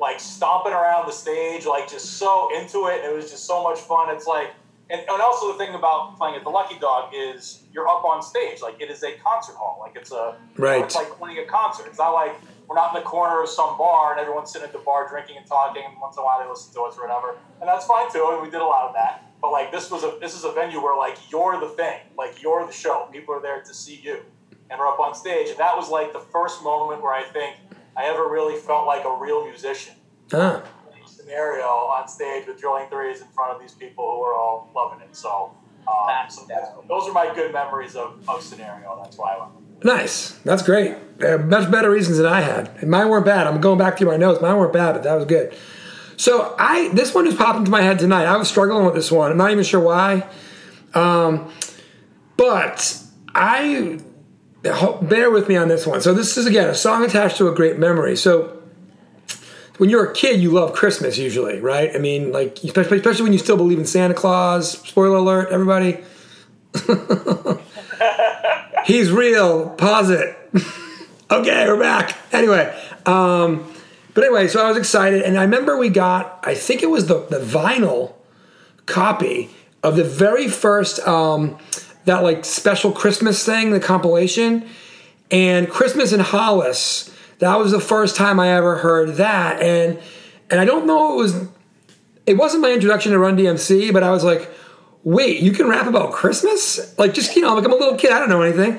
like 0.00 0.20
stomping 0.20 0.72
around 0.72 1.06
the 1.06 1.12
stage, 1.12 1.66
like 1.66 1.88
just 1.88 2.14
so 2.14 2.50
into 2.56 2.86
it. 2.86 3.02
And 3.04 3.12
it 3.12 3.14
was 3.14 3.30
just 3.30 3.46
so 3.46 3.62
much 3.62 3.78
fun. 3.80 4.14
It's 4.14 4.26
like, 4.26 4.50
and, 4.90 5.00
and 5.00 5.22
also 5.22 5.52
the 5.52 5.58
thing 5.58 5.74
about 5.74 6.16
playing 6.16 6.36
at 6.36 6.44
the 6.44 6.50
Lucky 6.50 6.78
Dog 6.78 7.12
is 7.14 7.62
you're 7.72 7.88
up 7.88 8.04
on 8.04 8.22
stage. 8.22 8.60
Like 8.62 8.80
it 8.80 8.90
is 8.90 9.02
a 9.02 9.12
concert 9.24 9.54
hall. 9.56 9.78
Like 9.80 9.96
it's 9.96 10.12
a 10.12 10.36
Right. 10.56 10.82
It's 10.82 10.94
like 10.94 11.08
playing 11.18 11.38
a 11.38 11.46
concert. 11.46 11.86
It's 11.86 11.98
not 11.98 12.10
like 12.10 12.34
we're 12.68 12.76
not 12.76 12.94
in 12.94 13.02
the 13.02 13.08
corner 13.08 13.42
of 13.42 13.48
some 13.48 13.76
bar 13.76 14.12
and 14.12 14.20
everyone's 14.20 14.50
sitting 14.50 14.66
at 14.66 14.72
the 14.72 14.78
bar 14.78 15.08
drinking 15.08 15.36
and 15.36 15.46
talking. 15.46 15.82
And 15.84 15.94
once 16.00 16.16
in 16.16 16.22
a 16.22 16.24
while 16.24 16.42
they 16.42 16.48
listen 16.48 16.72
to 16.74 16.82
us 16.82 16.96
or 16.98 17.06
whatever, 17.06 17.36
and 17.60 17.68
that's 17.68 17.86
fine 17.86 18.10
too. 18.12 18.26
And 18.32 18.42
we 18.42 18.50
did 18.50 18.60
a 18.60 18.64
lot 18.64 18.88
of 18.88 18.94
that. 18.94 19.30
But 19.40 19.52
like 19.52 19.72
this 19.72 19.90
was 19.90 20.04
a 20.04 20.16
this 20.20 20.34
is 20.34 20.44
a 20.44 20.52
venue 20.52 20.82
where 20.82 20.96
like 20.96 21.16
you're 21.30 21.58
the 21.60 21.68
thing. 21.68 22.00
Like 22.16 22.42
you're 22.42 22.66
the 22.66 22.72
show. 22.72 23.08
People 23.12 23.34
are 23.34 23.42
there 23.42 23.62
to 23.62 23.74
see 23.74 24.00
you 24.02 24.20
and 24.70 24.78
we're 24.78 24.88
up 24.88 24.98
on 25.00 25.14
stage. 25.14 25.48
And 25.50 25.58
that 25.58 25.76
was 25.76 25.90
like 25.90 26.12
the 26.12 26.18
first 26.32 26.62
moment 26.62 27.02
where 27.02 27.12
I 27.12 27.22
think 27.22 27.56
I 27.96 28.04
ever 28.06 28.28
really 28.28 28.56
felt 28.58 28.86
like 28.86 29.04
a 29.04 29.16
real 29.16 29.44
musician 29.46 29.94
Ah. 30.32 30.62
Scenario 31.24 31.64
on 31.66 32.08
stage 32.08 32.46
with 32.46 32.60
drilling 32.60 32.88
threes 32.88 33.20
in 33.20 33.28
front 33.28 33.54
of 33.54 33.60
these 33.60 33.72
people 33.72 34.04
who 34.04 34.22
are 34.22 34.34
all 34.34 34.70
loving 34.74 35.00
it. 35.00 35.14
So, 35.16 35.56
um, 35.88 35.94
That's 36.08 36.36
so 36.36 36.46
dope. 36.46 36.88
those 36.88 37.08
are 37.08 37.12
my 37.12 37.34
good 37.34 37.52
memories 37.52 37.96
of, 37.96 38.22
of 38.28 38.42
scenario. 38.42 39.00
That's 39.02 39.16
why 39.16 39.34
I 39.34 39.38
went. 39.38 39.84
Nice. 39.84 40.30
That's 40.44 40.62
great. 40.62 40.96
Uh, 41.22 41.38
much 41.38 41.70
better 41.70 41.90
reasons 41.90 42.18
than 42.18 42.26
I 42.26 42.40
had. 42.40 42.82
Mine 42.86 43.08
weren't 43.08 43.26
bad. 43.26 43.46
I'm 43.46 43.60
going 43.60 43.78
back 43.78 43.98
through 43.98 44.08
my 44.08 44.16
notes. 44.16 44.40
Mine 44.40 44.56
weren't 44.56 44.72
bad, 44.72 44.92
but 44.92 45.02
that 45.02 45.14
was 45.14 45.24
good. 45.26 45.54
So 46.16 46.54
I 46.58 46.88
this 46.94 47.12
one 47.14 47.24
just 47.24 47.36
popped 47.36 47.58
into 47.58 47.70
my 47.70 47.82
head 47.82 47.98
tonight. 47.98 48.24
I 48.24 48.36
was 48.36 48.48
struggling 48.48 48.84
with 48.84 48.94
this 48.94 49.10
one. 49.10 49.30
I'm 49.32 49.36
not 49.36 49.50
even 49.50 49.64
sure 49.64 49.80
why. 49.80 50.26
Um, 50.94 51.50
but 52.36 52.98
I 53.34 53.98
bear 55.02 55.30
with 55.30 55.48
me 55.48 55.56
on 55.56 55.68
this 55.68 55.86
one. 55.86 56.00
So 56.00 56.14
this 56.14 56.36
is 56.36 56.46
again 56.46 56.68
a 56.68 56.74
song 56.74 57.04
attached 57.04 57.36
to 57.38 57.48
a 57.48 57.54
great 57.54 57.78
memory. 57.78 58.16
So 58.16 58.62
when 59.78 59.90
you're 59.90 60.10
a 60.10 60.14
kid, 60.14 60.40
you 60.40 60.50
love 60.50 60.72
Christmas 60.72 61.18
usually, 61.18 61.60
right? 61.60 61.94
I 61.94 61.98
mean, 61.98 62.32
like 62.32 62.62
especially, 62.62 62.98
especially 62.98 63.24
when 63.24 63.32
you 63.32 63.38
still 63.38 63.56
believe 63.56 63.78
in 63.78 63.86
Santa 63.86 64.14
Claus. 64.14 64.78
Spoiler 64.86 65.16
alert, 65.16 65.48
everybody. 65.50 65.98
He's 68.84 69.10
real. 69.10 69.70
Pause 69.70 70.10
it. 70.10 70.36
okay, 71.30 71.66
we're 71.66 71.78
back. 71.78 72.16
Anyway, 72.32 72.74
um, 73.06 73.72
but 74.14 74.24
anyway, 74.24 74.46
so 74.46 74.64
I 74.64 74.68
was 74.68 74.76
excited, 74.76 75.22
and 75.22 75.36
I 75.36 75.42
remember 75.42 75.76
we 75.76 75.88
got, 75.88 76.40
I 76.44 76.54
think 76.54 76.82
it 76.82 76.90
was 76.90 77.06
the, 77.06 77.26
the 77.26 77.40
vinyl 77.40 78.14
copy 78.86 79.50
of 79.82 79.96
the 79.96 80.04
very 80.04 80.48
first, 80.48 81.00
um, 81.06 81.58
that 82.04 82.22
like 82.22 82.44
special 82.44 82.92
Christmas 82.92 83.44
thing, 83.44 83.72
the 83.72 83.80
compilation, 83.80 84.68
and 85.30 85.68
Christmas 85.68 86.12
in 86.12 86.20
Hollis. 86.20 87.10
That 87.38 87.58
was 87.58 87.72
the 87.72 87.80
first 87.80 88.16
time 88.16 88.38
I 88.38 88.48
ever 88.50 88.78
heard 88.78 89.16
that, 89.16 89.60
and 89.60 89.98
and 90.50 90.60
I 90.60 90.64
don't 90.64 90.86
know 90.86 91.14
it 91.14 91.16
was, 91.16 91.48
it 92.26 92.34
wasn't 92.34 92.62
my 92.62 92.72
introduction 92.72 93.12
to 93.12 93.18
Run 93.18 93.36
DMC, 93.36 93.92
but 93.92 94.02
I 94.02 94.10
was 94.10 94.24
like, 94.24 94.50
wait, 95.02 95.40
you 95.40 95.52
can 95.52 95.68
rap 95.68 95.86
about 95.86 96.12
Christmas? 96.12 96.96
Like, 96.98 97.14
just, 97.14 97.34
you 97.36 97.42
know, 97.42 97.54
like 97.54 97.64
I'm 97.64 97.72
a 97.72 97.76
little 97.76 97.96
kid, 97.96 98.12
I 98.12 98.18
don't 98.18 98.28
know 98.28 98.42
anything. 98.42 98.78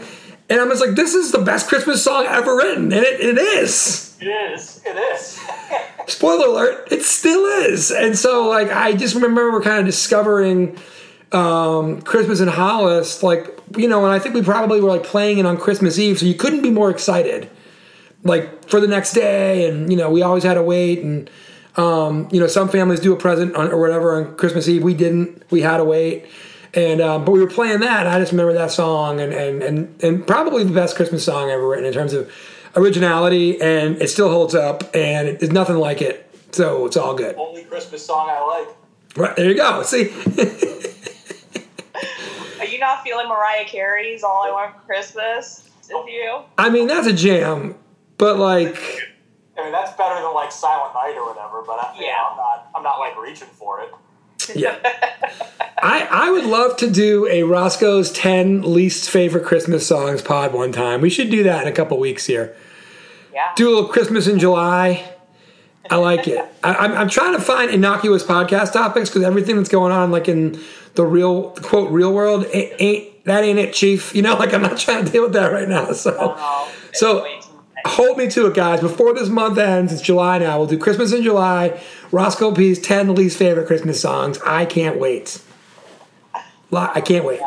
And 0.50 0.60
I'm 0.60 0.70
just 0.70 0.82
like, 0.82 0.96
this 0.96 1.16
is 1.16 1.32
the 1.32 1.40
best 1.40 1.68
Christmas 1.68 2.04
song 2.04 2.26
ever 2.28 2.56
written. 2.56 2.86
And 2.94 3.04
it, 3.04 3.20
it 3.20 3.38
is. 3.38 4.16
It 4.22 4.28
is. 4.28 4.82
It 4.86 4.96
is. 4.96 5.40
Spoiler 6.08 6.48
alert, 6.48 6.92
it 6.92 7.02
still 7.02 7.46
is. 7.46 7.92
And 7.92 8.18
so, 8.18 8.48
like, 8.48 8.72
I 8.72 8.94
just 8.94 9.16
remember 9.16 9.52
we're 9.52 9.62
kind 9.62 9.80
of 9.80 9.86
discovering 9.86 10.78
um, 11.32 12.02
Christmas 12.04 12.40
in 12.40 12.48
Hollis, 12.48 13.24
like, 13.24 13.60
you 13.76 13.88
know, 13.88 14.06
and 14.06 14.14
I 14.14 14.20
think 14.20 14.36
we 14.36 14.44
probably 14.44 14.82
were 14.82 14.90
like 14.90 15.04
playing 15.04 15.40
it 15.40 15.46
on 15.48 15.58
Christmas 15.58 15.98
Eve, 15.98 16.20
so 16.20 16.26
you 16.28 16.36
couldn't 16.36 16.62
be 16.62 16.70
more 16.70 16.92
excited, 16.92 17.50
like, 18.26 18.68
for 18.68 18.82
the 18.82 18.88
next 18.88 19.14
day. 19.14 19.70
And, 19.70 19.90
you 19.90 19.98
know, 19.98 20.10
we 20.10 20.22
always 20.22 20.44
had 20.44 20.56
to 20.56 20.64
wait. 20.64 21.00
And, 21.02 21.30
um, 21.78 22.28
you 22.32 22.40
know, 22.40 22.48
some 22.48 22.68
families 22.70 23.00
do 23.00 23.14
a 23.14 23.16
present 23.16 23.56
on, 23.56 23.72
or 23.72 23.80
whatever 23.80 24.16
on 24.16 24.36
Christmas 24.36 24.68
Eve. 24.68 24.84
We 24.84 24.94
didn't. 24.94 25.44
We 25.52 25.62
had 25.62 25.78
to 25.78 25.84
wait. 25.84 26.26
And 26.74 27.00
um, 27.00 27.24
but 27.24 27.32
we 27.32 27.40
were 27.40 27.48
playing 27.50 27.80
that. 27.80 28.06
And 28.06 28.10
I 28.10 28.20
just 28.20 28.34
remember 28.34 28.54
that 28.54 28.70
song, 28.72 29.22
and, 29.22 29.32
and 29.34 29.64
and 29.64 30.04
and 30.04 30.28
probably 30.28 30.66
the 30.66 30.74
best 30.74 30.98
Christmas 30.98 31.24
song 31.24 31.50
ever 31.50 31.66
written 31.66 31.86
in 31.86 31.94
terms 31.94 32.12
of 32.12 32.30
originality, 32.76 33.62
and 33.62 34.02
it 34.02 34.10
still 34.10 34.30
holds 34.30 34.54
up, 34.54 34.84
and 34.94 35.30
it, 35.30 35.40
there's 35.40 35.54
nothing 35.54 35.78
like 35.78 36.02
it. 36.02 36.30
So 36.52 36.86
it's 36.86 36.98
all 36.98 37.16
good. 37.16 37.36
Only 37.38 37.64
Christmas 37.64 38.06
song 38.06 38.30
I 38.30 38.42
like. 38.42 38.68
Right 39.18 39.36
there, 39.38 39.50
you 39.50 39.56
go. 39.56 39.84
See, 39.84 40.10
Are 42.60 42.66
you 42.66 42.80
not 42.80 43.04
feeling 43.04 43.30
Mariah 43.30 43.66
Carey's 43.66 44.24
"All 44.24 44.44
I 44.44 44.52
Want 44.52 44.76
for 44.76 44.82
Christmas"? 44.82 45.70
Is 45.82 45.90
you? 45.90 46.42
I 46.58 46.70
mean 46.70 46.88
that's 46.88 47.08
a 47.08 47.14
jam, 47.14 47.76
but 48.18 48.38
like, 48.40 48.78
I 49.58 49.64
mean, 49.64 49.72
that's 49.72 49.92
better 49.98 50.22
than 50.22 50.34
like 50.34 50.52
Silent 50.52 50.94
Night 50.94 51.16
or 51.18 51.28
whatever. 51.28 51.62
But 51.66 51.80
I, 51.80 51.96
yeah, 52.00 52.06
Yeah. 52.08 52.16
I'm 52.30 52.38
not. 52.38 52.70
I'm 52.76 52.84
not 52.84 53.00
like 53.00 53.18
reaching 53.22 53.48
for 53.50 53.82
it. 53.82 53.90
yeah. 54.56 54.78
I 55.82 56.08
I 56.12 56.30
would 56.32 56.46
love 56.46 56.78
to 56.78 56.90
do 56.90 57.28
a 57.28 57.44
Roscoe's 57.44 58.12
ten 58.12 58.62
least 58.62 59.10
favorite 59.10 59.46
Christmas 59.46 59.88
songs 59.88 60.22
pod 60.22 60.54
one 60.54 60.72
time. 60.72 61.02
We 61.02 61.10
should 61.10 61.30
do 61.30 61.44
that 61.44 61.64
in 61.64 61.68
a 61.68 61.76
couple 61.76 61.98
weeks 62.00 62.26
here. 62.26 62.56
Yeah. 63.34 63.52
Do 63.56 63.68
a 63.68 63.72
little 63.74 63.90
Christmas 63.90 64.28
in 64.28 64.40
July. 64.40 65.12
I 65.90 65.98
like 65.98 66.28
it. 66.28 66.44
I, 66.64 66.74
I'm, 66.74 66.94
I'm 66.94 67.10
trying 67.10 67.34
to 67.36 67.42
find 67.42 67.70
innocuous 67.70 68.24
podcast 68.24 68.74
topics 68.74 69.10
because 69.10 69.22
everything 69.24 69.56
that's 69.58 69.70
going 69.70 69.92
on, 69.92 70.10
like 70.10 70.28
in 70.28 70.60
the 70.96 71.06
real 71.06 71.52
quote 71.52 71.92
real 71.92 72.12
world, 72.14 72.46
ain't, 72.54 72.74
ain't 72.80 73.26
that 73.26 73.44
ain't 73.44 73.60
it, 73.60 73.74
Chief? 73.74 74.14
You 74.16 74.22
know, 74.24 74.36
like 74.36 74.54
I'm 74.54 74.62
not 74.64 74.78
trying 74.78 75.06
to 75.06 75.12
deal 75.12 75.24
with 75.24 75.34
that 75.34 75.52
right 75.52 75.68
now. 75.70 75.92
So, 75.92 76.16
Oh, 76.20 76.72
it's 76.90 77.00
so 77.00 77.22
way 77.24 77.30
too 77.30 77.35
much. 77.35 77.35
Hold 77.86 78.18
me 78.18 78.30
to 78.32 78.48
it, 78.48 78.56
guys. 78.56 78.82
Before 78.82 79.14
this 79.14 79.30
month 79.30 79.58
ends, 79.58 79.94
it's 79.94 80.02
July 80.02 80.40
now. 80.40 80.58
We'll 80.58 80.68
do 80.68 80.78
Christmas 80.78 81.14
in 81.14 81.24
July. 81.24 81.82
Roscoe 82.12 82.54
P's 82.54 82.80
ten 82.80 83.14
least 83.16 83.38
favorite 83.38 83.68
Christmas 83.68 84.02
songs. 84.02 84.40
I 84.46 84.66
can't 84.66 85.00
wait. 85.00 85.42
I 86.74 87.02
can't 87.02 87.24
wait. 87.24 87.40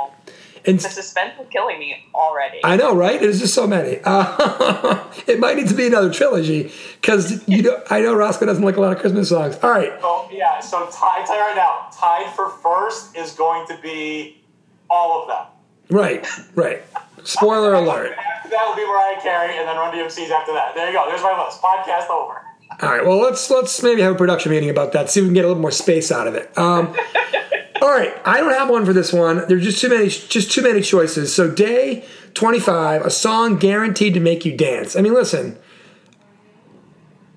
And 0.64 0.78
The 0.78 0.88
suspense 0.88 1.34
is 1.40 1.46
killing 1.50 1.78
me 1.78 2.04
already. 2.14 2.60
I 2.62 2.76
know, 2.76 2.94
right? 2.94 3.20
There's 3.20 3.40
just 3.40 3.54
so 3.54 3.66
many. 3.66 4.00
Uh, 4.04 5.04
it 5.26 5.38
might 5.38 5.56
need 5.56 5.68
to 5.68 5.74
be 5.74 5.86
another 5.86 6.12
trilogy 6.12 6.72
because 7.00 7.46
you 7.48 7.62
know 7.62 7.82
I 7.90 8.00
know 8.00 8.14
Roscoe 8.14 8.46
doesn't 8.46 8.62
like 8.62 8.76
a 8.76 8.80
lot 8.80 8.92
of 8.92 8.98
Christmas 8.98 9.30
songs. 9.30 9.56
All 9.62 9.70
right, 9.70 9.92
Oh 10.02 10.28
yeah, 10.32 10.60
so 10.60 10.88
tied, 10.90 11.26
tell 11.26 11.38
right 11.38 11.56
now, 11.56 11.88
tied 11.92 12.34
for 12.34 12.50
first 12.50 13.16
is 13.16 13.32
going 13.32 13.66
to 13.68 13.78
be 13.82 14.42
all 14.90 15.22
of 15.22 15.28
them. 15.28 15.46
Right, 15.90 16.26
right. 16.54 16.82
Spoiler 17.24 17.74
alert. 17.74 18.16
After 18.16 18.48
that 18.50 18.66
will 18.66 18.76
be 18.76 18.86
Mariah 18.86 19.20
Carey, 19.20 19.58
and 19.58 19.68
then 19.68 19.76
Run 19.76 19.94
DMC's 19.94 20.30
after 20.30 20.52
that. 20.52 20.74
There 20.74 20.86
you 20.86 20.92
go. 20.92 21.06
There's 21.08 21.22
my 21.22 21.44
list. 21.44 21.60
Podcast 21.60 22.08
over. 22.10 22.42
All 22.80 22.88
right. 22.90 23.04
Well, 23.04 23.18
let's 23.18 23.50
let's 23.50 23.82
maybe 23.82 24.02
have 24.02 24.14
a 24.14 24.18
production 24.18 24.50
meeting 24.52 24.70
about 24.70 24.92
that. 24.92 25.10
See 25.10 25.20
if 25.20 25.24
we 25.24 25.28
can 25.28 25.34
get 25.34 25.44
a 25.44 25.48
little 25.48 25.60
more 25.60 25.70
space 25.70 26.12
out 26.12 26.26
of 26.26 26.34
it. 26.34 26.56
Um, 26.56 26.94
all 27.82 27.88
right. 27.90 28.14
I 28.24 28.38
don't 28.38 28.52
have 28.52 28.70
one 28.70 28.84
for 28.84 28.92
this 28.92 29.12
one. 29.12 29.44
There's 29.48 29.64
just 29.64 29.80
too 29.80 29.88
many, 29.88 30.08
just 30.08 30.50
too 30.50 30.62
many 30.62 30.80
choices. 30.80 31.34
So 31.34 31.50
day 31.50 32.06
25, 32.34 33.02
a 33.02 33.10
song 33.10 33.56
guaranteed 33.56 34.14
to 34.14 34.20
make 34.20 34.44
you 34.44 34.56
dance. 34.56 34.96
I 34.96 35.00
mean, 35.00 35.14
listen, 35.14 35.58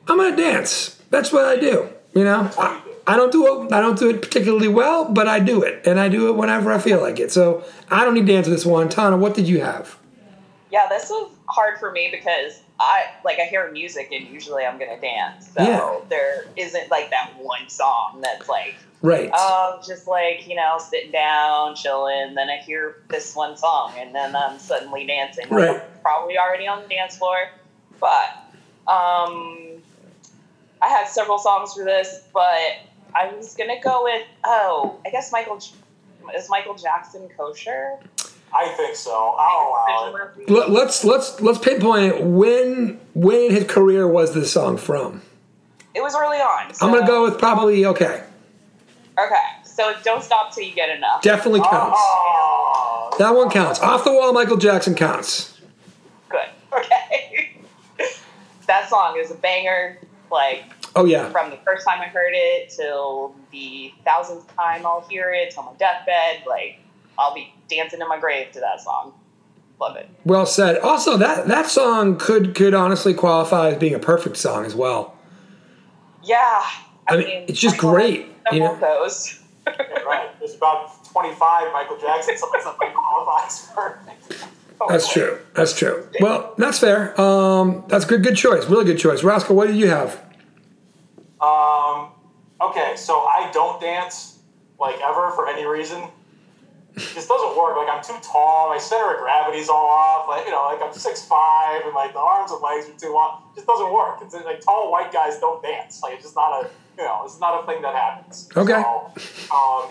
I'm 0.07 0.17
gonna 0.17 0.35
dance. 0.35 1.01
That's 1.09 1.31
what 1.31 1.45
I 1.45 1.57
do. 1.57 1.89
You 2.13 2.25
know, 2.25 2.51
I, 3.07 3.15
don't 3.17 3.31
do 3.31 3.63
it. 3.63 3.71
I 3.73 3.81
don't 3.81 3.97
do 3.97 4.09
it 4.09 4.21
particularly 4.21 4.67
well, 4.67 5.05
but 5.11 5.27
I 5.27 5.39
do 5.39 5.63
it, 5.63 5.85
and 5.87 5.99
I 5.99 6.09
do 6.09 6.29
it 6.29 6.35
whenever 6.35 6.71
I 6.71 6.79
feel 6.79 7.01
like 7.01 7.19
it. 7.19 7.31
So 7.31 7.63
I 7.89 8.03
don't 8.05 8.13
need 8.13 8.27
to 8.27 8.33
answer 8.33 8.49
this 8.51 8.65
one. 8.65 8.89
Tana, 8.89 9.17
what 9.17 9.33
did 9.33 9.47
you 9.47 9.61
have? 9.61 9.97
Yeah, 10.71 10.87
this 10.87 11.09
was 11.09 11.31
hard 11.47 11.79
for 11.79 11.91
me 11.91 12.09
because 12.11 12.61
I 12.79 13.05
like 13.25 13.39
I 13.39 13.43
hear 13.43 13.69
music 13.71 14.09
and 14.11 14.25
usually 14.27 14.65
I'm 14.65 14.79
gonna 14.79 14.99
dance. 15.01 15.51
So 15.53 15.61
Yeah. 15.61 15.99
there 16.09 16.45
isn't 16.55 16.89
like 16.89 17.09
that 17.09 17.31
one 17.37 17.67
song 17.67 18.21
that's 18.21 18.47
like 18.47 18.75
Right. 19.01 19.29
oh 19.33 19.81
just 19.85 20.07
like, 20.07 20.47
you 20.47 20.55
know, 20.55 20.77
sitting 20.79 21.11
down, 21.11 21.75
chilling, 21.75 22.35
then 22.35 22.49
I 22.49 22.57
hear 22.57 22.95
this 23.09 23.35
one 23.35 23.57
song 23.57 23.91
and 23.97 24.15
then 24.15 24.33
I'm 24.33 24.59
suddenly 24.59 25.05
dancing. 25.05 25.49
Right. 25.49 25.71
I'm 25.71 25.81
probably 26.01 26.37
already 26.37 26.67
on 26.67 26.83
the 26.83 26.87
dance 26.87 27.17
floor. 27.17 27.35
But 27.99 28.29
um 28.87 29.81
I 30.81 30.87
had 30.87 31.07
several 31.07 31.37
songs 31.37 31.73
for 31.73 31.83
this, 31.83 32.23
but 32.33 32.77
I 33.15 33.33
was 33.33 33.55
gonna 33.55 33.79
go 33.81 34.03
with 34.03 34.25
oh, 34.43 34.99
I 35.05 35.09
guess 35.09 35.31
Michael 35.31 35.59
is 36.35 36.49
Michael 36.49 36.75
Jackson 36.75 37.27
kosher? 37.37 37.97
I 38.53 38.67
think 38.69 38.95
so. 38.95 39.35
I'll 39.39 39.67
allow 39.69 40.29
it. 40.37 40.49
Let- 40.49 40.69
let's 40.69 41.03
let's 41.03 41.39
let's 41.41 41.59
pinpoint 41.59 42.15
it. 42.15 42.23
When 42.23 42.99
when 43.13 43.41
in 43.41 43.51
his 43.51 43.65
career 43.65 44.07
was 44.07 44.33
this 44.33 44.51
song 44.51 44.77
from? 44.77 45.21
It 45.93 46.01
was 46.01 46.15
early 46.15 46.37
on. 46.37 46.71
I'm 46.81 46.93
gonna 46.93 47.07
go 47.07 47.23
with 47.23 47.37
probably 47.37 47.85
okay. 47.85 48.23
Okay, 49.19 49.35
so 49.63 49.93
don't 50.03 50.23
stop 50.23 50.53
till 50.53 50.63
you 50.63 50.73
get 50.73 50.89
enough. 50.95 51.21
Definitely 51.21 51.61
oh. 51.61 51.69
counts. 51.69 51.97
Oh, 51.99 53.15
That 53.19 53.35
one 53.35 53.49
counts. 53.49 53.79
Off 53.81 54.03
the 54.03 54.11
wall, 54.13 54.31
Michael 54.33 54.57
Jackson 54.57 54.95
counts. 54.95 55.59
Good. 56.29 56.39
Okay. 56.73 57.57
that 58.67 58.87
song 58.89 59.17
is 59.19 59.29
a 59.31 59.35
banger. 59.35 59.99
Like 60.31 60.63
Oh 60.95 61.05
yeah, 61.05 61.29
from 61.31 61.49
the 61.49 61.57
first 61.65 61.85
time 61.87 62.01
I 62.01 62.05
heard 62.05 62.33
it 62.33 62.69
till 62.69 63.35
the 63.51 63.93
thousandth 64.05 64.53
time 64.55 64.85
I'll 64.85 65.05
hear 65.09 65.31
it 65.33 65.51
till 65.51 65.63
my 65.63 65.73
deathbed. 65.79 66.43
Like 66.47 66.79
I'll 67.17 67.33
be 67.33 67.53
dancing 67.69 68.01
in 68.01 68.07
my 68.07 68.19
grave 68.19 68.51
to 68.53 68.59
that 68.59 68.81
song. 68.81 69.13
Love 69.79 69.95
it. 69.95 70.09
well 70.25 70.45
said. 70.45 70.77
Also, 70.79 71.17
that 71.17 71.47
that 71.47 71.65
song 71.67 72.17
could 72.17 72.53
could 72.55 72.73
honestly 72.73 73.13
qualify 73.13 73.69
as 73.69 73.77
being 73.77 73.95
a 73.95 73.99
perfect 73.99 74.37
song 74.37 74.65
as 74.65 74.75
well. 74.75 75.17
Yeah. 76.23 76.61
I 77.07 77.17
mean, 77.17 77.45
it's 77.47 77.59
just 77.59 77.77
great, 77.77 78.27
you 78.51 78.59
Several 78.59 78.75
know? 78.75 78.79
those. 78.79 79.41
yeah, 79.67 79.73
right. 80.03 80.29
There's 80.39 80.55
about 80.55 81.03
25 81.05 81.73
Michael 81.73 81.97
Jackson 81.99 82.37
songs 82.37 82.63
that 82.63 82.75
might 82.79 82.93
qualifies 82.93 83.69
for. 83.71 83.99
That's 84.87 85.11
true. 85.11 85.39
That's 85.55 85.77
true. 85.77 86.07
Well, 86.19 86.53
that's 86.57 86.79
fair. 86.79 87.19
Um, 87.19 87.83
that's 87.87 88.05
good. 88.05 88.23
Good 88.23 88.35
choice. 88.37 88.67
Really 88.69 88.85
good 88.85 88.97
choice. 88.99 89.23
Roscoe, 89.23 89.53
what 89.53 89.67
do 89.67 89.73
you 89.73 89.87
have? 89.87 90.23
Um, 91.41 92.11
okay, 92.61 92.95
so 92.95 93.21
I 93.21 93.49
don't 93.53 93.81
dance 93.81 94.39
like 94.79 94.99
ever 95.01 95.31
for 95.31 95.47
any 95.47 95.65
reason. 95.65 96.03
It 96.93 96.99
just 97.13 97.29
doesn't 97.29 97.57
work. 97.57 97.77
Like 97.77 97.87
I'm 97.89 98.03
too 98.03 98.17
tall. 98.21 98.69
My 98.69 98.77
center 98.77 99.15
of 99.15 99.21
gravity's 99.21 99.69
all 99.69 99.87
off. 99.87 100.27
Like 100.27 100.45
you 100.45 100.51
know, 100.51 100.65
like 100.65 100.81
I'm 100.81 100.93
six 100.93 101.25
five, 101.25 101.83
and 101.85 101.93
like 101.95 102.13
the 102.13 102.19
arms 102.19 102.51
and 102.51 102.61
legs 102.61 102.89
are 102.89 102.99
too 102.99 103.13
long. 103.13 103.43
It 103.51 103.55
just 103.55 103.67
doesn't 103.67 103.91
work. 103.93 104.19
It's 104.21 104.33
like 104.33 104.61
tall 104.61 104.91
white 104.91 105.11
guys 105.11 105.39
don't 105.39 105.63
dance. 105.63 106.01
Like 106.03 106.15
it's 106.15 106.23
just 106.23 106.35
not 106.35 106.65
a 106.65 106.69
you 106.97 107.03
know, 107.03 107.21
it's 107.25 107.39
not 107.39 107.63
a 107.63 107.65
thing 107.65 107.81
that 107.81 107.95
happens. 107.95 108.49
Okay. 108.55 108.73
So, 108.73 109.11
um, 109.55 109.89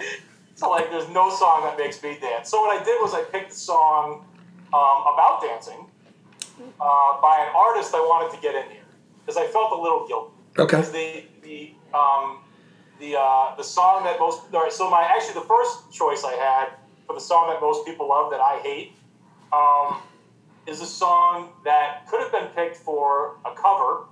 so 0.54 0.70
like, 0.70 0.90
there's 0.90 1.08
no 1.08 1.30
song 1.30 1.62
that 1.62 1.78
makes 1.78 2.02
me 2.02 2.18
dance. 2.20 2.50
So 2.50 2.60
what 2.60 2.78
I 2.78 2.84
did 2.84 3.00
was 3.00 3.14
I 3.14 3.22
picked 3.22 3.52
a 3.52 3.54
song 3.54 4.24
um, 4.74 5.14
about 5.14 5.40
dancing 5.42 5.86
uh, 6.80 7.20
by 7.20 7.46
an 7.46 7.54
artist 7.56 7.94
I 7.94 8.00
wanted 8.00 8.34
to 8.36 8.42
get 8.42 8.54
in 8.54 8.70
here 8.70 8.84
because 9.24 9.36
I 9.36 9.46
felt 9.46 9.72
a 9.72 9.80
little 9.80 10.06
guilty 10.06 10.34
Okay. 10.60 10.76
because 10.76 10.92
the 10.92 11.24
the 11.42 11.72
um, 11.94 12.38
the 13.00 13.18
uh, 13.18 13.56
the 13.56 13.64
song 13.64 14.04
that 14.04 14.20
most 14.20 14.42
all 14.52 14.62
right, 14.62 14.72
so 14.72 14.90
my 14.90 15.02
actually 15.02 15.34
the 15.34 15.46
first 15.46 15.90
choice 15.90 16.22
I 16.24 16.34
had 16.34 16.68
for 17.06 17.14
the 17.14 17.20
song 17.20 17.48
that 17.48 17.60
most 17.60 17.86
people 17.86 18.08
love 18.08 18.30
that 18.30 18.40
I 18.40 18.60
hate 18.62 18.92
um, 19.52 20.02
is 20.66 20.80
a 20.80 20.86
song 20.86 21.52
that 21.64 22.06
could 22.08 22.20
have 22.20 22.30
been 22.30 22.48
picked 22.54 22.76
for 22.76 23.38
a 23.44 23.54
cover 23.54 24.04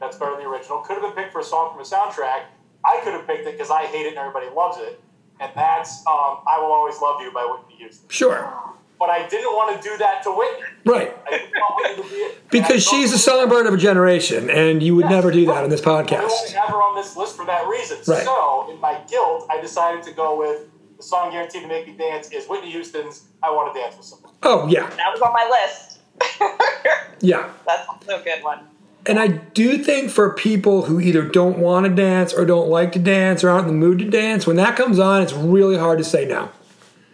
that's 0.00 0.16
better 0.16 0.32
than 0.32 0.44
the 0.44 0.48
original. 0.48 0.78
Could 0.78 0.94
have 0.94 1.02
been 1.02 1.22
picked 1.22 1.32
for 1.32 1.40
a 1.40 1.44
song 1.44 1.72
from 1.72 1.80
a 1.80 1.84
soundtrack. 1.84 2.44
I 2.84 3.00
could 3.02 3.14
have 3.14 3.26
picked 3.26 3.46
it 3.46 3.52
because 3.52 3.70
I 3.70 3.86
hate 3.86 4.06
it 4.06 4.10
and 4.10 4.18
everybody 4.18 4.46
loves 4.54 4.78
it, 4.78 5.00
and 5.40 5.50
that's 5.56 5.98
um, 6.06 6.38
"I 6.46 6.58
Will 6.60 6.72
Always 6.72 7.00
Love 7.00 7.20
You" 7.20 7.32
by 7.32 7.44
Whitney 7.44 7.76
Houston. 7.78 8.08
Sure. 8.08 8.75
But 8.98 9.10
I 9.10 9.26
didn't 9.28 9.52
want 9.52 9.76
to 9.80 9.88
do 9.88 9.96
that 9.98 10.22
to 10.22 10.30
Whitney. 10.30 10.66
Right. 10.86 11.14
I 11.26 11.30
didn't 11.30 11.52
want 11.52 11.98
Whitney 11.98 12.02
to 12.02 12.30
be. 12.30 12.34
Because 12.50 12.86
I 12.86 12.90
she's 12.90 13.10
the 13.12 13.18
thought- 13.18 13.40
songbird 13.40 13.66
of 13.66 13.74
a 13.74 13.76
generation, 13.76 14.48
and 14.48 14.82
you 14.82 14.96
would 14.96 15.06
never 15.06 15.30
do 15.30 15.44
that 15.46 15.64
on 15.64 15.68
this 15.70 15.80
podcast. 15.82 16.12
I 16.12 16.22
only 16.22 16.28
podcast. 16.34 16.52
have 16.52 16.68
her 16.70 16.76
on 16.76 16.94
this 16.96 17.16
list 17.16 17.36
for 17.36 17.44
that 17.44 17.66
reason. 17.66 17.98
Right. 18.06 18.24
So, 18.24 18.70
in 18.72 18.80
my 18.80 19.00
guilt, 19.10 19.46
I 19.50 19.60
decided 19.60 20.02
to 20.04 20.12
go 20.12 20.38
with 20.38 20.66
the 20.96 21.02
song 21.02 21.30
guaranteed 21.32 21.62
to 21.62 21.68
make 21.68 21.86
me 21.86 21.92
dance 21.94 22.30
is 22.30 22.46
Whitney 22.46 22.70
Houston's 22.70 23.24
"I 23.42 23.50
Want 23.50 23.74
to 23.74 23.78
Dance 23.80 23.96
with 23.96 24.06
Someone." 24.06 24.32
Oh 24.42 24.66
yeah, 24.68 24.88
That 24.88 25.12
was 25.12 25.20
on 25.20 25.32
my 25.34 25.46
list. 25.50 25.98
yeah. 27.20 27.50
That's 27.66 27.86
also 27.88 28.20
a 28.20 28.24
good 28.24 28.42
one. 28.42 28.60
And 29.04 29.20
I 29.20 29.28
do 29.28 29.78
think 29.78 30.10
for 30.10 30.32
people 30.34 30.82
who 30.86 30.98
either 31.00 31.22
don't 31.22 31.58
want 31.58 31.86
to 31.86 31.94
dance 31.94 32.32
or 32.32 32.44
don't 32.44 32.68
like 32.68 32.92
to 32.92 32.98
dance 32.98 33.44
or 33.44 33.50
aren't 33.50 33.68
in 33.68 33.74
the 33.74 33.86
mood 33.86 33.98
to 34.00 34.04
dance, 34.10 34.46
when 34.46 34.56
that 34.56 34.74
comes 34.76 34.98
on, 34.98 35.22
it's 35.22 35.32
really 35.32 35.76
hard 35.76 35.98
to 35.98 36.04
say 36.04 36.24
no. 36.24 36.50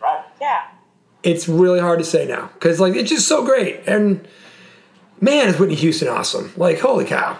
Right? 0.00 0.24
Yeah. 0.40 0.62
It's 1.22 1.48
really 1.48 1.80
hard 1.80 1.98
to 1.98 2.04
say 2.04 2.26
now 2.26 2.50
because 2.54 2.80
like 2.80 2.94
it's 2.94 3.10
just 3.10 3.28
so 3.28 3.44
great. 3.44 3.80
And 3.86 4.26
man, 5.20 5.48
is 5.48 5.58
Whitney 5.58 5.76
Houston 5.76 6.08
awesome? 6.08 6.52
Like 6.56 6.80
holy 6.80 7.04
cow. 7.04 7.38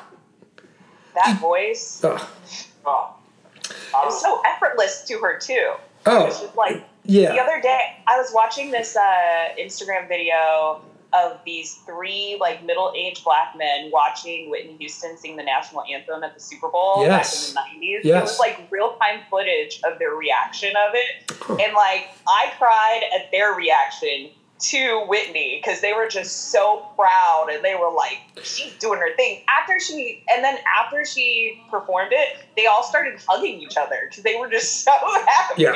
That 1.15 1.39
voice. 1.41 2.01
Oh. 2.05 2.29
I 3.95 4.07
is 4.07 4.15
was, 4.15 4.21
so 4.21 4.41
effortless 4.47 5.05
to 5.05 5.19
her 5.19 5.39
too. 5.39 5.75
Oh 6.07 6.27
just 6.27 6.57
like 6.57 6.85
yeah. 7.05 7.33
The 7.33 7.41
other 7.41 7.61
day, 7.61 7.97
I 8.07 8.17
was 8.17 8.31
watching 8.33 8.71
this 8.71 8.97
uh, 8.97 9.49
Instagram 9.59 10.09
video 10.09 10.81
of 11.15 11.39
these 11.45 11.75
three 11.87 12.37
like 12.41 12.65
middle-aged 12.65 13.23
black 13.25 13.55
men 13.57 13.91
watching 13.93 14.51
Whitney 14.51 14.77
Houston 14.79 15.17
sing 15.17 15.37
the 15.37 15.43
national 15.43 15.83
anthem 15.85 16.23
at 16.23 16.35
the 16.35 16.41
Super 16.41 16.69
Bowl 16.69 17.03
Yes. 17.05 17.53
back 17.55 17.67
in 17.75 17.81
the 17.81 17.87
90s. 17.87 18.05
It 18.05 18.21
was 18.23 18.39
like 18.39 18.59
real-time 18.71 19.21
footage 19.31 19.81
of 19.85 19.99
their 19.99 20.13
reaction 20.15 20.71
of 20.71 20.95
it. 20.95 21.31
And 21.51 21.75
like 21.75 22.09
I 22.27 22.53
cried 22.59 23.03
at 23.15 23.31
their 23.31 23.53
reaction 23.55 24.31
to 24.71 25.01
Whitney 25.09 25.61
because 25.61 25.81
they 25.81 25.93
were 25.93 26.07
just 26.07 26.53
so 26.53 26.87
proud 26.95 27.49
and 27.53 27.65
they 27.65 27.75
were 27.75 27.91
like, 27.91 28.19
she's 28.45 28.73
doing 28.79 29.01
her 29.01 29.13
thing. 29.17 29.43
After 29.49 29.81
she, 29.81 30.25
and 30.33 30.45
then 30.45 30.57
after 30.81 31.05
she 31.05 31.61
performed 31.69 32.13
it, 32.13 32.39
they 32.57 32.67
all 32.67 32.85
started 32.85 33.19
hugging 33.29 33.61
each 33.61 33.77
other 33.77 33.97
because 34.09 34.23
they 34.23 34.37
were 34.37 34.49
just 34.49 34.81
so 34.85 34.93
happy. 35.27 35.63
Yeah. 35.63 35.73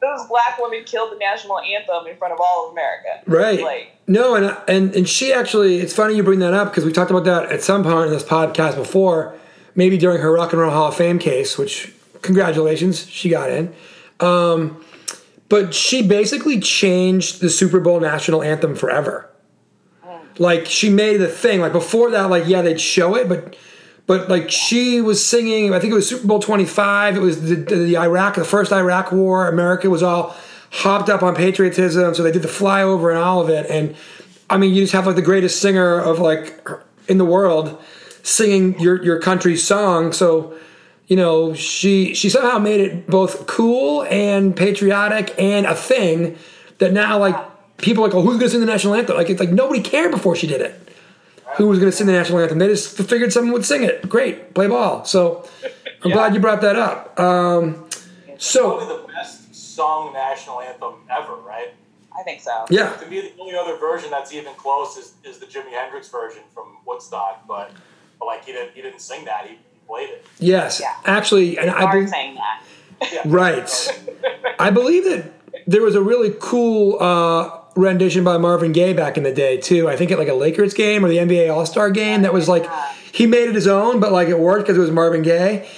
Those 0.00 0.26
black 0.28 0.58
women 0.58 0.84
killed 0.84 1.12
the 1.12 1.16
national 1.16 1.60
anthem 1.60 2.06
in 2.06 2.16
front 2.16 2.32
of 2.32 2.40
all 2.40 2.66
of 2.66 2.72
America. 2.72 3.20
Right. 3.26 3.60
Like, 3.60 3.96
No, 4.06 4.34
and 4.34 4.56
and 4.66 4.94
and 4.94 5.08
she 5.08 5.32
actually. 5.32 5.80
It's 5.80 5.94
funny 5.94 6.14
you 6.16 6.22
bring 6.22 6.38
that 6.38 6.54
up 6.54 6.68
because 6.70 6.84
we 6.84 6.92
talked 6.92 7.10
about 7.10 7.24
that 7.24 7.52
at 7.52 7.62
some 7.62 7.82
point 7.82 8.06
in 8.06 8.12
this 8.12 8.24
podcast 8.24 8.76
before, 8.76 9.34
maybe 9.74 9.98
during 9.98 10.22
her 10.22 10.32
Rock 10.32 10.52
and 10.52 10.60
Roll 10.60 10.70
Hall 10.70 10.88
of 10.88 10.96
Fame 10.96 11.18
case, 11.18 11.58
which 11.58 11.92
congratulations, 12.22 13.06
she 13.06 13.28
got 13.28 13.50
in. 13.50 13.74
Um, 14.20 14.82
but 15.48 15.74
she 15.74 16.06
basically 16.06 16.60
changed 16.60 17.40
the 17.40 17.50
Super 17.50 17.80
Bowl 17.80 18.00
national 18.00 18.42
anthem 18.42 18.74
forever. 18.76 19.28
Like 20.38 20.64
she 20.66 20.88
made 20.88 21.18
the 21.18 21.28
thing. 21.28 21.60
Like 21.60 21.72
before 21.72 22.10
that, 22.12 22.30
like 22.30 22.46
yeah, 22.46 22.62
they'd 22.62 22.80
show 22.80 23.14
it, 23.16 23.28
but 23.28 23.56
but 24.10 24.28
like 24.28 24.50
she 24.50 25.00
was 25.00 25.24
singing. 25.24 25.72
I 25.72 25.78
think 25.78 25.92
it 25.92 25.94
was 25.94 26.08
Super 26.08 26.26
Bowl 26.26 26.40
twenty 26.40 26.64
five. 26.64 27.16
It 27.16 27.20
was 27.20 27.48
the, 27.48 27.54
the 27.54 27.96
Iraq, 27.96 28.34
the 28.34 28.44
first 28.44 28.72
Iraq 28.72 29.12
War. 29.12 29.46
America 29.46 29.88
was 29.88 30.02
all 30.02 30.34
hopped 30.72 31.08
up 31.08 31.22
on 31.22 31.36
patriotism, 31.36 32.12
so 32.16 32.24
they 32.24 32.32
did 32.32 32.42
the 32.42 32.48
flyover 32.48 33.10
and 33.10 33.18
all 33.20 33.40
of 33.40 33.48
it. 33.48 33.70
And 33.70 33.94
I 34.50 34.56
mean, 34.56 34.74
you 34.74 34.82
just 34.82 34.94
have 34.94 35.06
like 35.06 35.14
the 35.14 35.22
greatest 35.22 35.60
singer 35.60 35.96
of 35.96 36.18
like 36.18 36.60
in 37.06 37.18
the 37.18 37.24
world 37.24 37.80
singing 38.24 38.80
your 38.80 39.00
your 39.00 39.20
country's 39.20 39.64
song. 39.64 40.12
So 40.12 40.58
you 41.06 41.14
know, 41.14 41.54
she 41.54 42.12
she 42.12 42.28
somehow 42.30 42.58
made 42.58 42.80
it 42.80 43.06
both 43.06 43.46
cool 43.46 44.02
and 44.06 44.56
patriotic 44.56 45.36
and 45.38 45.66
a 45.66 45.76
thing 45.76 46.36
that 46.78 46.92
now 46.92 47.16
like 47.16 47.36
people 47.76 48.02
are 48.02 48.08
like, 48.08 48.16
oh, 48.16 48.22
who's 48.22 48.38
gonna 48.38 48.48
sing 48.48 48.58
the 48.58 48.66
national 48.66 48.96
anthem? 48.96 49.16
Like 49.16 49.30
it's 49.30 49.38
like 49.38 49.50
nobody 49.50 49.80
cared 49.80 50.10
before 50.10 50.34
she 50.34 50.48
did 50.48 50.62
it. 50.62 50.89
Who 51.56 51.68
was 51.68 51.78
gonna 51.78 51.92
sing 51.92 52.06
the 52.06 52.12
national 52.12 52.38
anthem? 52.40 52.58
They 52.58 52.68
just 52.68 52.96
figured 52.96 53.32
someone 53.32 53.52
would 53.52 53.64
sing 53.64 53.82
it. 53.82 54.08
Great, 54.08 54.54
play 54.54 54.66
ball. 54.66 55.04
So 55.04 55.48
I'm 56.04 56.10
glad 56.10 56.34
you 56.34 56.40
brought 56.40 56.60
that 56.62 56.76
up. 56.76 57.18
Um, 57.18 57.86
so 58.38 58.76
Probably 58.78 58.96
the 58.96 59.12
best 59.12 59.54
sung 59.54 60.12
national 60.12 60.60
anthem 60.60 60.94
ever, 61.10 61.34
right? 61.36 61.74
I 62.18 62.22
think 62.22 62.40
so. 62.40 62.66
yeah, 62.70 62.94
To 62.94 63.06
me, 63.06 63.20
the 63.20 63.32
only 63.40 63.54
other 63.56 63.76
version 63.76 64.10
that's 64.10 64.32
even 64.34 64.52
close 64.54 64.96
is, 64.96 65.14
is 65.24 65.38
the 65.38 65.46
Jimi 65.46 65.70
Hendrix 65.70 66.08
version 66.08 66.42
from 66.52 66.76
Woodstock, 66.86 67.46
but, 67.46 67.70
but 68.18 68.26
like 68.26 68.44
he 68.44 68.52
didn't 68.52 68.72
he 68.74 68.82
didn't 68.82 69.00
sing 69.00 69.24
that; 69.26 69.46
he, 69.46 69.52
he 69.54 69.58
played 69.86 70.10
it. 70.10 70.26
yes, 70.38 70.80
Yeah. 70.80 70.94
actually, 71.04 71.56
and 71.58 71.70
I 71.70 71.84
Are 71.84 72.00
be- 72.00 72.06
saying 72.08 72.34
that. 72.36 72.64
Yeah. 73.12 73.22
Right. 73.26 74.02
I 74.58 74.70
believe 74.70 75.04
that 75.04 75.32
there 75.66 75.82
was 75.82 75.94
a 75.94 76.02
really 76.02 76.34
cool 76.40 76.96
uh, 77.00 77.59
rendition 77.80 78.24
by 78.24 78.38
Marvin 78.38 78.72
Gaye 78.72 78.92
back 78.92 79.16
in 79.16 79.22
the 79.22 79.32
day 79.32 79.56
too. 79.56 79.88
I 79.88 79.96
think 79.96 80.10
at 80.10 80.18
like 80.18 80.28
a 80.28 80.34
Lakers 80.34 80.74
game 80.74 81.04
or 81.04 81.08
the 81.08 81.18
NBA 81.18 81.52
All 81.52 81.66
Star 81.66 81.90
game 81.90 82.22
that 82.22 82.32
was 82.32 82.48
like 82.48 82.68
he 83.12 83.26
made 83.26 83.48
it 83.48 83.54
his 83.54 83.66
own, 83.66 84.00
but 84.00 84.12
like 84.12 84.28
it 84.28 84.38
worked 84.38 84.66
because 84.66 84.76
it 84.76 84.80
was 84.80 84.90
Marvin 84.90 85.22
Gaye. 85.22 85.68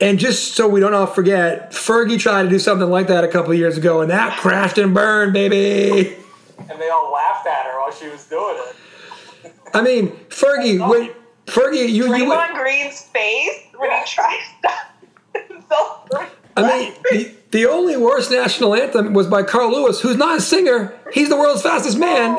And 0.00 0.18
just 0.18 0.54
so 0.54 0.66
we 0.66 0.80
don't 0.80 0.94
all 0.94 1.06
forget, 1.06 1.72
Fergie 1.72 2.18
tried 2.18 2.44
to 2.44 2.48
do 2.48 2.58
something 2.58 2.88
like 2.88 3.08
that 3.08 3.22
a 3.22 3.28
couple 3.28 3.52
of 3.52 3.58
years 3.58 3.76
ago, 3.76 4.00
and 4.00 4.10
that 4.10 4.38
crashed 4.38 4.78
and 4.78 4.94
burned, 4.94 5.34
baby. 5.34 6.16
And 6.58 6.80
they 6.80 6.88
all 6.88 7.12
laughed 7.12 7.46
at 7.46 7.66
her 7.66 7.78
while 7.78 7.92
she 7.92 8.08
was 8.08 8.24
doing 8.24 8.56
it. 8.56 9.54
I 9.74 9.82
mean, 9.82 10.08
Fergie, 10.28 10.88
when, 10.88 11.10
Fergie, 11.46 11.88
you 11.88 12.06
you. 12.06 12.24
Draymond 12.24 12.54
Green's 12.54 13.02
face 13.02 13.60
when 13.76 13.90
he 13.90 14.06
tries 14.06 14.40
to. 14.62 16.30
I 16.56 16.62
mean, 16.62 16.94
the, 17.10 17.34
the 17.50 17.66
only 17.66 17.96
worst 17.96 18.30
national 18.30 18.74
anthem 18.74 19.12
was 19.12 19.26
by 19.26 19.42
Carl 19.42 19.70
Lewis, 19.70 20.00
who's 20.00 20.16
not 20.16 20.38
a 20.38 20.40
singer. 20.40 20.92
He's 21.12 21.28
the 21.28 21.36
world's 21.36 21.62
fastest 21.62 21.98
man. 21.98 22.34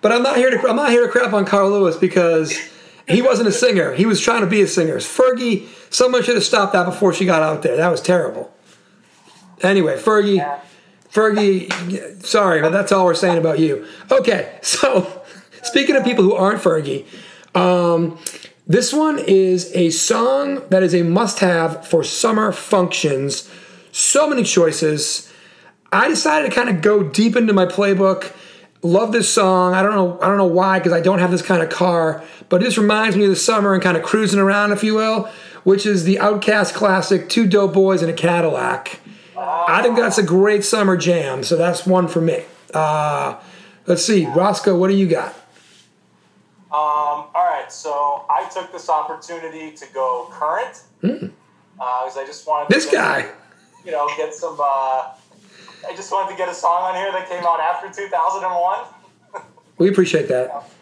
But 0.00 0.12
I'm 0.12 0.22
not 0.22 0.36
here 0.36 0.50
to 0.50 0.68
I'm 0.68 0.76
not 0.76 0.90
here 0.90 1.06
to 1.06 1.12
crap 1.12 1.32
on 1.32 1.44
Carl 1.44 1.70
Lewis 1.70 1.96
because 1.96 2.56
he 3.08 3.22
wasn't 3.22 3.48
a 3.48 3.52
singer. 3.52 3.92
He 3.92 4.06
was 4.06 4.20
trying 4.20 4.42
to 4.42 4.46
be 4.46 4.60
a 4.60 4.68
singer. 4.68 4.96
Fergie, 4.96 5.66
someone 5.92 6.22
should 6.22 6.34
have 6.34 6.44
stopped 6.44 6.72
that 6.74 6.84
before 6.84 7.12
she 7.12 7.24
got 7.24 7.42
out 7.42 7.62
there. 7.62 7.76
That 7.76 7.90
was 7.90 8.00
terrible. 8.00 8.52
Anyway, 9.62 9.96
Fergie, 9.96 10.60
Fergie, 11.10 12.24
sorry, 12.24 12.60
but 12.60 12.70
that's 12.70 12.92
all 12.92 13.06
we're 13.06 13.14
saying 13.14 13.38
about 13.38 13.58
you. 13.58 13.86
Okay, 14.10 14.58
so 14.62 15.22
speaking 15.62 15.96
of 15.96 16.04
people 16.04 16.24
who 16.24 16.34
aren't 16.34 16.60
Fergie, 16.60 17.06
um, 17.54 18.18
this 18.66 18.92
one 18.92 19.18
is 19.18 19.70
a 19.74 19.90
song 19.90 20.62
that 20.70 20.82
is 20.82 20.94
a 20.94 21.02
must-have 21.02 21.86
for 21.86 22.02
summer 22.02 22.50
functions. 22.50 23.48
So 23.92 24.28
many 24.28 24.42
choices. 24.42 25.32
I 25.92 26.08
decided 26.08 26.50
to 26.50 26.54
kind 26.54 26.68
of 26.68 26.82
go 26.82 27.02
deep 27.02 27.36
into 27.36 27.52
my 27.52 27.66
playbook. 27.66 28.34
Love 28.82 29.12
this 29.12 29.32
song. 29.32 29.72
I 29.72 29.82
don't 29.82 29.94
know. 29.94 30.18
I 30.20 30.26
don't 30.28 30.36
know 30.36 30.46
why 30.46 30.78
because 30.78 30.92
I 30.92 31.00
don't 31.00 31.20
have 31.20 31.30
this 31.30 31.42
kind 31.42 31.62
of 31.62 31.70
car, 31.70 32.22
but 32.48 32.60
it 32.60 32.66
just 32.66 32.76
reminds 32.76 33.16
me 33.16 33.24
of 33.24 33.30
the 33.30 33.36
summer 33.36 33.72
and 33.72 33.82
kind 33.82 33.96
of 33.96 34.02
cruising 34.02 34.40
around, 34.40 34.72
if 34.72 34.82
you 34.82 34.94
will. 34.94 35.30
Which 35.64 35.86
is 35.86 36.04
the 36.04 36.16
Outkast 36.16 36.74
classic, 36.74 37.28
Two 37.28 37.46
Dope 37.46 37.72
Boys 37.72 38.02
in 38.02 38.08
a 38.08 38.12
Cadillac. 38.12 39.00
I 39.36 39.82
think 39.82 39.96
that's 39.96 40.18
a 40.18 40.22
great 40.22 40.64
summer 40.64 40.96
jam. 40.96 41.42
So 41.42 41.56
that's 41.56 41.86
one 41.86 42.08
for 42.08 42.20
me. 42.20 42.44
Uh, 42.72 43.40
let's 43.86 44.04
see, 44.04 44.26
Roscoe. 44.26 44.76
What 44.76 44.88
do 44.88 44.94
you 44.94 45.08
got? 45.08 45.34
Um, 46.72 47.26
right, 47.66 47.72
so 47.72 48.24
I 48.30 48.48
took 48.48 48.72
this 48.72 48.88
opportunity 48.88 49.72
to 49.72 49.86
go 49.92 50.28
current 50.30 50.82
because 51.00 52.16
I 52.16 52.24
just 52.26 52.46
wanted 52.46 52.66
Hmm. 52.66 52.72
This 52.72 52.84
to 52.86 52.90
get 52.92 52.98
guy. 52.98 53.30
you 53.84 53.92
know, 53.92 54.08
get 54.16 54.34
some. 54.34 54.56
Uh, 54.60 55.12
I 55.88 55.94
just 55.94 56.10
wanted 56.10 56.32
to 56.32 56.36
get 56.38 56.48
a 56.48 56.54
song 56.54 56.82
on 56.82 56.94
here 56.96 57.12
that 57.12 57.28
came 57.28 57.44
out 57.44 57.60
after 57.60 57.88
2001. 57.92 59.42
We 59.78 59.88
appreciate 59.88 60.28
that. 60.28 60.50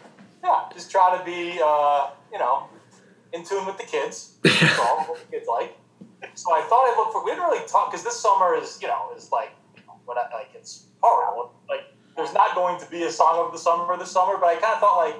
Yeah, 0.45 0.61
just 0.75 0.91
try 0.91 1.17
to 1.17 1.25
be, 1.25 1.59
uh, 1.59 2.11
you 2.31 2.37
know, 2.37 2.69
in 3.33 3.43
tune 3.43 3.65
with 3.65 3.79
the 3.79 3.83
kids. 3.83 4.35
That's 4.43 4.77
all 4.77 4.99
what 5.05 5.17
the 5.19 5.25
kids 5.37 5.47
like. 5.47 5.75
So 6.35 6.53
I 6.53 6.61
thought 6.69 6.85
I'd 6.85 6.93
look 6.97 7.11
for. 7.13 7.25
We 7.25 7.31
didn't 7.31 7.45
really 7.49 7.65
talk 7.67 7.89
because 7.89 8.03
this 8.05 8.19
summer 8.19 8.53
is, 8.53 8.77
you 8.79 8.87
know, 8.87 9.09
is 9.17 9.31
like, 9.31 9.49
what 10.05 10.19
I, 10.19 10.31
like 10.37 10.49
it's 10.53 10.83
horrible. 11.01 11.51
Like, 11.67 11.85
there's 12.15 12.31
not 12.31 12.53
going 12.53 12.79
to 12.79 12.85
be 12.91 13.01
a 13.05 13.11
song 13.11 13.43
of 13.43 13.53
the 13.53 13.57
summer 13.57 13.97
this 13.97 14.11
summer. 14.11 14.37
But 14.39 14.45
I 14.49 14.55
kind 14.57 14.75
of 14.75 14.79
thought, 14.81 14.97
like, 14.97 15.15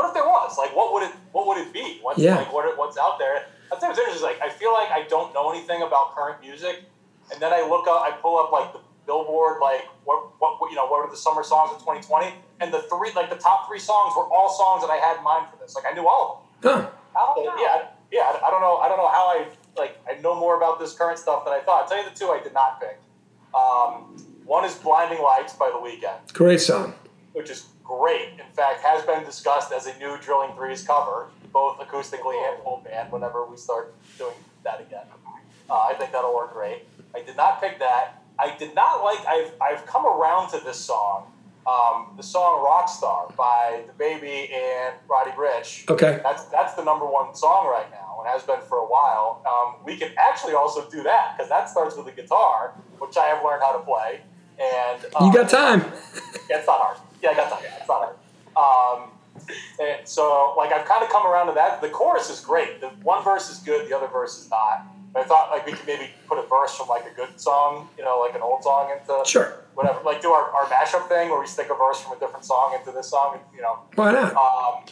what 0.00 0.08
if 0.08 0.14
there 0.14 0.24
was? 0.24 0.56
Like, 0.56 0.74
what 0.74 0.92
would 0.94 1.02
it? 1.02 1.12
What 1.32 1.46
would 1.46 1.58
it 1.58 1.72
be? 1.74 1.98
What's 2.00 2.18
Yeah. 2.18 2.36
like 2.36 2.52
what, 2.52 2.64
what's 2.78 2.96
out 2.96 3.18
there? 3.18 3.44
I 3.70 3.76
think 3.76 3.90
it's 3.90 3.98
interesting. 4.00 4.24
Like, 4.26 4.40
I 4.40 4.48
feel 4.48 4.72
like 4.72 4.90
I 4.90 5.02
don't 5.08 5.34
know 5.34 5.50
anything 5.52 5.82
about 5.82 6.14
current 6.16 6.40
music, 6.40 6.84
and 7.32 7.40
then 7.40 7.52
I 7.52 7.60
look 7.68 7.86
up, 7.86 8.00
I 8.02 8.12
pull 8.12 8.38
up 8.38 8.50
like 8.50 8.72
the 8.72 8.80
Billboard, 9.06 9.60
like 9.60 9.84
what, 10.04 10.40
what, 10.40 10.60
what 10.60 10.70
you 10.70 10.76
know, 10.76 10.86
what 10.86 11.04
are 11.04 11.10
the 11.10 11.16
summer 11.16 11.42
songs 11.42 11.70
of 11.72 11.78
2020? 11.80 12.32
And 12.60 12.72
the 12.72 12.80
three, 12.88 13.10
like 13.14 13.28
the 13.28 13.36
top 13.36 13.66
three 13.68 13.78
songs 13.78 14.14
were 14.16 14.24
all 14.24 14.48
songs 14.48 14.80
that 14.86 14.90
I 14.92 14.96
had 14.96 15.18
in 15.18 15.24
mind 15.24 15.46
for 15.50 15.56
this. 15.60 15.74
Like, 15.74 15.84
I 15.84 15.92
knew 15.92 16.08
all 16.08 16.48
of 16.56 16.62
them. 16.62 16.72
Huh. 16.82 16.90
Oh, 17.16 17.34
So, 17.36 17.60
yeah, 17.60 17.88
yeah. 18.10 18.20
I- 18.32 18.46
I 18.46 18.50
don't 18.50 18.60
know. 18.62 18.76
I 18.78 18.88
don't 18.88 18.98
know 18.98 19.08
how 19.08 19.26
I 19.36 19.46
like. 19.76 19.98
I 20.08 20.14
know 20.20 20.34
more 20.34 20.56
about 20.56 20.78
this 20.80 20.92
current 20.94 21.18
stuff 21.18 21.44
than 21.44 21.52
I 21.54 21.60
thought. 21.60 21.82
I'll 21.82 21.88
tell 21.88 21.98
you 22.02 22.08
the 22.08 22.16
two 22.16 22.28
I 22.30 22.40
did 22.40 22.54
not 22.54 22.80
pick. 22.80 22.98
Um, 23.54 24.16
one 24.44 24.64
is 24.64 24.74
"Blinding 24.76 25.20
Lights" 25.22 25.54
by 25.54 25.70
The 25.70 25.78
Weeknd, 25.78 26.32
Great 26.32 26.60
song. 26.60 26.94
which 27.32 27.50
is 27.50 27.66
great. 27.98 28.28
In 28.38 28.52
fact, 28.54 28.82
has 28.82 29.04
been 29.04 29.24
discussed 29.24 29.72
as 29.72 29.86
a 29.86 29.98
new 29.98 30.16
Drilling 30.18 30.54
Threes 30.54 30.82
cover, 30.82 31.26
both 31.52 31.78
acoustically 31.78 32.36
and 32.48 32.62
full 32.62 32.82
band. 32.84 33.10
Whenever 33.10 33.44
we 33.44 33.56
start 33.56 33.94
doing 34.16 34.34
that 34.64 34.80
again, 34.80 35.06
uh, 35.68 35.74
I 35.74 35.94
think 35.94 36.12
that'll 36.12 36.34
work 36.34 36.52
great. 36.52 36.82
I 37.14 37.22
did 37.22 37.36
not 37.36 37.60
pick 37.60 37.78
that. 37.80 38.22
I 38.38 38.54
did 38.56 38.74
not 38.74 39.02
like. 39.02 39.26
I've 39.26 39.52
I've 39.60 39.86
come 39.86 40.06
around 40.06 40.50
to 40.50 40.60
this 40.64 40.78
song. 40.78 41.26
Um, 41.66 42.14
the 42.16 42.22
song 42.22 42.64
"Rockstar" 42.64 43.34
by 43.36 43.82
DaBaby 43.98 44.52
and 44.52 44.94
Roddy 45.08 45.32
Ricch. 45.32 45.88
Okay. 45.90 46.20
That's 46.22 46.44
that's 46.44 46.74
the 46.74 46.84
number 46.84 47.06
one 47.06 47.34
song 47.34 47.66
right 47.66 47.90
now, 47.90 48.20
and 48.20 48.28
has 48.28 48.44
been 48.44 48.60
for 48.68 48.78
a 48.78 48.86
while. 48.86 49.42
Um, 49.46 49.84
we 49.84 49.96
can 49.96 50.12
actually 50.16 50.54
also 50.54 50.88
do 50.88 51.02
that 51.02 51.34
because 51.36 51.50
that 51.50 51.68
starts 51.68 51.96
with 51.96 52.06
a 52.06 52.12
guitar, 52.12 52.72
which 52.98 53.16
I 53.16 53.26
have 53.26 53.44
learned 53.44 53.62
how 53.62 53.72
to 53.72 53.84
play. 53.84 54.20
And 54.58 55.04
uh, 55.14 55.24
You 55.26 55.32
got 55.32 55.50
time. 55.50 55.80
Yeah, 56.48 56.58
it's 56.58 56.66
not 56.66 56.80
hard. 56.80 56.96
Yeah, 57.22 57.30
I 57.30 57.34
got 57.34 57.50
time. 57.50 57.62
Yeah, 57.62 57.76
it's 57.78 57.88
not. 57.88 58.16
Um, 58.56 59.10
and 59.80 60.06
so, 60.08 60.54
like, 60.56 60.72
I've 60.72 60.86
kind 60.86 61.02
of 61.02 61.10
come 61.10 61.26
around 61.26 61.46
to 61.48 61.52
that. 61.54 61.80
The 61.80 61.88
chorus 61.88 62.30
is 62.30 62.40
great. 62.40 62.80
The 62.80 62.88
one 63.02 63.22
verse 63.24 63.50
is 63.50 63.58
good, 63.58 63.88
the 63.88 63.96
other 63.96 64.06
verse 64.08 64.38
is 64.38 64.50
not. 64.50 64.86
But 65.12 65.24
I 65.24 65.24
thought 65.24 65.50
like 65.50 65.66
we 65.66 65.72
could 65.72 65.86
maybe 65.88 66.08
put 66.28 66.38
a 66.38 66.46
verse 66.46 66.76
from 66.76 66.86
like 66.86 67.04
a 67.04 67.12
good 67.16 67.40
song, 67.40 67.88
you 67.98 68.04
know, 68.04 68.20
like 68.20 68.36
an 68.36 68.42
old 68.42 68.62
song 68.62 68.92
into 68.96 69.20
Sure. 69.28 69.54
whatever. 69.74 69.98
Like 70.04 70.22
do 70.22 70.30
our, 70.30 70.50
our 70.52 70.66
mashup 70.66 71.08
thing 71.08 71.30
where 71.30 71.40
we 71.40 71.48
stick 71.48 71.68
a 71.68 71.74
verse 71.74 72.00
from 72.00 72.16
a 72.16 72.20
different 72.20 72.44
song 72.44 72.76
into 72.78 72.92
this 72.92 73.08
song, 73.10 73.32
and, 73.34 73.42
you 73.52 73.60
know. 73.60 73.80
Why 73.96 74.12
not? 74.12 74.36
Um, 74.36 74.84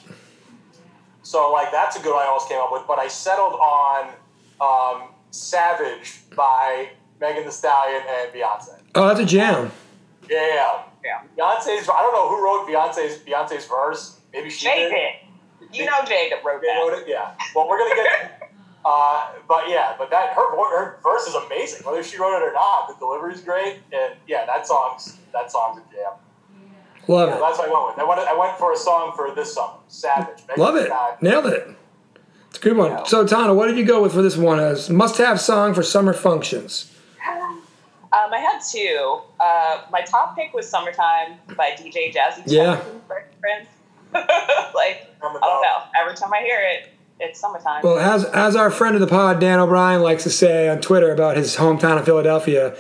so 1.23 1.53
like 1.53 1.71
that's 1.71 1.97
a 1.97 2.01
good 2.03 2.13
one 2.15 2.25
I 2.25 2.27
almost 2.27 2.49
came 2.49 2.59
up 2.61 2.73
with, 2.73 2.83
but 2.89 2.99
I 2.99 3.07
settled 3.07 3.53
on 3.53 4.09
um, 4.61 5.09
"Savage" 5.31 6.23
by 6.35 6.89
Megan 7.21 7.45
Thee 7.45 7.51
Stallion 7.53 8.03
and 8.09 8.33
Beyonce. 8.33 8.81
Oh, 8.97 9.07
that's 9.07 9.21
a 9.21 9.25
jam. 9.27 9.71
Yeah, 10.29 10.83
Yeah. 11.09 11.23
Beyonce's. 11.37 11.89
I 11.89 12.01
don't 12.03 12.13
know 12.13 12.29
who 12.29 12.45
wrote 12.45 12.67
Beyonce's 12.69 13.19
Beyonce's 13.25 13.67
verse. 13.67 14.21
Maybe 14.33 14.51
she 14.51 14.67
Jay 14.67 14.89
did. 14.91 14.91
did. 14.91 15.77
You 15.77 15.87
know 15.87 16.05
Jay 16.07 16.29
that 16.31 16.45
wrote 16.45 16.61
They 16.61 16.69
that. 16.69 16.79
wrote 16.81 16.99
it. 16.99 17.05
Yeah. 17.09 17.35
Well, 17.55 17.69
we're 17.69 17.79
gonna 17.79 17.95
get. 17.95 18.35
Uh, 18.85 19.33
but 19.49 19.69
yeah, 19.69 19.97
but 19.99 20.09
that 20.09 20.33
her 20.35 20.57
her 20.71 20.99
verse 21.03 21.27
is 21.27 21.35
amazing. 21.35 21.85
Whether 21.85 22.03
she 22.03 22.17
wrote 22.17 22.37
it 22.39 22.43
or 22.43 22.53
not, 22.53 22.89
the 22.89 22.95
delivery's 22.95 23.41
great, 23.43 23.81
and 23.93 24.15
yeah, 24.27 24.47
that 24.47 24.67
song's 24.67 25.19
that 25.33 25.51
song's 25.51 25.79
a 25.79 25.95
jam. 25.95 26.13
Love 27.09 27.29
So 27.29 27.37
it. 27.37 27.41
that's 27.41 27.59
what 27.59 27.69
I 27.69 27.73
went 27.73 27.87
with. 27.97 27.99
I 27.99 28.09
went, 28.09 28.21
I 28.21 28.39
went 28.39 28.57
for 28.57 28.73
a 28.73 28.77
song 28.77 29.13
for 29.17 29.35
this 29.35 29.53
summer, 29.53 29.75
Savage. 29.89 30.39
Megan 30.47 30.65
Love 30.65 30.75
Thee 30.77 30.81
it. 30.83 30.87
Stallion. 30.87 31.19
Nailed 31.21 31.47
it. 31.47 31.69
It's 32.51 32.59
a 32.59 32.61
good 32.63 32.77
one. 32.77 33.05
So, 33.05 33.27
Tana, 33.27 33.53
what 33.53 33.67
did 33.67 33.77
you 33.77 33.85
go 33.85 34.01
with 34.01 34.13
for 34.15 34.23
this 34.23 34.37
one 34.39 34.61
as 34.61 34.89
must-have 34.89 35.39
song 35.41 35.75
for 35.75 35.83
summer 35.83 36.13
functions? 36.15 36.95
Um, 38.25 38.33
I 38.33 38.39
had 38.39 38.61
two. 38.61 39.21
Uh, 39.39 39.83
my 39.91 40.01
top 40.03 40.37
pick 40.37 40.53
was 40.55 40.69
"Summertime" 40.69 41.39
by 41.57 41.71
DJ 41.79 42.13
Jazzy 42.15 42.43
Yeah. 42.47 42.77
Jeff 42.77 42.89
and 42.91 43.03
Friends. 43.41 43.69
like 44.75 45.07
I 45.23 45.33
don't 45.33 45.35
know. 45.41 45.83
Every 46.01 46.15
time 46.17 46.33
I 46.33 46.39
hear 46.41 46.59
it, 46.61 46.89
it's 47.21 47.39
summertime. 47.41 47.83
Well, 47.83 47.99
as 47.99 48.25
as 48.25 48.57
our 48.57 48.71
friend 48.71 48.95
of 48.95 49.01
the 49.01 49.07
pod, 49.07 49.41
Dan 49.41 49.59
O'Brien, 49.61 50.03
likes 50.03 50.23
to 50.25 50.31
say 50.31 50.69
on 50.69 50.81
Twitter 50.81 51.13
about 51.13 51.37
his 51.37 51.57
hometown 51.57 51.99
of 51.99 52.05
Philadelphia, 52.07 52.75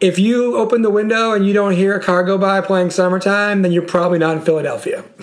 if 0.00 0.18
you 0.18 0.56
open 0.56 0.82
the 0.82 0.90
window 0.90 1.32
and 1.32 1.46
you 1.46 1.52
don't 1.52 1.72
hear 1.72 1.96
a 1.96 2.02
car 2.02 2.22
go 2.22 2.38
by 2.38 2.60
playing 2.60 2.90
"Summertime," 2.90 3.62
then 3.62 3.72
you're 3.72 3.82
probably 3.82 4.18
not 4.18 4.36
in 4.36 4.42
Philadelphia. 4.42 5.04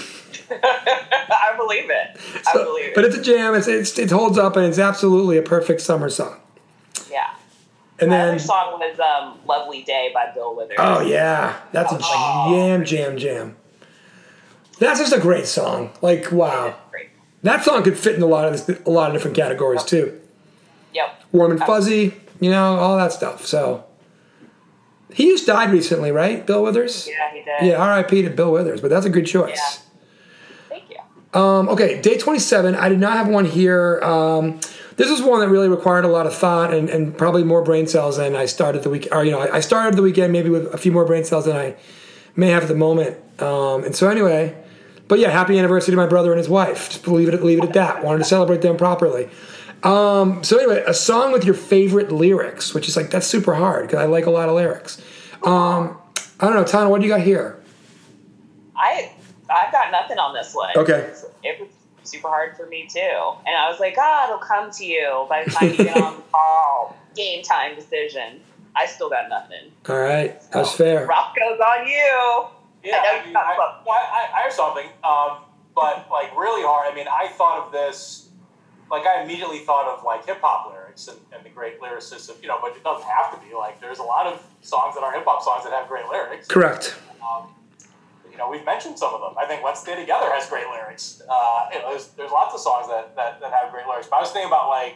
I 0.51 1.53
believe 1.57 1.89
it. 1.89 2.19
I 2.47 2.53
So- 2.53 2.63
believe 2.65 2.85
it. 2.87 2.95
but 2.95 3.05
it's 3.05 3.15
a 3.15 3.21
jam. 3.21 3.55
It's, 3.55 3.67
it's 3.67 3.97
it 3.97 4.11
holds 4.11 4.37
up, 4.37 4.55
and 4.57 4.65
it's 4.65 4.79
absolutely 4.79 5.37
a 5.37 5.41
perfect 5.41 5.81
summer 5.81 6.09
song. 6.09 6.35
yeah. 7.09 7.29
And 7.99 8.09
My 8.09 8.17
then, 8.17 8.27
other 8.29 8.39
song 8.39 8.79
was 8.79 8.99
um, 8.99 9.39
"Lovely 9.47 9.81
Day" 9.83 10.11
by 10.13 10.31
Bill 10.33 10.55
Withers. 10.55 10.75
oh 10.79 11.01
yeah, 11.01 11.59
that's 11.71 11.93
a 11.93 11.97
jam, 11.99 12.83
jam, 12.83 13.17
jam. 13.17 13.55
That's 14.79 14.99
just 14.99 15.13
a 15.13 15.19
great 15.19 15.45
song. 15.45 15.91
Like 16.01 16.31
wow, 16.31 16.75
Great. 16.91 17.09
that 17.43 17.63
song 17.63 17.83
could 17.83 17.97
fit 17.97 18.15
in 18.15 18.21
a 18.21 18.25
lot 18.25 18.45
of 18.45 18.65
this, 18.65 18.81
a 18.85 18.89
lot 18.89 19.07
of 19.09 19.13
different 19.13 19.37
categories 19.37 19.83
too. 19.85 20.19
Yep. 20.93 21.23
Warm 21.31 21.51
and 21.51 21.59
fuzzy, 21.61 22.13
you 22.41 22.51
know, 22.51 22.75
all 22.75 22.97
that 22.97 23.13
stuff. 23.13 23.45
So 23.45 23.85
he 25.13 25.27
just 25.29 25.45
died 25.47 25.71
recently, 25.71 26.11
right? 26.11 26.45
Bill 26.45 26.63
Withers. 26.63 27.07
Yeah, 27.07 27.31
he 27.31 27.43
did. 27.43 27.71
Yeah, 27.71 27.81
R.I.P. 27.81 28.23
to 28.23 28.29
Bill 28.29 28.51
Withers, 28.51 28.81
but 28.81 28.89
that's 28.89 29.05
a 29.05 29.09
good 29.09 29.25
choice. 29.25 29.81
Yeah. 30.69 30.77
Thank 30.79 30.89
you. 30.89 31.39
Um, 31.39 31.69
okay, 31.69 32.01
day 32.01 32.17
27. 32.17 32.75
I 32.75 32.89
did 32.89 32.99
not 32.99 33.13
have 33.13 33.29
one 33.29 33.45
here. 33.45 34.01
Um, 34.03 34.59
this 34.97 35.09
is 35.09 35.21
one 35.21 35.41
that 35.41 35.49
really 35.49 35.67
required 35.67 36.05
a 36.05 36.09
lot 36.09 36.25
of 36.25 36.33
thought 36.35 36.73
and, 36.73 36.89
and 36.89 37.17
probably 37.17 37.43
more 37.43 37.61
brain 37.61 37.87
cells 37.87 38.17
than 38.17 38.35
I 38.35 38.45
started 38.45 38.83
the 38.83 38.89
week. 38.89 39.07
Or 39.11 39.23
you 39.23 39.31
know, 39.31 39.39
I, 39.39 39.57
I 39.57 39.59
started 39.59 39.95
the 39.95 40.01
weekend 40.01 40.31
maybe 40.31 40.49
with 40.49 40.73
a 40.73 40.77
few 40.77 40.91
more 40.91 41.05
brain 41.05 41.23
cells 41.23 41.45
than 41.45 41.55
I 41.55 41.75
may 42.35 42.49
have 42.49 42.63
at 42.63 42.69
the 42.69 42.75
moment. 42.75 43.17
Um, 43.41 43.83
and 43.83 43.95
so 43.95 44.09
anyway, 44.09 44.55
but 45.07 45.19
yeah, 45.19 45.29
happy 45.29 45.59
anniversary 45.59 45.91
to 45.91 45.97
my 45.97 46.07
brother 46.07 46.31
and 46.31 46.37
his 46.37 46.49
wife. 46.49 46.89
Just 46.89 47.07
leave 47.07 47.27
it 47.27 47.43
leave 47.43 47.59
it 47.59 47.65
at 47.65 47.73
that. 47.73 48.03
Wanted 48.03 48.19
to 48.19 48.25
celebrate 48.25 48.61
them 48.61 48.77
properly. 48.77 49.29
Um, 49.83 50.43
so 50.43 50.57
anyway, 50.57 50.83
a 50.87 50.93
song 50.93 51.31
with 51.31 51.43
your 51.43 51.53
favorite 51.53 52.11
lyrics, 52.11 52.73
which 52.73 52.87
is 52.87 52.97
like 52.97 53.11
that's 53.11 53.27
super 53.27 53.53
hard 53.53 53.87
because 53.87 53.99
I 53.99 54.05
like 54.05 54.25
a 54.25 54.31
lot 54.31 54.49
of 54.49 54.55
lyrics. 54.55 55.01
Um, 55.43 55.97
I 56.39 56.47
don't 56.47 56.55
know, 56.55 56.63
Tana, 56.63 56.89
what 56.89 57.01
do 57.01 57.07
you 57.07 57.13
got 57.13 57.21
here? 57.21 57.61
I 58.75 59.11
I've 59.49 59.71
got 59.71 59.91
nothing 59.91 60.17
on 60.17 60.33
this 60.33 60.53
one. 60.53 60.71
Okay. 60.75 61.11
It 61.43 61.59
was 61.59 61.69
super 62.05 62.27
hard 62.27 62.55
for 62.55 62.65
me 62.67 62.87
too, 62.91 62.99
and 62.99 63.55
I 63.55 63.69
was 63.69 63.79
like, 63.79 63.95
ah, 63.97 64.25
it'll 64.25 64.37
come 64.37 64.71
to 64.71 64.85
you 64.85 65.25
by 65.29 65.43
the 65.43 65.51
time 65.51 65.71
you 65.71 65.77
get 65.77 65.97
on 65.97 66.17
the 66.17 66.23
call. 66.31 66.97
Game 67.15 67.43
time 67.43 67.75
decision. 67.75 68.41
I 68.75 68.85
still 68.85 69.09
got 69.09 69.29
nothing. 69.29 69.71
All 69.87 69.97
right, 69.97 70.39
that's 70.51 70.73
fair. 70.73 71.05
Roscoe's 71.05 71.59
on 71.59 71.87
you. 71.87 72.45
Yeah, 72.83 73.01
I 73.03 73.21
I, 73.21 73.25
mean, 73.25 73.35
I, 73.35 73.55
well, 73.57 73.95
I, 73.95 74.29
I 74.37 74.41
have 74.43 74.53
something, 74.53 74.85
um, 75.03 75.39
but 75.73 76.07
like 76.11 76.37
really 76.37 76.61
hard. 76.61 76.91
I 76.91 76.95
mean, 76.95 77.07
I 77.07 77.29
thought 77.29 77.65
of 77.65 77.71
this, 77.71 78.29
like 78.91 79.05
I 79.05 79.23
immediately 79.23 79.59
thought 79.59 79.87
of 79.87 80.03
like 80.03 80.25
hip 80.25 80.39
hop 80.41 80.71
lyrics 80.71 81.07
and, 81.07 81.17
and 81.33 81.43
the 81.43 81.49
great 81.49 81.79
lyricists 81.81 82.29
of 82.29 82.41
you 82.41 82.47
know, 82.47 82.59
but 82.61 82.75
it 82.75 82.83
doesn't 82.83 83.07
have 83.09 83.33
to 83.33 83.47
be. 83.47 83.55
Like, 83.55 83.79
there's 83.81 83.99
a 83.99 84.03
lot 84.03 84.27
of 84.27 84.45
songs 84.61 84.93
that 84.95 85.03
are 85.03 85.13
hip 85.13 85.23
hop 85.25 85.41
songs 85.41 85.63
that 85.63 85.73
have 85.73 85.87
great 85.87 86.05
lyrics. 86.07 86.47
Correct. 86.47 86.95
Um, 87.21 87.47
you 88.35 88.39
know, 88.39 88.49
we've 88.49 88.65
mentioned 88.65 88.99
some 88.99 89.13
of 89.13 89.21
them. 89.21 89.33
I 89.37 89.47
think 89.47 89.63
"Let's 89.63 89.79
Stay 89.79 89.95
Together" 89.95 90.25
has 90.29 90.49
great 90.49 90.67
lyrics. 90.67 91.21
Uh, 91.21 91.67
you 91.71 91.79
know, 91.79 91.91
there's 91.91 92.07
there's 92.19 92.31
lots 92.31 92.53
of 92.53 92.59
songs 92.59 92.89
that, 92.89 93.15
that 93.15 93.39
that 93.39 93.53
have 93.53 93.71
great 93.71 93.87
lyrics. 93.87 94.07
But 94.11 94.17
I 94.17 94.19
was 94.19 94.31
thinking 94.31 94.49
about 94.49 94.67
like 94.67 94.95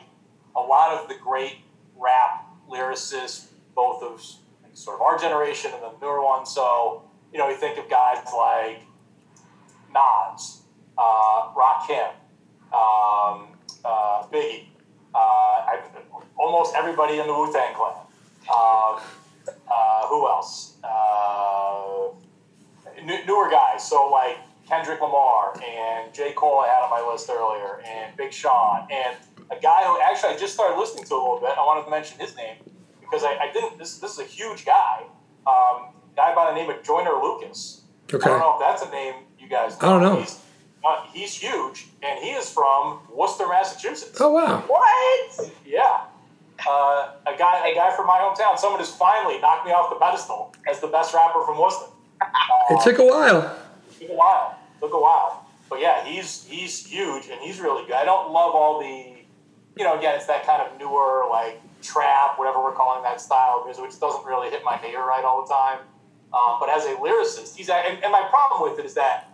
a 0.58 0.60
lot 0.60 0.92
of 0.92 1.08
the 1.08 1.16
great 1.16 1.60
rap 1.96 2.46
lyricists, 2.70 3.48
both 3.76 4.04
of 4.04 4.20
like, 4.62 4.76
sort 4.76 4.98
of 4.98 5.02
our 5.04 5.18
generation 5.18 5.72
and 5.74 5.82
the 5.82 6.06
newer 6.06 6.22
ones. 6.22 6.52
So 6.52 7.04
you 7.32 7.40
know, 7.40 7.48
you 7.48 7.56
think 7.56 7.80
of 7.80 7.90
guys 7.90 8.18
like 8.36 8.84
Nas, 9.88 10.64
uh, 10.98 11.54
Rakim, 11.56 12.12
um, 12.76 13.56
uh, 13.86 14.28
Biggie, 14.28 14.68
uh, 15.16 15.78
almost 16.38 16.76
everybody 16.76 17.20
in 17.20 17.28
the 17.28 17.34
Wu 17.34 17.54
Tang 17.54 17.74
Clan. 17.74 17.96
Um, 18.52 19.00
uh, 19.72 20.08
who 20.08 20.28
else? 20.28 20.76
New- 23.06 23.26
newer 23.26 23.50
guys. 23.50 23.88
So 23.88 24.10
like 24.10 24.38
Kendrick 24.68 25.02
Lamar 25.02 25.54
and 25.64 26.14
J. 26.14 26.34
Cole 26.34 26.60
I 26.60 26.68
had 26.68 26.84
on 26.84 26.90
my 26.90 27.12
list 27.12 27.30
earlier, 27.30 27.82
and 27.88 28.16
Big 28.18 28.32
Sean, 28.32 28.88
and 28.92 29.18
a 29.52 29.60
guy 29.60 29.84
who 29.84 30.00
actually 30.00 30.36
I 30.36 30.38
just 30.38 30.54
started 30.54 30.78
listening 30.80 31.06
to 31.06 31.14
a 31.16 31.18
little 31.18 31.40
bit. 31.40 31.58
I 31.58 31.62
wanted 31.66 31.86
to 31.86 31.90
mention 31.92 32.20
his 32.20 32.36
name 32.36 32.58
because 33.00 33.24
I, 33.24 33.36
I 33.38 33.52
didn't. 33.52 33.78
This 33.78 33.98
this 34.00 34.14
is 34.14 34.20
a 34.20 34.26
huge 34.26 34.66
guy. 34.66 35.04
Um, 35.48 35.94
guy 36.16 36.36
by 36.36 36.52
the 36.52 36.56
name 36.56 36.70
of 36.70 36.84
Joyner 36.84 37.14
Lucas. 37.14 37.82
Okay. 38.14 38.24
I 38.30 38.34
don't 38.34 38.40
know 38.40 38.54
if 38.54 38.60
that's 38.60 38.84
a 38.88 38.92
name 38.92 39.14
you 39.40 39.48
guys. 39.50 39.82
Know. 39.82 39.88
I 39.88 39.92
don't 39.92 40.02
know. 40.02 40.20
He's, 40.22 40.40
uh, 40.86 41.06
he's 41.14 41.34
huge, 41.34 41.88
and 42.04 42.20
he 42.20 42.32
is 42.32 42.50
from 42.52 43.00
Worcester, 43.12 43.48
Massachusetts. 43.48 44.20
Oh 44.22 44.32
wow. 44.32 44.64
What? 44.68 45.52
Yeah. 45.66 46.06
Uh, 46.68 47.12
a 47.26 47.38
guy, 47.38 47.70
a 47.70 47.74
guy 47.74 47.96
from 47.96 48.06
my 48.06 48.18
hometown. 48.20 48.58
Someone 48.60 48.80
has 48.80 48.94
finally 48.94 49.40
knocked 49.40 49.66
me 49.66 49.72
off 49.72 49.90
the 49.90 49.96
pedestal 49.96 50.54
as 50.70 50.80
the 50.82 50.88
best 50.88 51.14
rapper 51.14 51.44
from 51.46 51.58
Worcester. 51.58 51.86
It 52.70 52.82
took 52.84 53.00
a 53.00 53.06
while. 53.06 53.58
took 54.00 54.10
a 54.10 54.14
while. 54.14 54.60
Took 54.80 54.94
a 54.94 55.00
while. 55.00 55.48
But 55.70 55.82
yeah, 55.82 56.04
he's 56.04 56.46
he's 56.46 56.86
huge 56.86 57.28
and 57.30 57.40
he's 57.42 57.60
really 57.60 57.86
good. 57.86 57.96
I 57.96 58.06
don't 58.06 58.32
love 58.32 58.56
all 58.56 58.80
the, 58.80 59.16
you 59.78 59.84
know, 59.84 59.98
again, 59.98 60.16
it's 60.16 60.26
that 60.26 60.46
kind 60.46 60.62
of 60.62 60.78
newer 60.80 61.26
like 61.30 61.62
trap, 61.82 62.38
whatever 62.38 62.62
we're 62.62 62.74
calling 62.74 63.04
that 63.04 63.22
style 63.22 63.60
of 63.60 63.66
music, 63.66 63.84
which 63.84 64.00
doesn't 64.00 64.26
really 64.26 64.50
hit 64.50 64.64
my 64.64 64.80
ear 64.90 65.04
right 65.04 65.24
all 65.24 65.46
the 65.46 65.54
time. 65.54 65.80
Um, 66.34 66.58
but 66.60 66.70
as 66.70 66.86
a 66.86 66.96
lyricist, 66.96 67.56
he's 67.56 67.70
and, 67.70 68.04
and 68.04 68.12
my 68.12 68.28
problem 68.30 68.70
with 68.70 68.80
it 68.80 68.86
is 68.86 68.94
that 68.96 69.32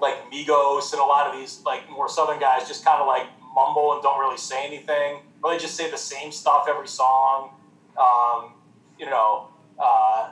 like 0.00 0.30
Migos 0.30 0.92
and 0.92 1.00
a 1.00 1.04
lot 1.04 1.26
of 1.26 1.38
these 1.38 1.62
like 1.64 1.88
more 1.90 2.08
southern 2.08 2.40
guys 2.40 2.66
just 2.68 2.84
kind 2.84 3.00
of 3.00 3.06
like 3.06 3.26
mumble 3.54 3.92
and 3.92 4.02
don't 4.02 4.18
really 4.18 4.36
say 4.36 4.66
anything, 4.66 5.20
or 5.42 5.52
they 5.52 5.58
just 5.58 5.76
say 5.76 5.90
the 5.90 5.96
same 5.96 6.32
stuff 6.32 6.66
every 6.68 6.88
song. 6.88 7.50
Um, 7.96 8.52
you 8.98 9.06
know, 9.06 9.48
uh, 9.78 10.30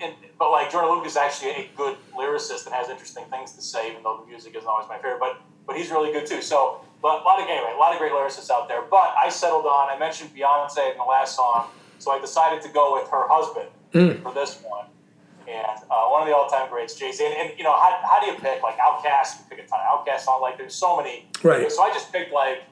and, 0.00 0.14
but 0.38 0.50
like 0.50 0.70
Joyner 0.70 0.88
Lucas 0.88 1.12
is 1.12 1.16
actually 1.16 1.50
a 1.50 1.70
good 1.76 1.96
lyricist 2.16 2.66
and 2.66 2.74
has 2.74 2.88
interesting 2.88 3.24
things 3.30 3.52
to 3.52 3.62
say, 3.62 3.90
even 3.90 4.02
though 4.02 4.22
the 4.22 4.30
music 4.30 4.54
isn't 4.56 4.68
always 4.68 4.88
my 4.88 4.96
favorite. 4.96 5.20
But 5.20 5.40
but 5.66 5.76
he's 5.76 5.90
really 5.90 6.12
good 6.12 6.26
too. 6.26 6.42
So 6.42 6.80
but 7.02 7.22
a 7.22 7.24
lot 7.24 7.40
of 7.40 7.48
anyway, 7.48 7.72
a 7.74 7.78
lot 7.78 7.92
of 7.92 7.98
great 7.98 8.12
lyricists 8.12 8.50
out 8.50 8.68
there. 8.68 8.82
But 8.82 9.14
I 9.22 9.28
settled 9.28 9.66
on. 9.66 9.88
I 9.94 9.98
mentioned 9.98 10.30
Beyonce 10.34 10.92
in 10.92 10.98
the 10.98 11.04
last 11.04 11.36
song, 11.36 11.68
so 11.98 12.10
I 12.10 12.18
decided 12.20 12.62
to 12.62 12.68
go 12.68 12.94
with 12.94 13.08
her 13.10 13.26
husband 13.28 13.68
for 14.22 14.32
this 14.32 14.60
one. 14.62 14.86
And 15.48 15.78
uh, 15.90 16.08
one 16.08 16.22
of 16.22 16.28
the 16.28 16.34
all-time 16.34 16.68
greats, 16.68 16.96
Jay 16.96 17.12
Z. 17.12 17.24
And, 17.24 17.32
and 17.34 17.56
you 17.56 17.62
know, 17.62 17.72
how, 17.72 17.96
how 18.02 18.18
do 18.20 18.26
you 18.26 18.36
pick 18.36 18.62
like 18.64 18.76
Outkast? 18.78 19.38
You 19.38 19.44
pick 19.48 19.64
a 19.64 19.68
ton 19.68 19.78
of 19.80 20.04
Outkast 20.04 20.20
songs. 20.20 20.42
Like 20.42 20.58
there's 20.58 20.74
so 20.74 20.96
many. 20.96 21.26
Right. 21.42 21.70
So 21.70 21.82
I 21.82 21.90
just 21.90 22.12
picked 22.12 22.32
like 22.32 22.64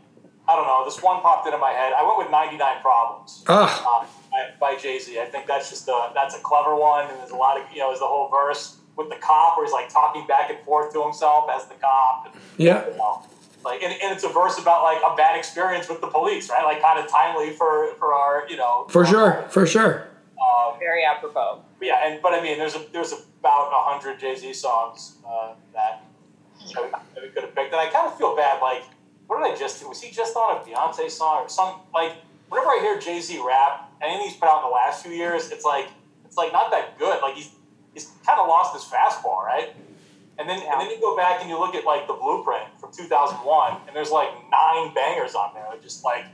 I 0.49 0.57
don't 0.57 0.67
know. 0.67 0.85
This 0.85 1.03
one 1.03 1.23
popped 1.23 1.47
into 1.47 1.59
my 1.59 1.71
head. 1.71 1.93
I 1.93 2.03
went 2.05 2.19
with 2.19 2.31
99 2.31 2.83
Problems 2.83 3.45
Ah, 3.49 4.01
um, 4.01 4.07
by, 4.35 4.73
by 4.73 4.81
Jay 4.81 4.99
Z. 4.99 5.19
I 5.21 5.27
think 5.27 5.47
that's 5.47 5.71
just 5.71 5.89
a 5.89 6.11
that's 6.15 6.35
a 6.35 6.41
clever 6.41 6.75
one, 6.75 7.09
and 7.09 7.19
there's 7.19 7.31
a 7.31 7.37
lot 7.37 7.61
of 7.61 7.67
you 7.73 7.79
know, 7.79 7.89
there's 7.89 8.01
the 8.01 8.07
whole 8.07 8.29
verse 8.29 8.79
with 8.97 9.09
the 9.09 9.17
cop 9.17 9.57
where 9.57 9.67
he's 9.67 9.73
like 9.73 9.89
talking 9.89 10.27
back 10.27 10.51
and 10.51 10.59
forth 10.61 10.93
to 10.93 11.03
himself 11.03 11.49
as 11.53 11.67
the 11.67 11.75
cop. 11.75 12.27
And, 12.27 12.43
yeah. 12.57 12.87
you 12.89 12.97
know, 12.97 13.23
like, 13.65 13.83
and, 13.83 13.93
and 13.93 14.13
it's 14.13 14.25
a 14.25 14.29
verse 14.29 14.59
about 14.59 14.83
like 14.85 14.99
a 15.05 15.17
bad 15.17 15.37
experience 15.37 15.89
with 15.89 16.01
the 16.01 16.07
police, 16.07 16.51
right? 16.51 16.65
Like, 16.65 16.83
kind 16.83 16.99
of 16.99 17.11
timely 17.11 17.51
for 17.51 17.95
for 17.95 18.15
our 18.15 18.49
you 18.49 18.57
know 18.57 18.87
For 18.89 19.05
sure. 19.07 19.47
For 19.49 19.67
sure. 19.67 20.09
Um, 20.35 20.79
Very 20.79 21.05
apropos. 21.05 21.63
but 21.79 21.87
yeah, 21.87 22.07
and 22.07 22.21
but 22.21 22.35
I 22.35 22.43
mean, 22.43 22.59
there's 22.59 22.75
a 22.75 22.85
there's 22.93 23.13
about 23.13 23.71
a 23.73 23.91
hundred 23.91 24.19
Jay 24.19 24.35
Z 24.35 24.53
songs 24.53 25.17
uh, 25.27 25.55
that 25.73 26.05
that 26.75 26.85
we, 26.85 26.91
that 26.91 27.23
we 27.23 27.29
could 27.29 27.45
have 27.45 27.55
picked, 27.55 27.73
and 27.73 27.81
I 27.81 27.89
kind 27.89 28.07
of 28.07 28.19
feel 28.19 28.37
bad. 28.37 28.61
Like, 28.61 28.83
what 29.27 29.43
did 29.43 29.53
I 29.53 29.57
just 29.57 29.81
do? 29.81 29.89
Was 29.89 30.03
he 30.03 30.11
just 30.11 30.37
on 30.37 30.57
a 30.57 30.61
Beyonce 30.61 31.11
song 31.11 31.45
or 31.45 31.49
some? 31.49 31.81
Like, 31.95 32.17
whenever 32.49 32.69
I 32.69 32.79
hear 32.81 32.99
Jay 32.99 33.21
Z 33.21 33.41
rap, 33.47 33.91
anything 34.05 34.29
he's 34.29 34.37
put 34.37 34.49
out 34.49 34.65
in 34.65 34.71
the 34.71 34.75
last 34.75 35.03
few 35.03 35.13
years, 35.13 35.51
it's 35.51 35.65
like 35.65 35.89
it's 36.25 36.37
like 36.37 36.53
not 36.53 36.71
that 36.71 36.99
good. 36.99 37.21
Like 37.23 37.35
he's 37.35 37.51
he's 37.93 38.11
kind 38.27 38.39
of 38.39 38.47
lost 38.49 38.75
his 38.75 38.85
fastball, 38.85 39.45
right? 39.45 39.75
And 40.39 40.49
then 40.49 40.61
and 40.61 40.81
then 40.81 40.91
you 40.91 41.01
go 41.01 41.17
back 41.17 41.41
and 41.41 41.49
you 41.49 41.59
look 41.59 41.75
at 41.75 41.85
like 41.85 42.07
the 42.07 42.15
Blueprint 42.15 42.69
from 42.81 42.91
2001, 42.93 43.77
and 43.87 43.97
there's 43.97 44.11
like 44.11 44.31
nine 44.51 44.93
bangers 44.95 45.35
on 45.35 45.55
there, 45.55 45.67
just 45.83 46.05
like 46.05 46.25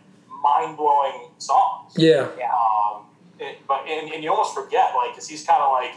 mind 0.42 0.76
blowing 0.76 1.28
songs. 1.38 1.92
Yeah. 1.96 2.28
Yeah. 2.38 2.52
Um, 2.52 3.04
it, 3.38 3.58
but 3.66 3.86
and, 3.88 4.12
and 4.12 4.22
you 4.22 4.30
almost 4.30 4.54
forget, 4.54 4.92
like, 4.94 5.12
because 5.12 5.28
he's 5.28 5.44
kind 5.44 5.62
of 5.62 5.70
like, 5.72 5.92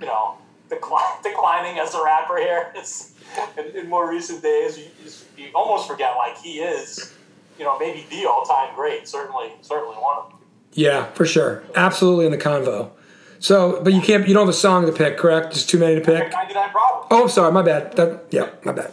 you 0.00 0.06
know, 0.06 0.36
decli- 0.68 1.22
declining 1.22 1.78
as 1.78 1.94
a 1.94 2.02
rapper 2.02 2.38
here. 2.38 2.72
It's 2.74 3.14
in, 3.58 3.76
in 3.76 3.88
more 3.88 4.08
recent 4.08 4.42
days, 4.42 4.78
you, 4.78 4.84
just, 5.02 5.24
you 5.36 5.48
almost 5.54 5.88
forget, 5.88 6.16
like, 6.16 6.36
he 6.38 6.60
is, 6.60 7.14
you 7.58 7.64
know, 7.64 7.78
maybe 7.78 8.06
the 8.10 8.26
all-time 8.26 8.74
great. 8.74 9.08
Certainly, 9.08 9.52
certainly 9.62 9.96
one 9.96 10.18
of 10.18 10.30
them. 10.30 10.33
Yeah, 10.74 11.06
for 11.12 11.24
sure. 11.24 11.64
Absolutely 11.74 12.26
in 12.26 12.32
the 12.32 12.38
convo. 12.38 12.90
So, 13.38 13.80
but 13.82 13.92
you 13.92 14.00
can't, 14.00 14.26
you 14.26 14.34
don't 14.34 14.46
have 14.46 14.54
a 14.54 14.56
song 14.56 14.86
to 14.86 14.92
pick, 14.92 15.16
correct? 15.18 15.52
Just 15.52 15.68
too 15.68 15.78
many 15.78 15.94
to 15.94 16.00
pick? 16.00 16.32
99 16.32 16.70
problems. 16.70 17.06
Oh, 17.10 17.22
I'm 17.22 17.28
sorry. 17.28 17.52
My 17.52 17.62
bad. 17.62 17.94
That, 17.96 18.24
yeah, 18.30 18.50
my 18.64 18.72
bad. 18.72 18.92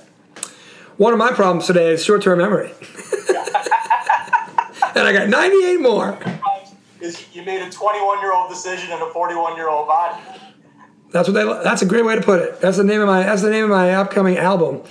One 0.98 1.14
of 1.14 1.20
my 1.20 1.32
problems 1.32 1.68
today 1.68 1.92
is 1.92 2.04
short 2.04 2.22
term 2.22 2.38
memory. 2.40 2.70
and 4.96 5.08
I 5.08 5.14
got 5.14 5.30
98 5.30 5.82
more. 5.82 6.18
Is 7.00 7.26
you 7.34 7.44
made 7.44 7.62
a 7.62 7.70
21-year-old 7.70 8.50
decision 8.50 8.92
in 8.92 9.00
a 9.00 9.06
41-year-old 9.06 9.88
body. 9.88 10.22
That's 11.12 11.28
what 11.28 11.34
they. 11.34 11.44
That's 11.64 11.82
a 11.82 11.86
great 11.86 12.06
way 12.06 12.16
to 12.16 12.22
put 12.22 12.42
it. 12.42 12.62
That's 12.62 12.78
the 12.78 12.84
name 12.84 13.02
of 13.02 13.08
my. 13.08 13.24
That's 13.24 13.42
the 13.42 13.50
name 13.50 13.66
of 13.66 13.70
my 13.70 13.94
upcoming 13.96 14.38
album, 14.38 14.82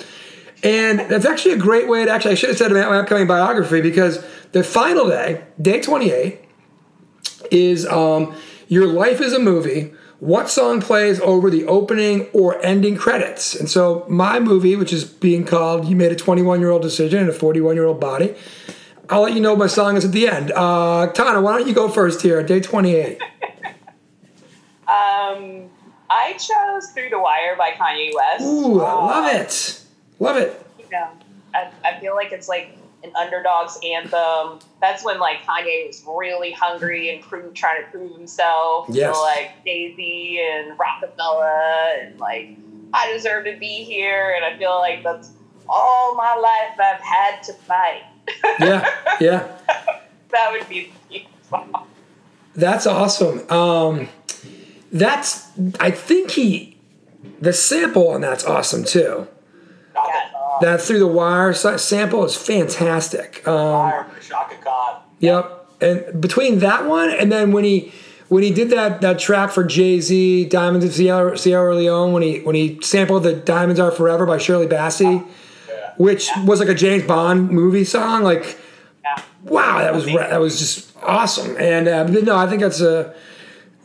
and 0.62 1.00
that's 1.00 1.24
actually 1.24 1.54
a 1.54 1.58
great 1.58 1.88
way 1.88 2.04
to. 2.04 2.10
Actually, 2.10 2.32
I 2.32 2.34
should 2.34 2.50
have 2.50 2.58
said 2.58 2.72
my 2.72 2.98
upcoming 2.98 3.26
biography 3.26 3.80
because 3.80 4.22
the 4.52 4.62
final 4.62 5.08
day, 5.08 5.44
day 5.60 5.80
twenty 5.80 6.10
eight, 6.10 6.40
is 7.50 7.86
um, 7.86 8.34
Your 8.68 8.86
life 8.86 9.20
is 9.20 9.32
a 9.32 9.38
movie. 9.38 9.92
What 10.20 10.50
song 10.50 10.82
plays 10.82 11.18
over 11.20 11.48
the 11.48 11.64
opening 11.66 12.28
or 12.34 12.62
ending 12.62 12.96
credits? 12.96 13.54
And 13.54 13.70
so, 13.70 14.04
my 14.08 14.38
movie, 14.38 14.76
which 14.76 14.92
is 14.92 15.04
being 15.04 15.44
called 15.46 15.86
You 15.86 15.96
Made 15.96 16.12
a 16.12 16.16
21 16.16 16.60
Year 16.60 16.70
Old 16.70 16.82
Decision 16.82 17.22
in 17.22 17.28
a 17.28 17.32
41 17.32 17.74
Year 17.74 17.86
Old 17.86 18.00
Body, 18.00 18.34
I'll 19.08 19.22
let 19.22 19.32
you 19.32 19.40
know 19.40 19.56
my 19.56 19.66
song 19.66 19.96
is 19.96 20.04
at 20.04 20.12
the 20.12 20.28
end. 20.28 20.52
Uh, 20.54 21.06
Tana, 21.08 21.40
why 21.40 21.56
don't 21.58 21.66
you 21.66 21.74
go 21.74 21.88
first 21.88 22.20
here, 22.22 22.42
day 22.42 22.60
28? 22.60 23.18
Um, 24.88 25.70
I 26.10 26.32
chose 26.32 26.90
Through 26.92 27.10
the 27.10 27.18
Wire 27.20 27.54
by 27.56 27.70
Kanye 27.70 28.10
West. 28.12 28.42
Ooh, 28.42 28.80
I 28.82 28.90
Uh, 28.90 28.96
love 29.06 29.34
it. 29.34 29.80
Love 30.18 30.36
it. 30.36 30.66
you 30.80 30.84
know, 30.90 31.08
I, 31.54 31.70
I 31.84 32.00
feel 32.00 32.16
like 32.16 32.32
it's 32.32 32.48
like 32.48 32.76
an 33.02 33.12
underdog's 33.16 33.78
anthem. 33.84 34.58
That's 34.80 35.04
when 35.04 35.18
like 35.18 35.38
Kanye 35.44 35.86
was 35.86 36.04
really 36.06 36.52
hungry 36.52 37.14
and 37.14 37.22
prove, 37.22 37.54
trying 37.54 37.84
to 37.84 37.90
prove 37.90 38.16
himself 38.16 38.86
Yes. 38.88 39.14
to 39.16 39.20
like 39.22 39.50
Jay 39.64 39.94
Z 39.96 40.48
and 40.52 40.78
Roc-A-Fella 40.78 41.92
and 42.00 42.18
like 42.20 42.50
I 42.92 43.12
deserve 43.12 43.44
to 43.46 43.56
be 43.58 43.84
here. 43.84 44.34
And 44.36 44.44
I 44.44 44.58
feel 44.58 44.78
like 44.78 45.02
that's 45.02 45.30
all 45.68 46.14
my 46.14 46.34
life 46.34 46.78
I've 46.78 47.00
had 47.00 47.42
to 47.44 47.52
fight. 47.52 48.02
Yeah, 48.60 48.88
yeah. 49.20 49.56
that 50.30 50.52
would 50.52 50.68
be 50.68 50.92
the 51.10 51.24
song. 51.48 51.86
That's 52.54 52.86
awesome. 52.86 53.48
Um, 53.50 54.08
that's, 54.92 55.48
I 55.78 55.90
think 55.90 56.32
he, 56.32 56.76
the 57.40 57.52
sample 57.52 58.08
on 58.08 58.20
that's 58.20 58.44
awesome 58.44 58.84
too. 58.84 59.28
Chaka 60.06 60.58
That 60.62 60.80
Through 60.80 60.98
the 61.00 61.06
Wire 61.06 61.52
sample 61.52 62.24
is 62.24 62.36
fantastic. 62.36 63.46
Um, 63.46 63.54
Fire 63.90 64.06
by 64.12 64.18
Chaka 64.20 64.56
Khan. 64.62 65.02
Yep. 65.20 65.66
And 65.80 66.20
between 66.20 66.58
that 66.60 66.86
one 66.86 67.10
and 67.10 67.30
then 67.32 67.52
when 67.52 67.64
he 67.64 67.92
when 68.28 68.42
he 68.42 68.50
did 68.52 68.70
that 68.70 69.00
that 69.00 69.18
track 69.18 69.50
for 69.50 69.64
Jay 69.64 70.00
Z, 70.00 70.44
Diamonds 70.46 70.84
of 70.84 70.92
Sierra, 70.92 71.36
Sierra 71.38 71.74
Leone, 71.74 72.12
when 72.12 72.22
he 72.22 72.40
when 72.40 72.54
he 72.54 72.78
sampled 72.82 73.22
the 73.24 73.34
Diamonds 73.34 73.80
Are 73.80 73.90
Forever 73.90 74.26
by 74.26 74.38
Shirley 74.38 74.66
Bassey, 74.66 75.26
Yeah. 75.68 75.92
which 75.96 76.28
was 76.44 76.60
like 76.60 76.68
a 76.68 76.74
James 76.74 77.04
Bond 77.04 77.50
movie 77.50 77.84
song, 77.84 78.22
like 78.22 78.58
Yeah. 79.02 79.22
wow, 79.44 79.78
that 79.78 79.94
was 79.94 80.06
ra- 80.06 80.28
that 80.28 80.40
was 80.40 80.58
just 80.58 80.92
awesome. 81.02 81.56
And 81.58 81.88
uh, 81.88 82.04
but 82.04 82.22
no, 82.24 82.36
I 82.36 82.46
think 82.46 82.60
that's 82.60 82.80
a 82.80 83.14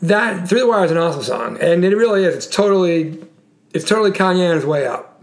that 0.01 0.47
Through 0.49 0.59
the 0.59 0.67
Wire 0.67 0.85
is 0.85 0.91
an 0.91 0.97
awesome 0.97 1.23
song, 1.23 1.57
and 1.61 1.83
it 1.85 1.95
really 1.95 2.25
is. 2.25 2.35
It's 2.35 2.47
totally 2.47 3.17
it's 3.73 3.85
totally 3.85 4.11
Kanye 4.11 4.49
on 4.49 4.55
his 4.57 4.65
way 4.65 4.85
up. 4.85 5.14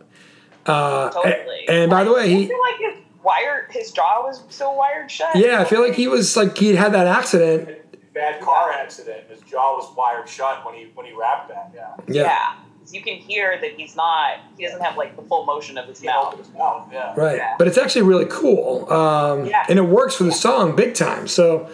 Uh, 0.66 1.10
Totally. 1.10 1.68
and 1.68 1.90
by 1.90 2.04
the 2.04 2.12
way, 2.12 2.22
I 2.22 2.26
he 2.28 2.46
feel 2.46 2.60
like 2.60 2.78
his 2.78 3.02
wire, 3.22 3.68
his 3.70 3.90
jaw 3.90 4.22
was 4.24 4.42
still 4.48 4.76
wired 4.76 5.10
shut. 5.10 5.34
yeah, 5.36 5.60
I 5.60 5.64
feel 5.64 5.80
like 5.80 5.94
he 5.94 6.08
was 6.08 6.36
like 6.36 6.56
he 6.56 6.74
had 6.76 6.92
that 6.92 7.06
accident. 7.06 7.78
Bad 8.14 8.40
car 8.42 8.70
accident. 8.72 9.24
His 9.30 9.40
jaw 9.40 9.76
was 9.76 9.90
wired 9.96 10.28
shut 10.28 10.64
when 10.66 10.74
he 10.74 10.86
when 10.94 11.06
he 11.06 11.12
rapped 11.12 11.48
that. 11.48 11.70
Yeah. 11.74 11.94
Yeah. 12.06 12.22
Yeah. 12.24 12.54
You 12.92 13.00
can 13.00 13.14
hear 13.14 13.58
that 13.60 13.70
he's 13.78 13.94
not, 13.96 14.38
he 14.58 14.64
doesn't 14.64 14.82
have 14.82 14.96
like 14.98 15.16
the 15.16 15.22
full 15.22 15.44
motion 15.46 15.78
of 15.78 15.86
his 15.86 16.00
He 16.00 16.08
mouth. 16.08 16.36
his 16.36 16.50
mouth. 16.52 16.88
Yeah. 16.92 17.14
Right, 17.16 17.36
Yeah. 17.36 17.54
but 17.56 17.68
it's 17.68 17.78
actually 17.78 18.02
really 18.02 18.26
cool, 18.28 18.92
um, 18.92 19.46
Yeah. 19.46 19.64
and 19.68 19.78
it 19.78 19.82
works 19.82 20.16
for 20.16 20.24
the 20.24 20.32
song 20.32 20.74
big 20.76 20.94
time. 20.94 21.26
So, 21.28 21.70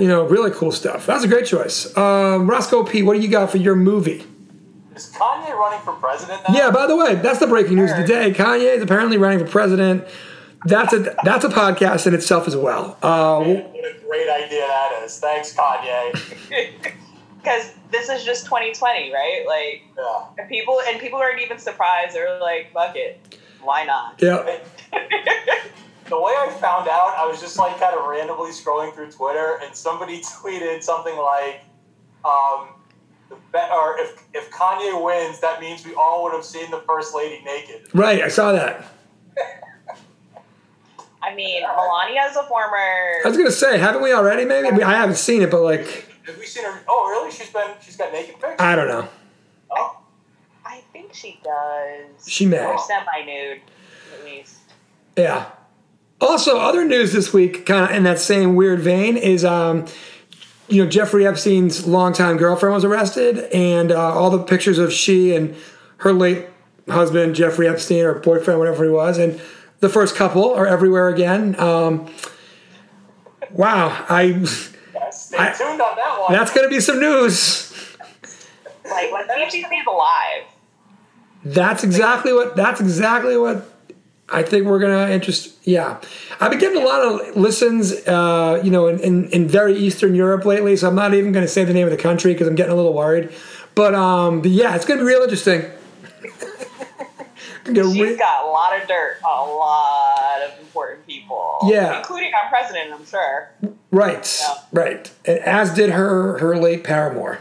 you 0.00 0.08
know, 0.08 0.24
really 0.24 0.50
cool 0.50 0.72
stuff. 0.72 1.04
That's 1.06 1.22
a 1.22 1.28
great 1.28 1.46
choice. 1.46 1.94
Um, 1.96 2.48
Roscoe 2.50 2.82
P, 2.82 3.02
what 3.02 3.14
do 3.14 3.20
you 3.20 3.28
got 3.28 3.50
for 3.50 3.58
your 3.58 3.76
movie? 3.76 4.24
Is 4.98 5.12
Kanye 5.14 5.50
running 5.54 5.80
for 5.80 5.92
president 5.92 6.42
now? 6.48 6.54
Yeah, 6.56 6.70
by 6.72 6.86
the 6.88 6.96
way, 6.96 7.14
that's 7.14 7.38
the 7.38 7.46
breaking 7.46 7.76
news 7.76 7.92
of 7.92 7.98
the 7.98 8.04
day. 8.04 8.32
Kanye 8.32 8.76
is 8.76 8.82
apparently 8.82 9.16
running 9.16 9.38
for 9.38 9.46
president. 9.46 10.04
That's 10.64 10.92
a 10.92 11.14
that's 11.22 11.44
a 11.44 11.48
podcast 11.48 12.08
in 12.08 12.14
itself 12.14 12.48
as 12.48 12.56
well. 12.56 12.98
Uh, 13.00 13.38
What 13.38 13.48
a 13.48 13.94
great 14.04 14.28
idea 14.28 14.66
that 14.66 15.00
is. 15.04 15.18
Thanks, 15.20 15.54
Kanye. 15.54 16.92
Because 17.38 17.72
this 17.92 18.08
is 18.10 18.24
just 18.24 18.44
2020, 18.46 19.12
right? 19.12 19.44
Like, 19.46 19.82
Yeah. 19.96 20.24
and 20.38 20.48
people, 20.48 20.80
and 20.86 20.98
people 21.00 21.20
aren't 21.20 21.40
even 21.40 21.56
surprised. 21.58 22.14
They're 22.16 22.38
like, 22.40 22.72
fuck 22.74 22.96
it. 22.96 23.38
Why 23.62 23.84
not? 23.84 24.16
yeah, 24.20 24.58
The 26.08 26.20
way 26.20 26.32
I 26.36 26.48
found 26.60 26.88
out, 26.88 27.14
I 27.16 27.26
was 27.26 27.40
just 27.40 27.56
like 27.58 27.78
kind 27.78 27.96
of 27.96 28.04
randomly 28.06 28.50
scrolling 28.50 28.92
through 28.92 29.12
Twitter, 29.12 29.60
and 29.64 29.72
somebody 29.74 30.20
tweeted 30.42 30.82
something 30.82 31.16
like, 31.16 31.60
um, 32.24 32.60
the 32.60 32.66
be- 32.66 32.77
or 33.30 33.98
if 33.98 34.24
if 34.34 34.50
Kanye 34.50 35.04
wins, 35.04 35.40
that 35.40 35.60
means 35.60 35.84
we 35.84 35.94
all 35.94 36.24
would 36.24 36.32
have 36.32 36.44
seen 36.44 36.70
the 36.70 36.82
first 36.86 37.14
lady 37.14 37.42
naked. 37.44 37.88
right. 37.94 38.22
I 38.22 38.28
saw 38.28 38.52
that. 38.52 38.86
I 41.22 41.34
mean, 41.34 41.62
Melania's 41.62 42.36
a 42.36 42.44
former. 42.44 42.76
I 42.76 43.22
was 43.28 43.36
gonna 43.36 43.50
say, 43.50 43.78
haven't 43.78 44.02
we 44.02 44.12
already? 44.12 44.44
Maybe 44.44 44.68
I, 44.68 44.70
mean, 44.70 44.82
I 44.82 44.94
haven't 44.96 45.16
seen 45.16 45.42
it, 45.42 45.50
but 45.50 45.62
like, 45.62 46.06
Have 46.26 46.38
we 46.38 46.46
seen 46.46 46.64
her? 46.64 46.80
Oh, 46.88 47.08
really? 47.10 47.30
She's 47.30 47.50
been 47.50 47.70
she's 47.80 47.96
got 47.96 48.12
naked 48.12 48.36
pics. 48.40 48.60
I 48.60 48.76
don't 48.76 48.88
know. 48.88 49.08
Oh, 49.70 50.00
I 50.64 50.82
think 50.92 51.12
she 51.12 51.40
does. 51.42 52.26
She 52.26 52.46
may. 52.46 52.64
Or 52.64 52.78
semi 52.78 53.24
nude, 53.26 53.60
at 54.14 54.24
least. 54.24 54.58
Yeah. 55.16 55.50
Also, 56.20 56.58
other 56.58 56.84
news 56.84 57.12
this 57.12 57.32
week, 57.32 57.64
kind 57.66 57.84
of 57.84 57.96
in 57.96 58.02
that 58.04 58.18
same 58.18 58.56
weird 58.56 58.80
vein, 58.80 59.16
is 59.16 59.44
um, 59.44 59.86
you 60.68 60.84
know 60.84 60.90
Jeffrey 60.90 61.26
Epstein's 61.26 61.86
longtime 61.86 62.36
girlfriend 62.36 62.74
was 62.74 62.84
arrested, 62.84 63.38
and 63.52 63.90
uh, 63.92 63.98
all 64.14 64.30
the 64.30 64.42
pictures 64.42 64.78
of 64.78 64.92
she 64.92 65.34
and 65.34 65.54
her 65.98 66.12
late 66.12 66.46
husband 66.88 67.34
Jeffrey 67.34 67.68
Epstein 67.68 68.04
or 68.04 68.14
boyfriend, 68.14 68.58
whatever 68.58 68.84
he 68.84 68.90
was, 68.90 69.18
and 69.18 69.40
the 69.80 69.88
first 69.88 70.14
couple 70.16 70.52
are 70.54 70.66
everywhere 70.66 71.08
again. 71.08 71.58
Um, 71.60 72.08
wow, 73.50 74.04
I 74.08 74.42
stay 75.10 75.36
I- 75.38 75.52
tuned 75.52 75.80
on 75.80 75.96
that 75.96 76.18
one. 76.20 76.32
that's 76.32 76.52
going 76.52 76.66
to 76.68 76.70
be 76.74 76.80
some 76.80 77.00
news. 77.00 77.64
Like, 78.84 79.12
let's 79.12 79.52
see 79.52 79.60
if 79.60 79.66
stays 79.66 79.84
alive. 79.86 80.44
That's 81.44 81.84
exactly 81.84 82.32
what. 82.32 82.56
That's 82.56 82.80
exactly 82.80 83.36
what 83.36 83.70
I 84.30 84.42
think 84.42 84.66
we're 84.66 84.78
gonna 84.78 85.08
interest. 85.10 85.54
Yeah, 85.64 86.00
I've 86.40 86.50
been 86.50 86.60
getting 86.60 86.82
a 86.82 86.84
lot 86.84 87.00
of 87.00 87.36
listens, 87.36 87.92
uh, 88.06 88.60
you 88.62 88.70
know, 88.70 88.86
in, 88.88 89.00
in, 89.00 89.28
in 89.30 89.48
very 89.48 89.74
Eastern 89.76 90.14
Europe 90.14 90.44
lately. 90.44 90.76
So 90.76 90.88
I'm 90.88 90.94
not 90.94 91.14
even 91.14 91.32
gonna 91.32 91.48
say 91.48 91.64
the 91.64 91.72
name 91.72 91.86
of 91.86 91.90
the 91.90 91.96
country 91.96 92.32
because 92.34 92.46
I'm 92.46 92.54
getting 92.54 92.72
a 92.72 92.76
little 92.76 92.92
worried. 92.94 93.30
But 93.74 93.94
um, 93.94 94.42
but 94.42 94.50
yeah, 94.50 94.74
it's 94.76 94.84
gonna 94.84 95.00
be 95.00 95.06
real 95.06 95.22
interesting. 95.22 95.62
She's 97.66 97.76
re- 98.00 98.16
got 98.16 98.46
a 98.46 98.48
lot 98.48 98.80
of 98.80 98.88
dirt 98.88 99.18
a 99.22 99.44
lot 99.44 100.40
of 100.46 100.58
important 100.60 101.06
people. 101.06 101.58
Yeah. 101.64 101.98
Including 101.98 102.32
our 102.34 102.48
president, 102.48 102.94
I'm 102.94 103.04
sure. 103.04 103.50
right, 103.90 104.40
Yeah. 104.48 104.54
right, 104.72 105.10
and 105.26 105.38
as 105.40 105.74
did 105.74 105.90
her 105.90 106.38
her 106.38 106.56
late 106.56 106.82
paramour, 106.82 107.40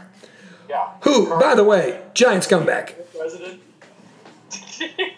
yeah. 0.69 0.89
who, 1.01 1.29
by 1.39 1.55
the 1.55 1.63
way, 1.63 2.01
giant 2.13 2.43
scumbag. 2.43 2.93
president. 3.17 3.61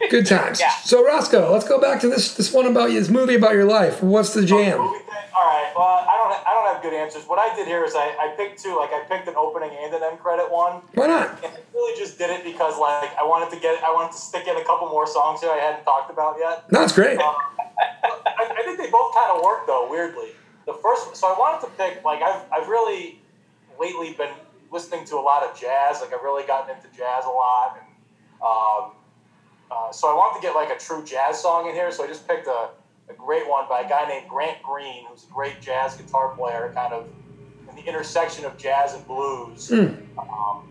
Good 0.09 0.25
times. 0.25 0.59
Yeah. 0.59 0.71
So 0.83 1.05
Roscoe, 1.05 1.51
let's 1.51 1.67
go 1.67 1.79
back 1.79 2.01
to 2.01 2.07
this 2.07 2.35
this 2.35 2.51
one 2.53 2.65
about 2.65 2.91
you, 2.91 2.99
this 2.99 3.09
movie 3.09 3.35
about 3.35 3.53
your 3.53 3.65
life. 3.65 4.01
What's 4.01 4.33
the 4.33 4.45
jam? 4.45 4.77
Thing? 4.77 5.01
All 5.39 5.45
right. 5.45 5.71
Well, 5.75 5.85
I 5.85 6.15
don't. 6.17 6.47
I 6.47 6.53
don't 6.53 6.73
have 6.73 6.83
good 6.83 6.93
answers. 6.93 7.25
What 7.25 7.39
I 7.39 7.55
did 7.55 7.67
here 7.67 7.83
is 7.85 7.93
I, 7.95 8.15
I 8.19 8.33
picked 8.35 8.61
two. 8.61 8.75
Like 8.75 8.91
I 8.91 9.03
picked 9.07 9.27
an 9.27 9.35
opening 9.37 9.71
and 9.79 9.93
an 9.93 10.03
end 10.03 10.19
credit 10.19 10.51
one. 10.51 10.81
Why 10.95 11.07
not? 11.07 11.43
And 11.43 11.53
I 11.53 11.59
really 11.73 11.97
just 11.97 12.17
did 12.17 12.29
it 12.29 12.43
because 12.43 12.77
like 12.79 13.15
I 13.17 13.23
wanted 13.23 13.53
to 13.55 13.61
get. 13.61 13.81
I 13.83 13.91
wanted 13.93 14.11
to 14.13 14.17
stick 14.17 14.47
in 14.47 14.57
a 14.57 14.63
couple 14.65 14.89
more 14.89 15.07
songs 15.07 15.41
here 15.41 15.51
I 15.51 15.57
hadn't 15.57 15.83
talked 15.85 16.11
about 16.11 16.35
yet. 16.39 16.69
No, 16.71 16.83
it's 16.83 16.93
great. 16.93 17.19
Um, 17.19 17.35
I, 17.79 18.51
I 18.59 18.63
think 18.65 18.77
they 18.77 18.89
both 18.89 19.13
kind 19.15 19.37
of 19.37 19.43
work 19.43 19.67
though. 19.67 19.87
Weirdly, 19.89 20.29
the 20.65 20.73
first. 20.73 21.15
So 21.15 21.27
I 21.27 21.37
wanted 21.37 21.67
to 21.67 21.71
pick. 21.73 22.03
Like 22.03 22.21
I've 22.21 22.43
I've 22.51 22.67
really 22.67 23.21
lately 23.79 24.13
been 24.13 24.33
listening 24.71 25.05
to 25.05 25.15
a 25.15 25.23
lot 25.23 25.43
of 25.43 25.57
jazz. 25.59 26.01
Like 26.01 26.13
I've 26.13 26.23
really 26.23 26.45
gotten 26.45 26.75
into 26.75 26.87
jazz 26.95 27.23
a 27.25 27.29
lot, 27.29 27.79
and 27.79 27.87
um, 28.43 28.91
uh, 29.71 29.91
so 29.91 30.07
I 30.09 30.13
wanted 30.15 30.41
to 30.41 30.47
get 30.47 30.55
like 30.55 30.69
a 30.69 30.77
true 30.79 31.03
jazz 31.05 31.41
song 31.41 31.67
in 31.69 31.75
here. 31.75 31.91
So 31.91 32.03
I 32.03 32.07
just 32.07 32.27
picked 32.27 32.47
a, 32.47 32.69
a 33.09 33.13
great 33.17 33.47
one 33.47 33.65
by 33.69 33.81
a 33.81 33.89
guy 33.89 34.07
named 34.07 34.27
Grant 34.29 34.61
Green, 34.63 35.05
who's 35.09 35.23
a 35.25 35.31
great 35.33 35.61
jazz 35.61 35.95
guitar 35.95 36.35
player, 36.35 36.71
kind 36.73 36.93
of 36.93 37.07
in 37.69 37.75
the 37.75 37.83
intersection 37.83 38.45
of 38.45 38.57
jazz 38.57 38.93
and 38.93 39.05
blues. 39.07 39.71
Um, 40.17 40.65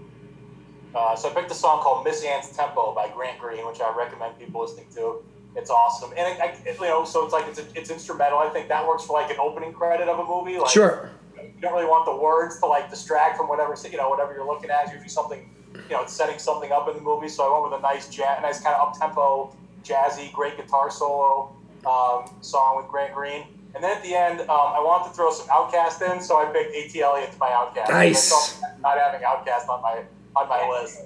uh, 0.94 1.14
so 1.14 1.30
I 1.30 1.34
picked 1.34 1.50
a 1.50 1.54
song 1.54 1.80
called 1.82 2.04
Miss 2.04 2.24
Ann's 2.24 2.48
Tempo 2.56 2.94
by 2.94 3.08
Grant 3.08 3.38
Green, 3.38 3.66
which 3.66 3.80
I 3.80 3.94
recommend 3.96 4.38
people 4.38 4.62
listening 4.62 4.86
to. 4.94 5.22
It's 5.56 5.70
awesome, 5.70 6.10
and 6.16 6.38
it, 6.40 6.60
it- 6.66 6.76
you 6.78 6.86
know, 6.86 7.04
so 7.04 7.24
it's 7.24 7.32
like 7.32 7.46
it's, 7.48 7.60
it's 7.74 7.90
instrumental. 7.90 8.38
I 8.38 8.48
think 8.50 8.68
that 8.68 8.86
works 8.86 9.04
for 9.04 9.12
like 9.20 9.30
an 9.30 9.38
opening 9.40 9.72
credit 9.72 10.08
of 10.08 10.18
a 10.18 10.24
movie. 10.24 10.58
Like, 10.58 10.70
Sure. 10.70 11.10
You 11.58 11.62
don't 11.62 11.74
really 11.74 11.86
want 11.86 12.06
the 12.06 12.14
words 12.16 12.60
to 12.60 12.66
like 12.66 12.88
distract 12.88 13.36
from 13.36 13.48
whatever 13.48 13.74
you 13.90 13.96
know 13.96 14.08
whatever 14.08 14.32
you're 14.32 14.46
looking 14.46 14.70
at. 14.70 14.92
Usually 14.92 15.08
something 15.08 15.50
you 15.74 15.90
know 15.90 16.02
it's 16.02 16.12
setting 16.12 16.38
something 16.38 16.70
up 16.70 16.88
in 16.88 16.94
the 16.94 17.02
movie. 17.02 17.28
So 17.28 17.42
I 17.42 17.52
went 17.52 17.72
with 17.72 17.80
a 17.80 17.82
nice 17.82 18.08
jazz, 18.08 18.40
nice 18.40 18.60
kind 18.60 18.76
of 18.76 18.88
up 18.88 18.98
tempo, 18.98 19.56
jazzy, 19.82 20.32
great 20.32 20.56
guitar 20.56 20.88
solo 20.88 21.52
um, 21.84 22.30
song 22.42 22.76
with 22.76 22.86
Grant 22.86 23.12
Green. 23.12 23.42
And 23.74 23.82
then 23.82 23.96
at 23.96 24.02
the 24.04 24.14
end, 24.14 24.40
um, 24.42 24.48
I 24.48 24.80
wanted 24.80 25.10
to 25.10 25.16
throw 25.16 25.32
some 25.32 25.48
Outkast 25.48 26.14
in, 26.14 26.22
so 26.22 26.38
I 26.38 26.46
picked 26.52 26.74
ATLiens 26.74 27.36
by 27.38 27.50
Outkast. 27.50 27.90
Nice. 27.90 28.60
Not 28.80 28.98
having 28.98 29.20
Outkast 29.20 29.68
on 29.68 29.82
my 29.82 30.04
on 30.36 30.48
my 30.48 30.68
list. 30.68 31.00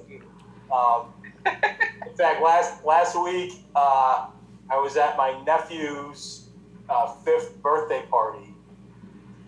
Um, 0.70 1.12
in 1.46 2.14
fact, 2.14 2.42
last 2.42 2.84
last 2.84 3.22
week 3.22 3.54
uh, 3.74 4.26
I 4.70 4.76
was 4.76 4.96
at 4.96 5.16
my 5.16 5.42
nephew's 5.44 6.48
uh, 6.88 7.12
fifth 7.24 7.60
birthday 7.62 8.04
party, 8.10 8.51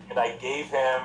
and 0.09 0.19
I 0.19 0.35
gave 0.37 0.67
him 0.67 1.01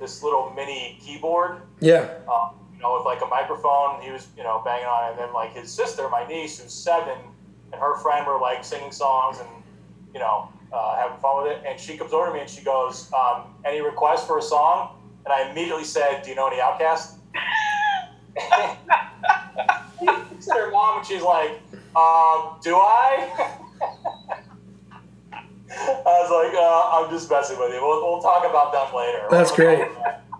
this 0.00 0.22
little 0.22 0.52
mini 0.54 0.98
keyboard, 1.00 1.62
Yeah. 1.80 2.08
um, 2.28 2.50
you 2.74 2.80
know, 2.80 2.96
with 2.96 3.04
like 3.04 3.22
a 3.22 3.26
microphone. 3.26 4.00
He 4.02 4.10
was, 4.10 4.26
you 4.36 4.42
know, 4.42 4.60
banging 4.64 4.86
on 4.86 5.04
it. 5.08 5.10
And 5.12 5.18
then 5.20 5.32
like 5.32 5.54
his 5.54 5.70
sister, 5.72 6.08
my 6.08 6.26
niece, 6.26 6.58
who's 6.60 6.72
seven, 6.72 7.16
and 7.72 7.80
her 7.80 7.96
friend 7.98 8.26
were 8.26 8.38
like 8.40 8.64
singing 8.64 8.92
songs 8.92 9.38
and, 9.38 9.48
you 10.12 10.20
know, 10.20 10.48
uh, 10.72 10.96
having 10.96 11.18
fun 11.18 11.42
with 11.44 11.52
it. 11.52 11.62
And 11.66 11.78
she 11.78 11.96
comes 11.96 12.12
over 12.12 12.26
to 12.26 12.32
me 12.34 12.40
and 12.40 12.50
she 12.50 12.62
goes, 12.62 13.10
um, 13.12 13.54
"Any 13.64 13.80
requests 13.80 14.26
for 14.26 14.38
a 14.38 14.42
song?" 14.42 14.96
And 15.24 15.32
I 15.32 15.48
immediately 15.50 15.84
said, 15.84 16.22
"Do 16.22 16.30
you 16.30 16.36
know 16.36 16.48
any 16.48 16.56
Outkast?" 16.60 17.14
she 20.00 20.06
looks 20.06 20.48
at 20.50 20.56
her 20.56 20.70
mom 20.70 20.98
and 20.98 21.06
she's 21.06 21.22
like, 21.22 21.52
um, 21.96 22.56
"Do 22.62 22.74
I?" 22.76 23.58
I 25.78 26.02
was 26.04 26.30
like, 26.30 26.54
uh, 26.54 27.04
"I'm 27.04 27.10
just 27.10 27.30
messing 27.30 27.58
with 27.58 27.72
you. 27.72 27.80
We'll, 27.82 28.02
we'll 28.12 28.22
talk 28.22 28.44
about 28.48 28.72
them 28.72 28.94
later." 28.94 29.26
That's 29.30 29.50
great. 29.52 29.88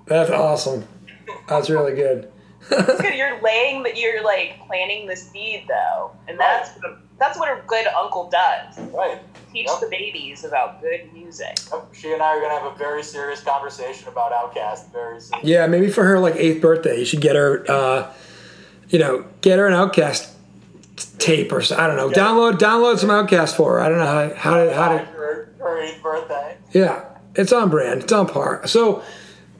That's 0.06 0.30
awesome. 0.30 0.86
That's 1.48 1.70
really 1.70 1.94
good. 1.94 2.30
It's 2.70 3.00
good. 3.00 3.14
You're 3.14 3.40
laying 3.42 3.82
that 3.82 3.96
you're 3.98 4.22
like 4.24 4.58
planting 4.66 5.06
the 5.06 5.16
seed 5.16 5.64
though, 5.68 6.12
and 6.28 6.38
that's 6.38 6.70
what 6.78 6.90
a, 6.90 6.96
that's 7.18 7.38
what 7.38 7.48
a 7.48 7.60
good 7.66 7.86
uncle 7.88 8.30
does. 8.30 8.78
Right. 8.92 9.20
Teach 9.52 9.68
Yep. 9.68 9.80
the 9.80 9.86
babies 9.88 10.44
about 10.44 10.80
good 10.82 11.12
music. 11.12 11.58
She 11.92 12.12
and 12.12 12.20
I 12.20 12.36
are 12.36 12.40
gonna 12.40 12.58
have 12.58 12.72
a 12.72 12.76
very 12.76 13.02
serious 13.04 13.40
conversation 13.42 14.08
about 14.08 14.32
Outkast 14.32 14.90
very 14.92 15.20
soon. 15.20 15.38
Yeah, 15.44 15.66
maybe 15.68 15.88
for 15.90 16.04
her 16.04 16.18
like 16.18 16.34
eighth 16.36 16.60
birthday, 16.60 16.98
you 16.98 17.04
should 17.04 17.20
get 17.20 17.36
her, 17.36 17.64
uh, 17.70 18.12
you 18.88 18.98
know, 18.98 19.24
get 19.42 19.58
her 19.60 19.66
an 19.68 19.74
Outkast 19.74 20.33
tape 21.18 21.52
or 21.52 21.62
so, 21.62 21.76
I 21.76 21.86
don't 21.86 21.96
know. 21.96 22.08
Yeah. 22.08 22.14
Download 22.14 22.58
download 22.58 22.98
some 22.98 23.10
Outkast 23.10 23.56
for 23.56 23.74
her. 23.74 23.80
I 23.80 23.88
don't 23.88 23.98
know 23.98 24.06
how 24.06 24.34
how 24.34 24.64
to, 24.64 24.74
how 24.74 24.88
to 24.90 24.98
her, 24.98 25.52
her 25.58 25.82
eighth 25.82 26.02
birthday. 26.02 26.56
Yeah, 26.72 27.04
it's 27.34 27.52
on 27.52 27.70
brand. 27.70 28.02
It's 28.02 28.12
on 28.12 28.26
par. 28.26 28.66
So, 28.66 29.02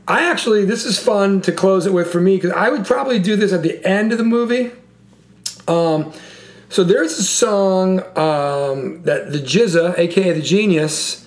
I 0.07 0.31
actually 0.31 0.65
this 0.65 0.85
is 0.85 0.99
fun 0.99 1.41
to 1.43 1.53
close 1.53 1.87
it 1.87 1.93
with 1.93 2.11
for 2.11 2.21
me 2.21 2.37
because 2.37 2.53
I 2.53 2.71
would 2.71 2.85
probably 2.85 3.19
do 3.19 3.37
this 3.37 3.53
at 3.53 3.63
the 3.63 3.85
end 3.87 4.13
of 4.13 4.19
the 4.19 4.25
movie. 4.25 4.73
Um, 5.67 6.13
so 6.69 6.83
there's 6.83 7.19
a 7.19 7.23
song 7.23 8.01
um, 8.19 9.03
that 9.05 9.31
the 9.31 9.39
GZA, 9.39 9.97
aka 9.97 10.33
the 10.33 10.43
Genius, 10.43 11.27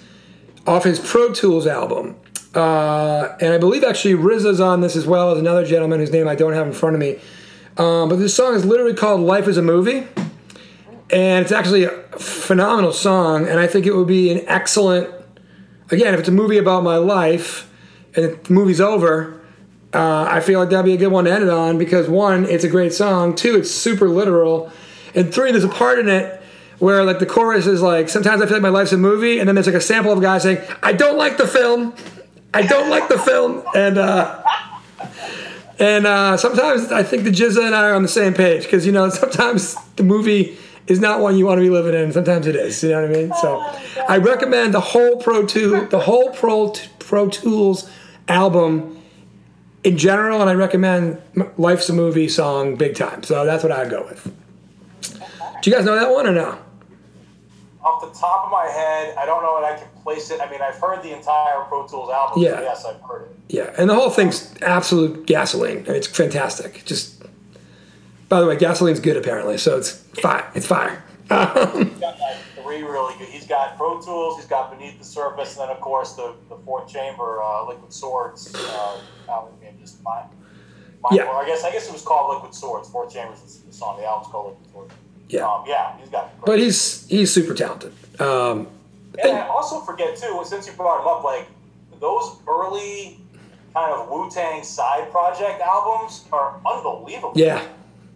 off 0.65 0.83
his 0.83 0.99
Pro 0.99 1.31
Tools 1.31 1.65
album, 1.65 2.17
uh, 2.53 3.35
and 3.39 3.53
I 3.53 3.57
believe 3.57 3.83
actually 3.83 4.15
RZA's 4.15 4.59
on 4.59 4.81
this 4.81 4.95
as 4.95 5.07
well 5.07 5.31
as 5.31 5.39
another 5.39 5.65
gentleman 5.65 5.99
whose 5.99 6.11
name 6.11 6.27
I 6.27 6.35
don't 6.35 6.53
have 6.53 6.67
in 6.67 6.73
front 6.73 6.95
of 6.95 6.99
me. 6.99 7.19
Um, 7.77 8.09
but 8.09 8.17
this 8.17 8.35
song 8.35 8.55
is 8.55 8.65
literally 8.65 8.95
called 8.95 9.21
"Life 9.21 9.47
Is 9.47 9.57
a 9.57 9.61
Movie." 9.61 10.07
and 11.09 11.43
it's 11.43 11.51
actually 11.51 11.85
a 11.85 11.89
phenomenal 12.19 12.91
song 12.91 13.47
and 13.47 13.59
i 13.59 13.67
think 13.67 13.85
it 13.85 13.95
would 13.95 14.07
be 14.07 14.31
an 14.31 14.43
excellent 14.47 15.09
again 15.89 16.13
if 16.13 16.19
it's 16.19 16.29
a 16.29 16.33
movie 16.33 16.57
about 16.57 16.83
my 16.83 16.97
life 16.97 17.71
and 18.15 18.25
the 18.25 18.53
movie's 18.53 18.81
over 18.81 19.41
uh, 19.93 20.27
i 20.29 20.39
feel 20.39 20.59
like 20.59 20.69
that'd 20.69 20.85
be 20.85 20.93
a 20.93 20.97
good 20.97 21.11
one 21.11 21.25
to 21.25 21.31
end 21.31 21.43
it 21.43 21.49
on 21.49 21.77
because 21.77 22.09
one 22.09 22.45
it's 22.45 22.63
a 22.63 22.69
great 22.69 22.93
song 22.93 23.35
two 23.35 23.55
it's 23.55 23.71
super 23.71 24.09
literal 24.09 24.71
and 25.15 25.33
three 25.33 25.51
there's 25.51 25.63
a 25.63 25.69
part 25.69 25.99
in 25.99 26.09
it 26.09 26.41
where 26.79 27.03
like 27.05 27.19
the 27.19 27.25
chorus 27.25 27.67
is 27.67 27.81
like 27.81 28.09
sometimes 28.09 28.41
i 28.41 28.45
feel 28.45 28.55
like 28.55 28.61
my 28.61 28.69
life's 28.69 28.91
a 28.91 28.97
movie 28.97 29.39
and 29.39 29.47
then 29.47 29.55
there's 29.55 29.67
like 29.67 29.75
a 29.75 29.81
sample 29.81 30.11
of 30.11 30.17
a 30.17 30.21
guy 30.21 30.37
saying 30.37 30.61
i 30.83 30.91
don't 30.91 31.17
like 31.17 31.37
the 31.37 31.47
film 31.47 31.93
i 32.53 32.61
don't 32.61 32.89
like 32.89 33.07
the 33.07 33.17
film 33.19 33.63
and 33.75 33.97
uh 33.97 34.43
and 35.79 36.07
uh, 36.07 36.37
sometimes 36.37 36.91
I 36.91 37.03
think 37.03 37.23
the 37.23 37.31
GZA 37.31 37.65
and 37.65 37.75
I 37.75 37.89
are 37.89 37.93
on 37.93 38.01
the 38.01 38.07
same 38.07 38.33
page 38.33 38.63
because 38.63 38.85
you 38.85 38.91
know 38.91 39.09
sometimes 39.23 39.75
the 39.95 40.03
movie 40.03 40.57
is 40.87 40.99
not 40.99 41.19
one 41.19 41.37
you 41.37 41.45
want 41.45 41.57
to 41.57 41.61
be 41.61 41.69
living 41.69 41.93
in. 41.93 42.11
Sometimes 42.13 42.47
it 42.47 42.55
is. 42.55 42.81
You 42.81 42.91
know 42.91 43.01
what 43.01 43.11
I 43.11 43.13
mean? 43.13 43.33
So 43.41 43.59
I 44.07 44.17
recommend 44.17 44.73
the 44.73 44.79
whole 44.79 45.17
Pro 45.17 45.45
Tool, 45.45 45.85
the 45.87 45.99
whole 45.99 46.31
Pro 46.31 46.73
Pro 46.99 47.29
Tools 47.29 47.89
album 48.27 49.01
in 49.83 49.97
general, 49.97 50.41
and 50.41 50.49
I 50.49 50.53
recommend 50.53 51.21
"Life's 51.57 51.89
a 51.89 51.93
Movie" 51.93 52.29
song 52.29 52.75
big 52.75 52.95
time. 52.95 53.23
So 53.23 53.45
that's 53.45 53.63
what 53.63 53.71
I'd 53.71 53.89
go 53.89 54.03
with. 54.03 54.33
Do 55.61 55.69
you 55.69 55.75
guys 55.75 55.85
know 55.85 55.95
that 55.95 56.11
one 56.11 56.27
or 56.27 56.33
no? 56.33 56.57
Off 57.87 58.01
the 58.13 58.19
top 58.19 58.45
of 58.45 58.51
my 58.51 58.65
head, 58.65 59.15
I 59.17 59.25
don't 59.25 59.41
know 59.43 59.61
that 59.61 59.73
I 59.73 59.77
can 59.77 59.87
place 60.03 60.29
it. 60.29 60.41
I 60.41 60.49
mean, 60.51 60.61
I've 60.61 60.75
heard 60.75 61.01
the 61.03 61.15
entire 61.15 61.61
Pro 61.69 61.87
Tools 61.87 62.09
album. 62.09 62.43
Yeah. 62.43 62.57
So 62.57 62.61
yes, 62.61 62.85
I've 62.85 63.01
heard 63.01 63.21
it. 63.23 63.35
Yeah, 63.49 63.73
and 63.77 63.89
the 63.89 63.95
whole 63.95 64.09
thing's 64.09 64.53
absolute 64.61 65.25
gasoline. 65.25 65.85
I 65.85 65.89
mean, 65.89 65.95
it's 65.95 66.07
fantastic. 66.07 66.83
Just 66.85 67.23
by 68.29 68.41
the 68.41 68.47
way, 68.47 68.57
gasoline's 68.57 68.99
good 68.99 69.15
apparently, 69.15 69.57
so 69.57 69.77
it's 69.77 69.91
fire. 70.21 70.49
It's 70.53 70.65
fire. 70.67 71.01
He's 71.29 71.29
got 71.29 72.19
like 72.19 72.37
three 72.61 72.83
really 72.83 73.17
good. 73.17 73.29
He's 73.29 73.47
got 73.47 73.77
Pro 73.77 74.01
Tools. 74.01 74.37
He's 74.37 74.45
got 74.47 74.71
Beneath 74.71 74.97
the 74.99 75.05
Surface, 75.05 75.57
and 75.57 75.69
then 75.69 75.75
of 75.75 75.81
course 75.81 76.13
the 76.13 76.35
the 76.49 76.57
Fourth 76.65 76.91
Chamber 76.91 77.41
uh, 77.41 77.65
Liquid 77.67 77.93
Swords 77.93 78.53
uh, 78.55 78.99
album. 79.29 79.53
And 79.65 79.79
just 79.79 80.03
my, 80.03 80.23
my 81.01 81.09
Yeah. 81.11 81.29
I 81.29 81.45
guess 81.45 81.63
I 81.63 81.71
guess 81.71 81.87
it 81.87 81.93
was 81.93 82.01
called 82.01 82.33
Liquid 82.35 82.53
Swords. 82.53 82.89
Fourth 82.89 83.13
Chambers 83.13 83.41
is 83.43 83.61
the 83.61 83.73
song. 83.73 83.97
The 83.99 84.05
album's 84.05 84.31
called 84.31 84.47
Liquid 84.51 84.71
Swords. 84.71 84.93
Yeah. 85.29 85.45
Um, 85.47 85.63
yeah, 85.67 85.97
he's 85.99 86.09
got. 86.09 86.29
But 86.45 86.59
he's 86.59 87.05
he's 87.07 87.31
super 87.33 87.53
talented. 87.53 87.93
Um, 88.21 88.67
And 89.23 89.37
I 89.37 89.47
also 89.47 89.81
forget 89.81 90.15
too, 90.17 90.41
since 90.45 90.67
you 90.67 90.73
brought 90.73 91.01
him 91.01 91.07
up, 91.07 91.23
like 91.23 91.47
those 91.99 92.37
early 92.47 93.19
kind 93.73 93.91
of 93.93 94.09
Wu 94.09 94.29
Tang 94.29 94.63
side 94.63 95.11
project 95.11 95.61
albums 95.61 96.25
are 96.31 96.59
unbelievable. 96.65 97.33
yeah, 97.35 97.63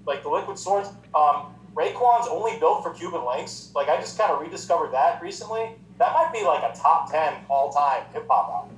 Like 0.05 0.23
the 0.23 0.29
Liquid 0.29 0.57
Swords. 0.57 0.89
Um, 1.13 1.53
Raekwon's 1.75 2.27
only 2.29 2.57
built 2.59 2.83
for 2.83 2.93
Cuban 2.93 3.21
Linx. 3.21 3.73
Like 3.73 3.89
I 3.89 3.97
just 3.99 4.17
kind 4.17 4.31
of 4.31 4.41
rediscovered 4.41 4.91
that 4.93 5.21
recently. 5.21 5.71
That 5.99 6.13
might 6.13 6.31
be 6.33 6.43
like 6.43 6.63
a 6.63 6.75
top 6.77 7.11
ten 7.11 7.33
all 7.49 7.71
time 7.71 8.03
hip 8.13 8.25
hop 8.29 8.49
album. 8.49 8.77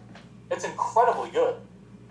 It's 0.51 0.63
incredibly 0.65 1.29
good. 1.31 1.55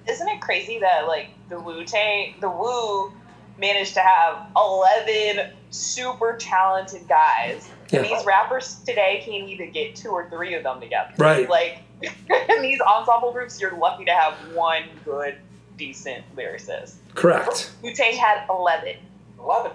Isn't 0.09 0.29
it 0.29 0.41
crazy 0.41 0.79
that 0.81 1.07
like 1.07 1.29
the 1.49 1.61
Wu 1.61 1.85
Tang, 1.85 2.35
the 2.41 2.49
Wu 2.51 3.13
managed 3.59 3.95
to 3.95 4.01
have 4.01 4.47
eleven 4.57 5.51
super 5.71 6.37
talented 6.39 7.07
guys, 7.09 7.69
and 7.93 8.05
Yeah. 8.07 8.17
these 8.17 8.25
rappers 8.27 8.81
today 8.87 9.23
can't 9.25 9.49
even 9.49 9.71
get 9.73 9.95
two 9.97 10.11
or 10.11 10.29
three 10.31 10.55
of 10.55 10.63
them 10.63 10.81
together. 10.81 11.13
Right. 11.19 11.49
Like 11.49 11.79
in 12.03 12.63
these 12.63 12.81
ensemble 12.81 13.33
groups, 13.33 13.61
you're 13.61 13.77
lucky 13.77 14.05
to 14.07 14.13
have 14.13 14.35
one 14.55 14.85
good, 15.05 15.37
decent 15.79 16.25
lyricist. 16.37 16.95
correct. 17.15 17.73
Wu 17.83 17.95
Tang 17.95 18.15
had 18.17 18.45
eleven. 18.49 18.97
Eleven. 19.39 19.73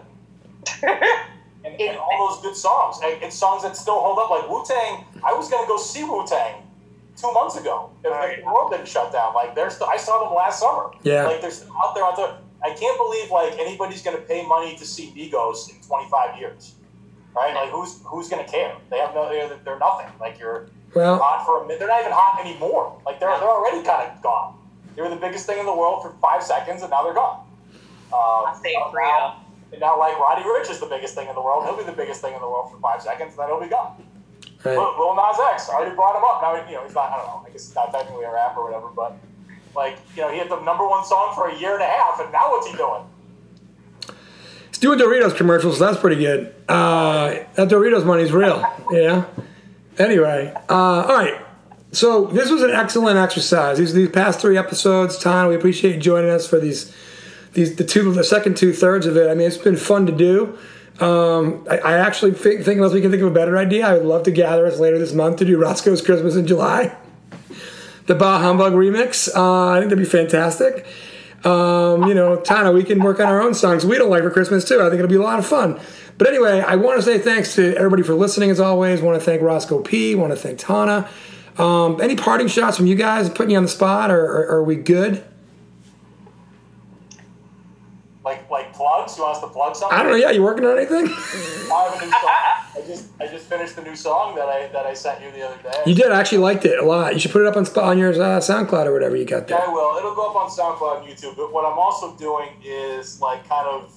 And, 1.65 1.81
and 1.81 1.97
all 1.97 2.29
those 2.29 2.41
good 2.43 2.55
songs. 2.55 2.97
And 3.03 3.21
it's 3.21 3.35
songs 3.35 3.63
that 3.63 3.75
still 3.75 3.99
hold 3.99 4.17
up. 4.19 4.29
Like 4.29 4.47
Wu 4.49 4.63
Tang, 4.65 5.03
I 5.25 5.33
was 5.33 5.49
gonna 5.49 5.67
go 5.67 5.77
see 5.77 6.03
Wu 6.03 6.25
Tang 6.25 6.61
two 7.17 7.29
months 7.33 7.57
ago 7.57 7.89
if, 8.05 8.11
if 8.39 8.45
the 8.45 8.45
world 8.45 8.71
didn't 8.71 8.87
shut 8.87 9.11
down. 9.11 9.33
Like 9.33 9.53
they're 9.53 9.69
still, 9.69 9.87
I 9.91 9.97
saw 9.97 10.23
them 10.23 10.33
last 10.35 10.59
summer. 10.61 10.91
Yeah. 11.03 11.25
Like 11.25 11.41
they're 11.41 11.51
still 11.51 11.73
out 11.83 11.93
there 11.95 12.05
out 12.05 12.15
there. 12.15 12.37
I 12.63 12.73
can't 12.73 12.97
believe 12.97 13.29
like 13.31 13.53
anybody's 13.59 14.01
gonna 14.01 14.17
pay 14.17 14.45
money 14.45 14.75
to 14.77 14.85
see 14.85 15.11
Migos 15.15 15.69
in 15.69 15.81
25 15.81 16.39
years. 16.39 16.73
Right? 17.35 17.53
Like 17.53 17.69
who's 17.69 17.99
who's 18.03 18.29
gonna 18.29 18.47
care? 18.47 18.75
They 18.89 18.97
have 18.97 19.13
no. 19.13 19.29
They're, 19.29 19.49
they're 19.63 19.79
nothing. 19.79 20.07
Like 20.19 20.39
you're 20.39 20.69
Well, 20.95 21.19
hot 21.19 21.45
for 21.45 21.61
a 21.63 21.67
minute. 21.67 21.79
They're 21.79 21.87
not 21.87 21.99
even 22.01 22.11
hot 22.13 22.39
anymore. 22.43 22.99
Like 23.05 23.19
they're 23.19 23.29
they're 23.39 23.47
already 23.49 23.83
kind 23.85 24.09
of 24.11 24.21
gone. 24.23 24.55
They 24.95 25.03
were 25.03 25.09
the 25.09 25.15
biggest 25.21 25.45
thing 25.45 25.59
in 25.59 25.65
the 25.67 25.75
world 25.75 26.01
for 26.01 26.15
five 26.19 26.41
seconds, 26.41 26.81
and 26.81 26.89
now 26.89 27.03
they're 27.03 27.13
gone. 27.13 27.45
Um, 28.09 28.49
I 28.49 28.59
say 28.63 28.73
now- 28.73 29.43
and 29.71 29.81
now, 29.81 29.99
like 29.99 30.17
Roddy 30.17 30.41
Ricch 30.43 30.71
is 30.71 30.79
the 30.79 30.85
biggest 30.87 31.13
thing 31.13 31.27
in 31.27 31.35
the 31.35 31.41
world. 31.41 31.65
He'll 31.65 31.75
be 31.77 31.83
the 31.83 31.91
biggest 31.91 32.21
thing 32.21 32.33
in 32.33 32.39
the 32.39 32.47
world 32.49 32.71
for 32.71 32.79
five 32.79 33.01
seconds, 33.03 33.31
and 33.33 33.39
then 33.39 33.47
he'll 33.49 33.59
be 33.59 33.67
gone. 33.67 34.01
right. 34.63 34.77
Lil, 34.77 34.95
Lil 34.97 35.13
Nas 35.13 35.37
X, 35.53 35.69
I 35.69 35.73
already 35.75 35.93
brought 35.93 36.15
him 36.15 36.23
up. 36.23 36.41
Now, 36.41 36.55
you 36.55 36.75
know, 36.77 36.83
he's 36.85 36.95
not. 36.95 37.11
I 37.11 37.17
don't 37.17 37.27
know. 37.27 37.43
I 37.45 37.51
guess 37.51 37.67
he's 37.67 37.75
not 37.75 37.91
technically 37.91 38.23
a 38.23 38.31
rapper 38.31 38.61
or 38.61 38.71
whatever, 38.71 38.87
but 38.95 39.17
like, 39.77 39.97
you 40.15 40.23
know, 40.23 40.31
he 40.31 40.39
had 40.39 40.49
the 40.49 40.59
number 40.61 40.85
one 40.85 41.05
song 41.05 41.33
for 41.35 41.47
a 41.47 41.57
year 41.57 41.75
and 41.75 41.83
a 41.83 41.85
half, 41.85 42.19
and 42.19 42.31
now 42.31 42.49
what's 42.49 42.67
he 42.67 42.75
doing? 42.75 43.03
He's 44.69 44.79
doing 44.79 44.99
Doritos 44.99 45.37
commercials. 45.37 45.79
That's 45.79 45.99
pretty 45.99 46.17
good. 46.17 46.53
Uh, 46.67 47.35
that 47.53 47.69
Doritos 47.69 48.03
money's 48.03 48.31
real. 48.33 48.65
Yeah. 48.91 49.25
Anyway, 49.97 50.53
uh, 50.69 50.73
all 50.73 51.15
right. 51.15 51.41
So 51.91 52.25
this 52.25 52.49
was 52.49 52.61
an 52.63 52.71
excellent 52.71 53.17
exercise. 53.17 53.77
These 53.77 53.93
these 53.93 54.09
past 54.09 54.39
three 54.39 54.57
episodes, 54.57 55.17
Ton, 55.17 55.47
we 55.47 55.55
appreciate 55.55 55.95
you 55.95 56.01
joining 56.01 56.29
us 56.29 56.47
for 56.47 56.59
these 56.59 56.93
these 57.53 57.75
the 57.75 57.83
two 57.83 58.11
the 58.11 58.23
second 58.23 58.57
two 58.57 58.73
thirds 58.73 59.05
of 59.05 59.15
it. 59.15 59.29
I 59.29 59.35
mean, 59.35 59.47
it's 59.47 59.57
been 59.57 59.77
fun 59.77 60.05
to 60.05 60.11
do. 60.11 60.57
Um, 60.99 61.65
I, 61.69 61.77
I 61.77 61.97
actually 61.97 62.31
think, 62.31 62.63
think 62.65 62.77
unless 62.77 62.93
we 62.93 63.01
can 63.01 63.11
think 63.11 63.21
of 63.21 63.29
a 63.29 63.33
better 63.33 63.57
idea, 63.57 63.87
I 63.87 63.93
would 63.93 64.05
love 64.05 64.23
to 64.23 64.31
gather 64.31 64.65
us 64.65 64.79
later 64.79 64.97
this 64.97 65.13
month 65.13 65.37
to 65.37 65.45
do 65.45 65.57
Roscoe's 65.59 66.01
Christmas 66.01 66.35
in 66.35 66.47
July, 66.47 66.95
the 68.07 68.15
Bah 68.15 68.39
Humbug 68.39 68.73
remix. 68.73 69.29
Uh, 69.33 69.71
I 69.71 69.79
think 69.79 69.89
that'd 69.89 70.03
be 70.03 70.09
fantastic. 70.09 70.85
Um, 71.45 72.07
you 72.07 72.15
know, 72.15 72.37
Tana, 72.37 72.71
we 72.71 72.83
can 72.83 72.99
work 72.99 73.19
on 73.19 73.27
our 73.27 73.41
own 73.41 73.53
songs 73.53 73.85
we 73.85 73.97
don't 73.97 74.09
like 74.09 74.23
for 74.23 74.31
Christmas 74.31 74.67
too. 74.67 74.81
I 74.81 74.89
think 74.89 74.95
it'll 74.95 75.07
be 75.07 75.15
a 75.15 75.21
lot 75.21 75.37
of 75.37 75.45
fun. 75.45 75.79
But 76.17 76.27
anyway, 76.27 76.61
I 76.61 76.77
want 76.77 76.97
to 76.97 77.03
say 77.03 77.19
thanks 77.19 77.53
to 77.55 77.75
everybody 77.75 78.01
for 78.01 78.15
listening 78.15 78.49
as 78.49 78.59
always. 78.59 79.01
want 79.01 79.19
to 79.19 79.23
thank 79.23 79.41
Roscoe 79.41 79.81
P. 79.81 80.15
want 80.15 80.31
to 80.31 80.37
thank 80.37 80.57
Tana. 80.57 81.07
Um, 81.59 82.01
any 82.01 82.15
parting 82.15 82.47
shots 82.47 82.77
from 82.77 82.87
you 82.87 82.95
guys? 82.95 83.29
Putting 83.29 83.51
you 83.51 83.57
on 83.57 83.63
the 83.63 83.69
spot, 83.69 84.11
or, 84.11 84.23
or, 84.23 84.57
are 84.57 84.63
we 84.63 84.75
good? 84.75 85.23
Like, 88.23 88.49
like 88.49 88.73
plugs? 88.73 89.17
You 89.17 89.23
want 89.23 89.37
us 89.37 89.41
to 89.41 89.47
plug 89.47 89.75
something? 89.75 89.97
I 89.97 90.03
don't 90.03 90.11
know. 90.11 90.17
Yeah, 90.17 90.31
you 90.31 90.43
working 90.43 90.65
on 90.65 90.77
anything? 90.77 91.07
I 91.07 91.89
have 91.89 92.01
a 92.01 92.05
new 92.05 92.11
song. 92.11 92.56
I 92.77 92.81
just 92.85 93.09
I 93.19 93.27
just 93.27 93.47
finished 93.47 93.75
the 93.75 93.81
new 93.81 93.95
song 93.95 94.35
that 94.35 94.47
I 94.47 94.67
that 94.67 94.85
I 94.85 94.93
sent 94.93 95.21
you 95.23 95.31
the 95.31 95.41
other 95.47 95.61
day. 95.63 95.83
You 95.87 95.95
did. 95.95 96.11
I 96.11 96.19
actually 96.19 96.39
liked 96.39 96.63
it 96.65 96.77
a 96.77 96.85
lot. 96.85 97.13
You 97.13 97.19
should 97.19 97.31
put 97.31 97.41
it 97.41 97.47
up 97.47 97.57
on 97.57 97.65
on 97.83 97.97
your 97.97 98.11
uh, 98.11 98.39
SoundCloud 98.39 98.85
or 98.85 98.93
whatever 98.93 99.15
you 99.15 99.25
got 99.25 99.49
Yeah, 99.49 99.57
there. 99.57 99.67
I 99.69 99.73
will. 99.73 99.97
It'll 99.97 100.13
go 100.13 100.29
up 100.29 100.35
on 100.35 100.49
SoundCloud 100.49 101.01
and 101.01 101.07
YouTube. 101.11 101.35
But 101.35 101.51
what 101.51 101.65
I'm 101.65 101.79
also 101.79 102.15
doing 102.17 102.49
is 102.63 103.19
like 103.19 103.47
kind 103.49 103.67
of 103.67 103.93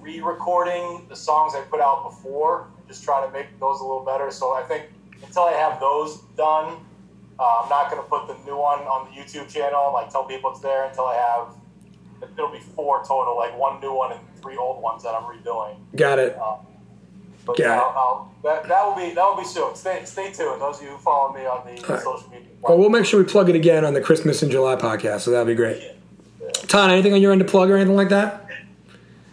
re-recording 0.00 1.06
the 1.08 1.16
songs 1.16 1.54
I 1.54 1.62
put 1.62 1.80
out 1.80 2.04
before, 2.04 2.68
just 2.88 3.04
trying 3.04 3.26
to 3.26 3.32
make 3.32 3.58
those 3.60 3.80
a 3.80 3.84
little 3.84 4.04
better. 4.04 4.30
So 4.30 4.52
I 4.54 4.62
think 4.62 4.84
until 5.22 5.44
I 5.44 5.52
have 5.52 5.80
those 5.80 6.20
done, 6.36 6.76
uh, 7.38 7.62
I'm 7.62 7.68
not 7.68 7.90
going 7.90 8.02
to 8.02 8.08
put 8.08 8.26
the 8.28 8.36
new 8.44 8.56
one 8.56 8.80
on 8.80 9.08
the 9.10 9.20
YouTube 9.20 9.48
channel. 9.52 9.92
Like 9.92 10.08
tell 10.10 10.24
people 10.24 10.50
it's 10.50 10.60
there 10.60 10.84
until 10.84 11.06
I 11.06 11.16
have. 11.16 11.56
It'll 12.38 12.50
be 12.50 12.60
four 12.60 13.04
total, 13.04 13.36
like 13.36 13.58
one 13.58 13.80
new 13.80 13.92
one 13.92 14.12
and 14.12 14.20
three 14.40 14.56
old 14.56 14.82
ones 14.82 15.02
that 15.02 15.14
I'm 15.14 15.24
redoing. 15.24 15.76
Got 15.94 16.18
it. 16.18 16.38
But 17.46 17.58
Got 17.58 17.64
it. 17.66 17.70
I'll, 17.70 17.92
I'll, 17.96 18.34
that, 18.42 18.68
that 18.68 18.84
will 18.86 18.94
be 18.96 19.14
that 19.14 19.22
will 19.24 19.36
be 19.36 19.44
soon. 19.44 19.74
Stay 19.74 20.02
stay 20.04 20.32
tuned. 20.32 20.60
Those 20.60 20.78
of 20.78 20.84
you 20.84 20.90
who 20.90 20.98
follow 20.98 21.32
me 21.34 21.44
on 21.46 21.64
the 21.66 21.72
right. 21.82 22.00
social 22.02 22.28
media. 22.30 22.48
Well, 22.62 22.78
we'll 22.78 22.90
make 22.90 23.04
sure 23.04 23.20
we 23.20 23.26
plug 23.26 23.48
it 23.50 23.56
again 23.56 23.84
on 23.84 23.92
the 23.94 24.00
Christmas 24.00 24.42
in 24.42 24.50
July 24.50 24.76
podcast, 24.76 25.20
so 25.20 25.30
that'll 25.30 25.46
be 25.46 25.54
great. 25.54 25.82
Ton, 26.68 26.90
anything 26.90 27.12
on 27.12 27.20
your 27.20 27.32
end 27.32 27.40
to 27.40 27.44
plug 27.46 27.70
or 27.70 27.76
anything 27.76 27.96
like 27.96 28.08
that? 28.10 28.46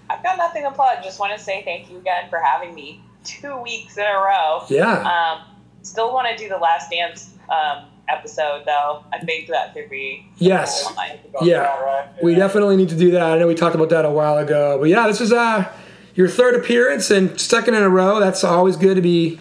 I've 0.09 0.23
got 0.23 0.37
nothing 0.37 0.63
to 0.63 0.71
plug. 0.71 1.03
Just 1.03 1.19
want 1.19 1.37
to 1.37 1.41
say 1.43 1.63
thank 1.63 1.89
you 1.89 1.97
again 1.97 2.29
for 2.29 2.39
having 2.39 2.73
me 2.75 3.01
two 3.23 3.55
weeks 3.57 3.97
in 3.97 4.03
a 4.03 4.13
row. 4.13 4.63
Yeah. 4.69 5.01
Um, 5.37 5.41
still 5.83 6.13
want 6.13 6.27
to 6.29 6.41
do 6.41 6.49
the 6.49 6.57
Last 6.57 6.89
Dance 6.91 7.33
um, 7.49 7.85
episode 8.09 8.63
though. 8.65 9.03
I 9.13 9.19
think 9.19 9.47
that 9.47 9.73
could 9.73 9.89
be 9.89 10.25
Yes. 10.37 10.83
fun. 10.89 11.11
Yeah. 11.41 11.61
right? 11.79 12.07
We 12.21 12.35
definitely 12.35 12.75
need 12.77 12.89
to 12.89 12.97
do 12.97 13.11
that. 13.11 13.21
I 13.21 13.37
know 13.37 13.47
we 13.47 13.55
talked 13.55 13.75
about 13.75 13.89
that 13.89 14.03
a 14.05 14.09
while 14.11 14.37
ago, 14.37 14.77
but 14.79 14.89
yeah, 14.89 15.07
this 15.07 15.21
is 15.21 15.31
uh 15.31 15.71
your 16.15 16.27
third 16.27 16.55
appearance 16.55 17.09
and 17.11 17.39
second 17.39 17.75
in 17.75 17.83
a 17.83 17.89
row. 17.89 18.19
That's 18.19 18.43
always 18.43 18.75
good 18.77 18.95
to 18.95 19.01
be. 19.01 19.39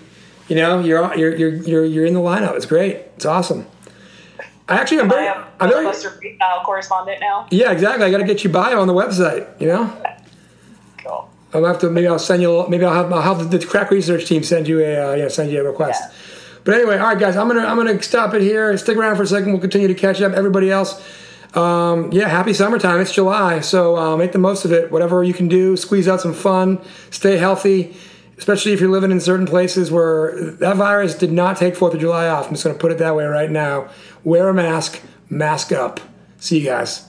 You 0.49 0.57
know, 0.57 0.81
you're 0.81 1.15
you're 1.17 1.37
you're 1.37 1.55
you're, 1.55 1.85
you're 1.85 2.07
in 2.07 2.15
the 2.15 2.21
lineup. 2.21 2.55
It's 2.57 2.67
great. 2.67 2.97
It's 3.17 3.25
awesome. 3.27 3.67
I 4.69 4.75
actually, 4.77 5.01
I'm 5.01 5.07
I 5.07 5.15
very, 5.15 5.27
am 5.29 5.45
I'm 5.59 5.69
very, 5.71 5.93
correspondent 6.65 7.21
now. 7.21 7.47
yeah, 7.51 7.73
exactly. 7.73 8.05
I 8.07 8.11
got 8.11 8.19
to 8.19 8.25
get 8.25 8.45
you 8.45 8.51
bio 8.51 8.81
on 8.81 8.87
the 8.87 8.95
website. 8.95 9.61
You 9.61 9.67
know, 9.69 10.03
Cool. 11.05 11.29
I'll 11.53 11.65
have 11.65 11.79
to 11.81 11.91
maybe 11.91 12.07
I'll 12.07 12.19
send 12.21 12.41
you. 12.43 12.57
a- 12.61 12.71
Maybe 12.71 12.85
I'll 12.85 12.95
have 12.95 13.13
I'll 13.13 13.23
have 13.37 13.51
the 13.51 13.59
crack 13.65 13.91
research 13.91 14.27
team 14.27 14.43
send 14.45 14.69
you 14.69 14.81
a 14.81 15.11
uh, 15.13 15.15
yeah 15.15 15.29
send 15.29 15.51
you 15.51 15.61
a 15.61 15.65
request. 15.65 16.03
Yeah. 16.05 16.13
But 16.63 16.75
anyway, 16.75 16.99
all 16.99 17.07
right, 17.09 17.19
guys, 17.19 17.37
I'm 17.37 17.49
gonna 17.49 17.65
I'm 17.67 17.77
gonna 17.77 18.01
stop 18.03 18.35
it 18.35 18.43
here. 18.43 18.77
Stick 18.77 18.97
around 18.97 19.17
for 19.17 19.23
a 19.23 19.27
second. 19.27 19.51
We'll 19.53 19.61
continue 19.61 19.89
to 19.89 19.95
catch 19.95 20.21
up. 20.21 20.33
Everybody 20.35 20.71
else, 20.71 21.01
um, 21.55 22.13
yeah, 22.13 22.29
happy 22.29 22.53
summertime. 22.53 23.01
It's 23.01 23.13
July, 23.13 23.61
so 23.61 23.97
uh, 23.97 24.17
make 24.17 24.33
the 24.33 24.39
most 24.39 24.65
of 24.65 24.73
it. 24.73 24.91
Whatever 24.91 25.25
you 25.25 25.35
can 25.35 25.49
do, 25.49 25.77
squeeze 25.77 26.07
out 26.07 26.21
some 26.21 26.35
fun. 26.35 26.81
Stay 27.11 27.37
healthy, 27.39 27.97
especially 28.39 28.73
if 28.73 28.81
you're 28.81 28.91
living 28.91 29.11
in 29.11 29.21
certain 29.21 29.47
places 29.47 29.91
where 29.91 30.53
that 30.61 30.77
virus 30.77 31.15
did 31.15 31.33
not 31.33 31.57
take 31.57 31.75
Fourth 31.75 31.95
of 31.95 32.01
July 32.01 32.29
off. 32.29 32.47
I'm 32.47 32.53
just 32.53 32.65
gonna 32.65 32.79
put 32.79 32.93
it 32.93 32.99
that 32.99 33.17
way 33.17 33.25
right 33.25 33.51
now. 33.51 33.89
Wear 34.23 34.49
a 34.49 34.55
mask. 34.55 35.01
Mask 35.29 35.73
up. 35.73 36.01
See 36.39 36.59
you 36.59 36.67
guys. 36.67 37.09